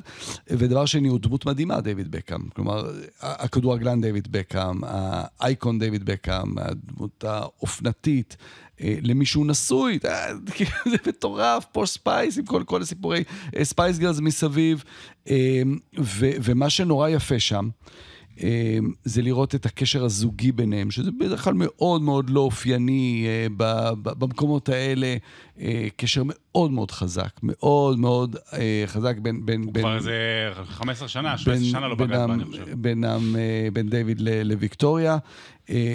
[0.49, 2.39] ודבר שני, הוא דמות מדהימה, דיוויד בקאם.
[2.57, 2.91] כלומר,
[3.21, 8.37] הכדורגלן דיוויד בקאם, האייקון דיוויד בקאם, הדמות האופנתית,
[8.81, 13.23] אה, למישהו נשוי, אה, כאילו, זה מטורף, פוש ספייס עם כל, כל הסיפורי
[13.63, 14.83] ספייס גירלס מסביב.
[15.29, 15.61] אה,
[15.99, 17.91] ו, ומה שנורא יפה שם, אה,
[19.03, 23.47] זה לראות את הקשר הזוגי ביניהם, שזה בדרך כלל מאוד מאוד לא אופייני אה,
[24.01, 25.15] במקומות האלה,
[25.59, 29.45] אה, קשר מאוד מאוד חזק, מאוד מאוד אה, חזק בין...
[29.45, 30.13] בין, הוא בין כבר איזה
[30.65, 32.65] 15 שנה, 17 שנה לא בגד בה, אני חושב.
[32.65, 35.17] אה, בין דיוויד לוויקטוריה,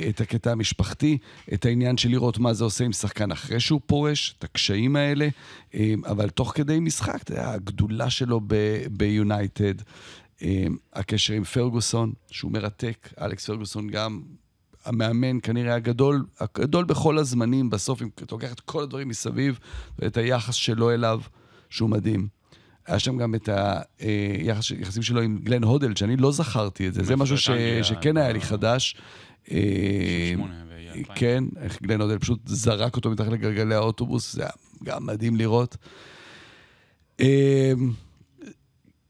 [0.09, 1.19] את הקטע המשפחתי,
[1.53, 5.29] את העניין של לראות מה זה עושה עם שחקן אחרי שהוא פורש, את הקשיים האלה,
[6.07, 8.41] אבל תוך כדי משחק, אתה יודע, הגדולה שלו
[8.91, 9.75] ביונייטד,
[10.93, 14.23] הקשר עם פרגוסון, שהוא מרתק, אלכס פרגוסון גם
[14.85, 19.59] המאמן כנראה הגדול, הגדול בכל הזמנים, בסוף, אם אתה לוקח את כל הדברים מסביב,
[19.99, 21.21] ואת היחס שלו אליו,
[21.71, 22.29] שהוא מדהים.
[22.87, 23.49] היה שם גם את
[23.99, 27.03] היחסים שלו עם גלן הודל, שאני לא זכרתי את זה.
[27.05, 27.51] זה משהו ש...
[27.51, 28.97] אנגליה, שכן היה לי חדש.
[29.51, 29.57] אה,
[30.35, 30.73] 98 ו-
[31.15, 34.51] כן, איך גלן הודל פשוט זרק אותו מתחת לגלגלי האוטובוס, זה היה
[34.85, 35.77] גם מדהים לראות.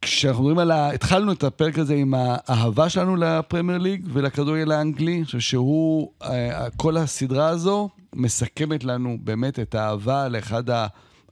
[0.03, 0.90] כשאנחנו מדברים על ה...
[0.90, 6.70] התחלנו את הפרק הזה עם האהבה שלנו לפרמייר ליג ולכדורגל האנגלי, אני חושב שהוא, אה,
[6.76, 10.64] כל הסדרה הזו מסכמת לנו באמת את האהבה לאחד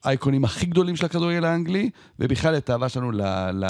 [0.03, 3.67] האייקונים הכי גדולים של הכדורגל האנגלי, ובכלל את האהבה שלנו ל, ל,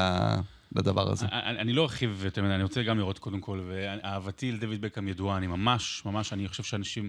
[0.76, 1.26] לדבר הזה.
[1.32, 5.08] אני, אני לא ארחיב יותר מדי, אני רוצה גם לראות קודם כל, ואהבתי לדויד בקאם
[5.08, 7.08] ידועה, אני ממש, ממש, אני חושב שאנשים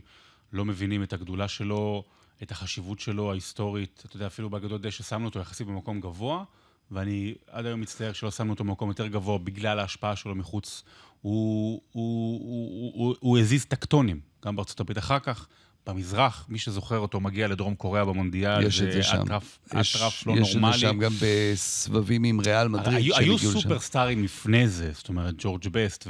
[0.53, 2.03] לא מבינים את הגדולה שלו,
[2.43, 4.03] את החשיבות שלו ההיסטורית.
[4.05, 6.43] אתה יודע, אפילו באגדות דשא שמנו אותו יחסית במקום גבוה,
[6.91, 10.83] ואני עד היום מצטער שלא שמנו אותו במקום יותר גבוה בגלל ההשפעה שלו מחוץ.
[11.21, 14.97] הוא, הוא, הוא, הוא, הוא הזיז טקטונים, גם בארצות הברית.
[14.97, 15.47] אחר כך,
[15.87, 19.21] במזרח, מי שזוכר אותו מגיע לדרום קוריאה במונדיאל, יש את זה שם.
[19.21, 20.69] אטרף, יש- אטרף לא יש נורמלי.
[20.75, 22.97] את זה שם גם בסבבים עם ריאל מדריד.
[22.97, 23.59] היו, היו שהגיעו לשם.
[23.61, 26.07] סופרסטארים לפני זה, זאת אומרת, ג'ורג' בסט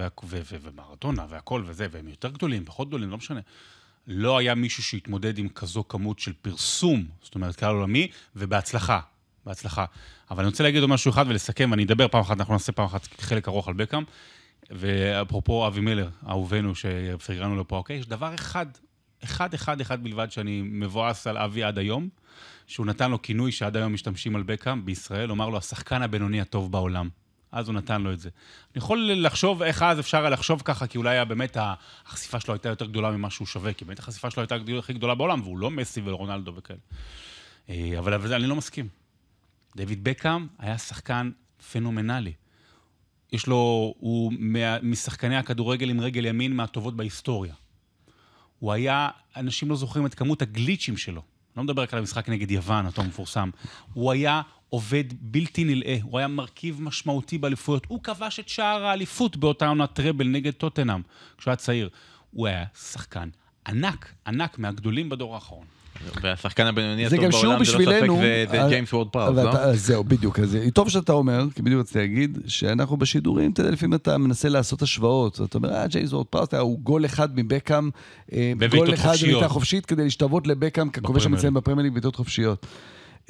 [0.63, 3.39] ומרתונה והכל וזה, והם יותר גדולים, פחות גדולים, לא משנה.
[4.07, 8.99] לא היה מישהו שהתמודד עם כזו כמות של פרסום, זאת אומרת, קהל עולמי, ובהצלחה.
[9.45, 9.85] בהצלחה.
[10.31, 12.85] אבל אני רוצה להגיד עוד משהו אחד ולסכם, ואני אדבר פעם אחת, אנחנו נעשה פעם
[12.85, 14.03] אחת חלק ארוך על בקאם.
[14.71, 17.97] ואפרופו אבי מילר, אהובנו, שפרגנו לו פה, אוקיי?
[17.97, 18.65] יש דבר אחד,
[19.23, 22.09] אחד, אחד, אחד בלבד שאני מבואס על אבי עד היום,
[22.67, 26.41] שהוא נתן לו כינוי שעד היום משתמשים על בקאם בישראל, הוא אמר לו, השחקן הבינוני
[26.41, 27.09] הטוב בעולם.
[27.51, 28.29] אז הוא נתן לו את זה.
[28.73, 31.57] אני יכול לחשוב איך אז אפשר היה לחשוב ככה, כי אולי באמת
[32.05, 35.15] החשיפה שלו הייתה יותר גדולה ממה שהוא שווה, כי באמת החשיפה שלו הייתה הכי גדולה
[35.15, 36.79] בעולם, והוא לא מסי ורונלדו וכאלה.
[37.69, 39.01] אה, אבל אבל אני לא מסכים.
[39.76, 41.32] דויד בקאם היה שחקן
[41.72, 42.34] פנומנלי.
[43.32, 47.53] יש לו, הוא מה, משחקני הכדורגל עם רגל ימין מהטובות בהיסטוריה.
[48.59, 51.22] הוא היה, אנשים לא זוכרים את כמות הגליצ'ים שלו.
[51.57, 53.49] לא מדבר רק על המשחק נגד יוון, אותו מפורסם.
[53.93, 57.86] הוא היה עובד בלתי נלאה, הוא היה מרכיב משמעותי באליפויות.
[57.88, 61.01] הוא כבש את שער האליפות באותה עונת טראבל נגד טוטנאם,
[61.38, 61.89] כשהוא היה צעיר.
[62.32, 63.30] הוא היה שחקן
[63.67, 65.65] ענק, ענק, מהגדולים בדור האחרון.
[66.22, 68.08] והשחקן הבינוני הטוב בעולם, זה לא ספק.
[68.52, 69.76] זה- אה, ג'יימס וורד פראוס, לא?
[69.76, 70.39] זהו, בדיוק.
[70.39, 74.49] אז טוב שאתה אומר, כי בדיוק רציתי להגיד, שאנחנו בשידורים, אתה יודע, לפעמים אתה מנסה
[74.49, 75.41] לעשות השוואות.
[75.41, 77.89] אתה אומר, אה, ג'יימס וורד פראוס, הוא גול אחד מבקאם,
[78.34, 79.14] אה, גול אחד.
[79.34, 82.66] בבעיטה חופשית, כדי להשתוות לבקאם ככובש המצטיין בפרמייר ליג חופשיות.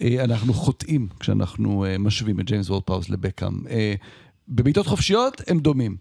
[0.02, 3.54] אה, אנחנו חוטאים כשאנחנו משווים את ג'יימס וורד פראוס לבקאם.
[4.50, 5.98] בבעיטות חופשיות הם דומים.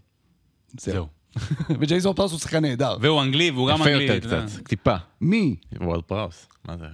[0.80, 1.19] זהו.
[1.68, 1.76] זהו.
[1.80, 2.96] וג'יימס וורד פראוס הוא שחקן נהדר.
[3.00, 4.04] והוא אנגלי, והוא גם יפה אנגלי.
[4.04, 4.46] יותר אתה יודע.
[4.46, 4.94] קצת, טיפה.
[5.20, 5.56] מי?
[5.80, 6.46] וורד פראוס.
[6.68, 6.84] מה זה?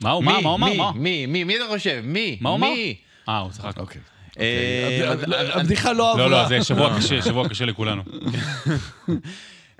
[0.00, 0.92] מה הוא, מה, מה הוא אמר?
[0.92, 1.00] מי?
[1.00, 1.26] מי?
[1.26, 1.44] מי?
[1.44, 2.00] מי אתה חושב?
[2.04, 2.38] מי?
[2.40, 2.68] מה הוא אמר?
[2.68, 2.94] מי?
[3.28, 3.78] אה, הוא צחק.
[3.78, 4.00] אוקיי.
[4.40, 5.24] אה, אז-
[5.60, 6.24] הבדיחה לא עברה.
[6.28, 8.02] לא, לא, זה שבוע קשה, שבוע קשה לכולנו.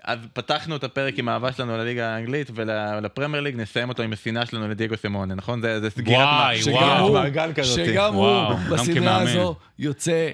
[0.05, 4.47] אז פתחנו את הפרק עם האהבה שלנו לליגה האנגלית ולפרמייר ליג, נסיים אותו עם השנאה
[4.47, 5.61] שלנו לדייגו סימאונה, נכון?
[5.61, 7.01] זה זה סגירת וואי, מע- שגם.
[7.03, 7.77] הוא- מעגל כזאת.
[7.87, 9.21] שגם הוא בסדרה.
[9.23, 10.29] הזו יוצא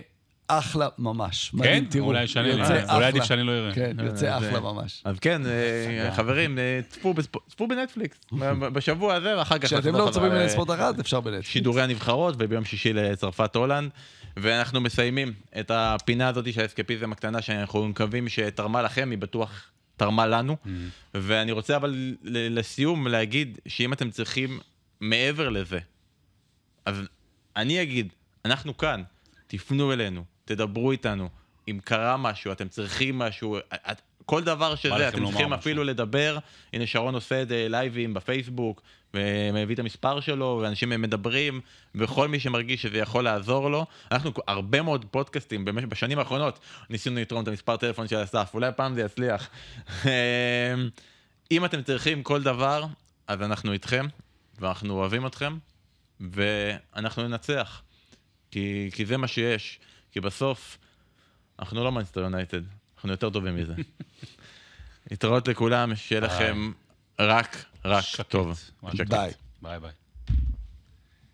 [0.59, 1.51] אחלה ממש.
[1.55, 1.91] מדהים, כן?
[1.91, 3.07] תראו, אולי שאני יוצא אולי אחלה.
[3.09, 3.75] עדיף שאני לא אראה.
[3.75, 5.03] כן, יוצא אה, אחלה זה- ממש.
[5.05, 6.81] אז כן, אה, חברים, אה,
[7.49, 8.19] צפו בנטפליקס
[8.75, 9.65] בשבוע הזה, ואחר כך...
[9.65, 11.49] כשאתם לא צופים ל- בספורט אחת, אפשר בנטפליקס.
[11.49, 13.91] שידורי הנבחרות, וביום שישי לצרפת הולנד.
[14.37, 20.27] ואנחנו מסיימים את הפינה הזאת של האסקפיזם הקטנה, שאנחנו מקווים שתרמה לכם, היא בטוח תרמה
[20.27, 20.57] לנו.
[21.15, 24.61] ואני רוצה אבל לסיום להגיד שאם אתם צריכים
[25.01, 25.79] מעבר לזה,
[26.87, 26.97] אז
[27.57, 28.13] אני אגיד,
[28.45, 29.03] אנחנו כאן,
[29.47, 31.29] תפנו אלינו, תדברו איתנו,
[31.69, 35.55] אם קרה משהו, אתם צריכים משהו, את- כל דבר שזה, אתם צריכים משהו.
[35.61, 36.39] אפילו לדבר,
[36.73, 38.83] הנה שרון עושה את זה לייבים בפייסבוק,
[39.15, 41.61] ומביא את המספר שלו, ואנשים מדברים,
[41.95, 43.87] וכל מי שמרגיש שזה יכול לעזור לו.
[44.13, 46.59] אנחנו הרבה מאוד פודקאסטים, במשך- בשנים האחרונות,
[46.91, 49.49] ניסינו לתרום את המספר טלפון של אסף, אולי הפעם זה יצליח.
[51.51, 52.85] אם אתם צריכים כל דבר,
[53.27, 54.07] אז אנחנו איתכם,
[54.61, 55.57] ואנחנו אוהבים אתכם,
[56.21, 57.83] ואנחנו ננצח.
[58.51, 59.81] כי, כי זה מה שיש.
[60.13, 60.79] כי בסוף,
[61.59, 62.61] אנחנו לא מנצ'סטר יונייטד,
[62.97, 63.75] אנחנו יותר טובים מזה.
[65.11, 66.73] להתראות לכולם, שיהיה לכם
[67.19, 68.31] רק, רק שקט.
[68.31, 68.61] טוב.
[69.09, 69.33] ביי.
[69.63, 69.91] ביי ביי.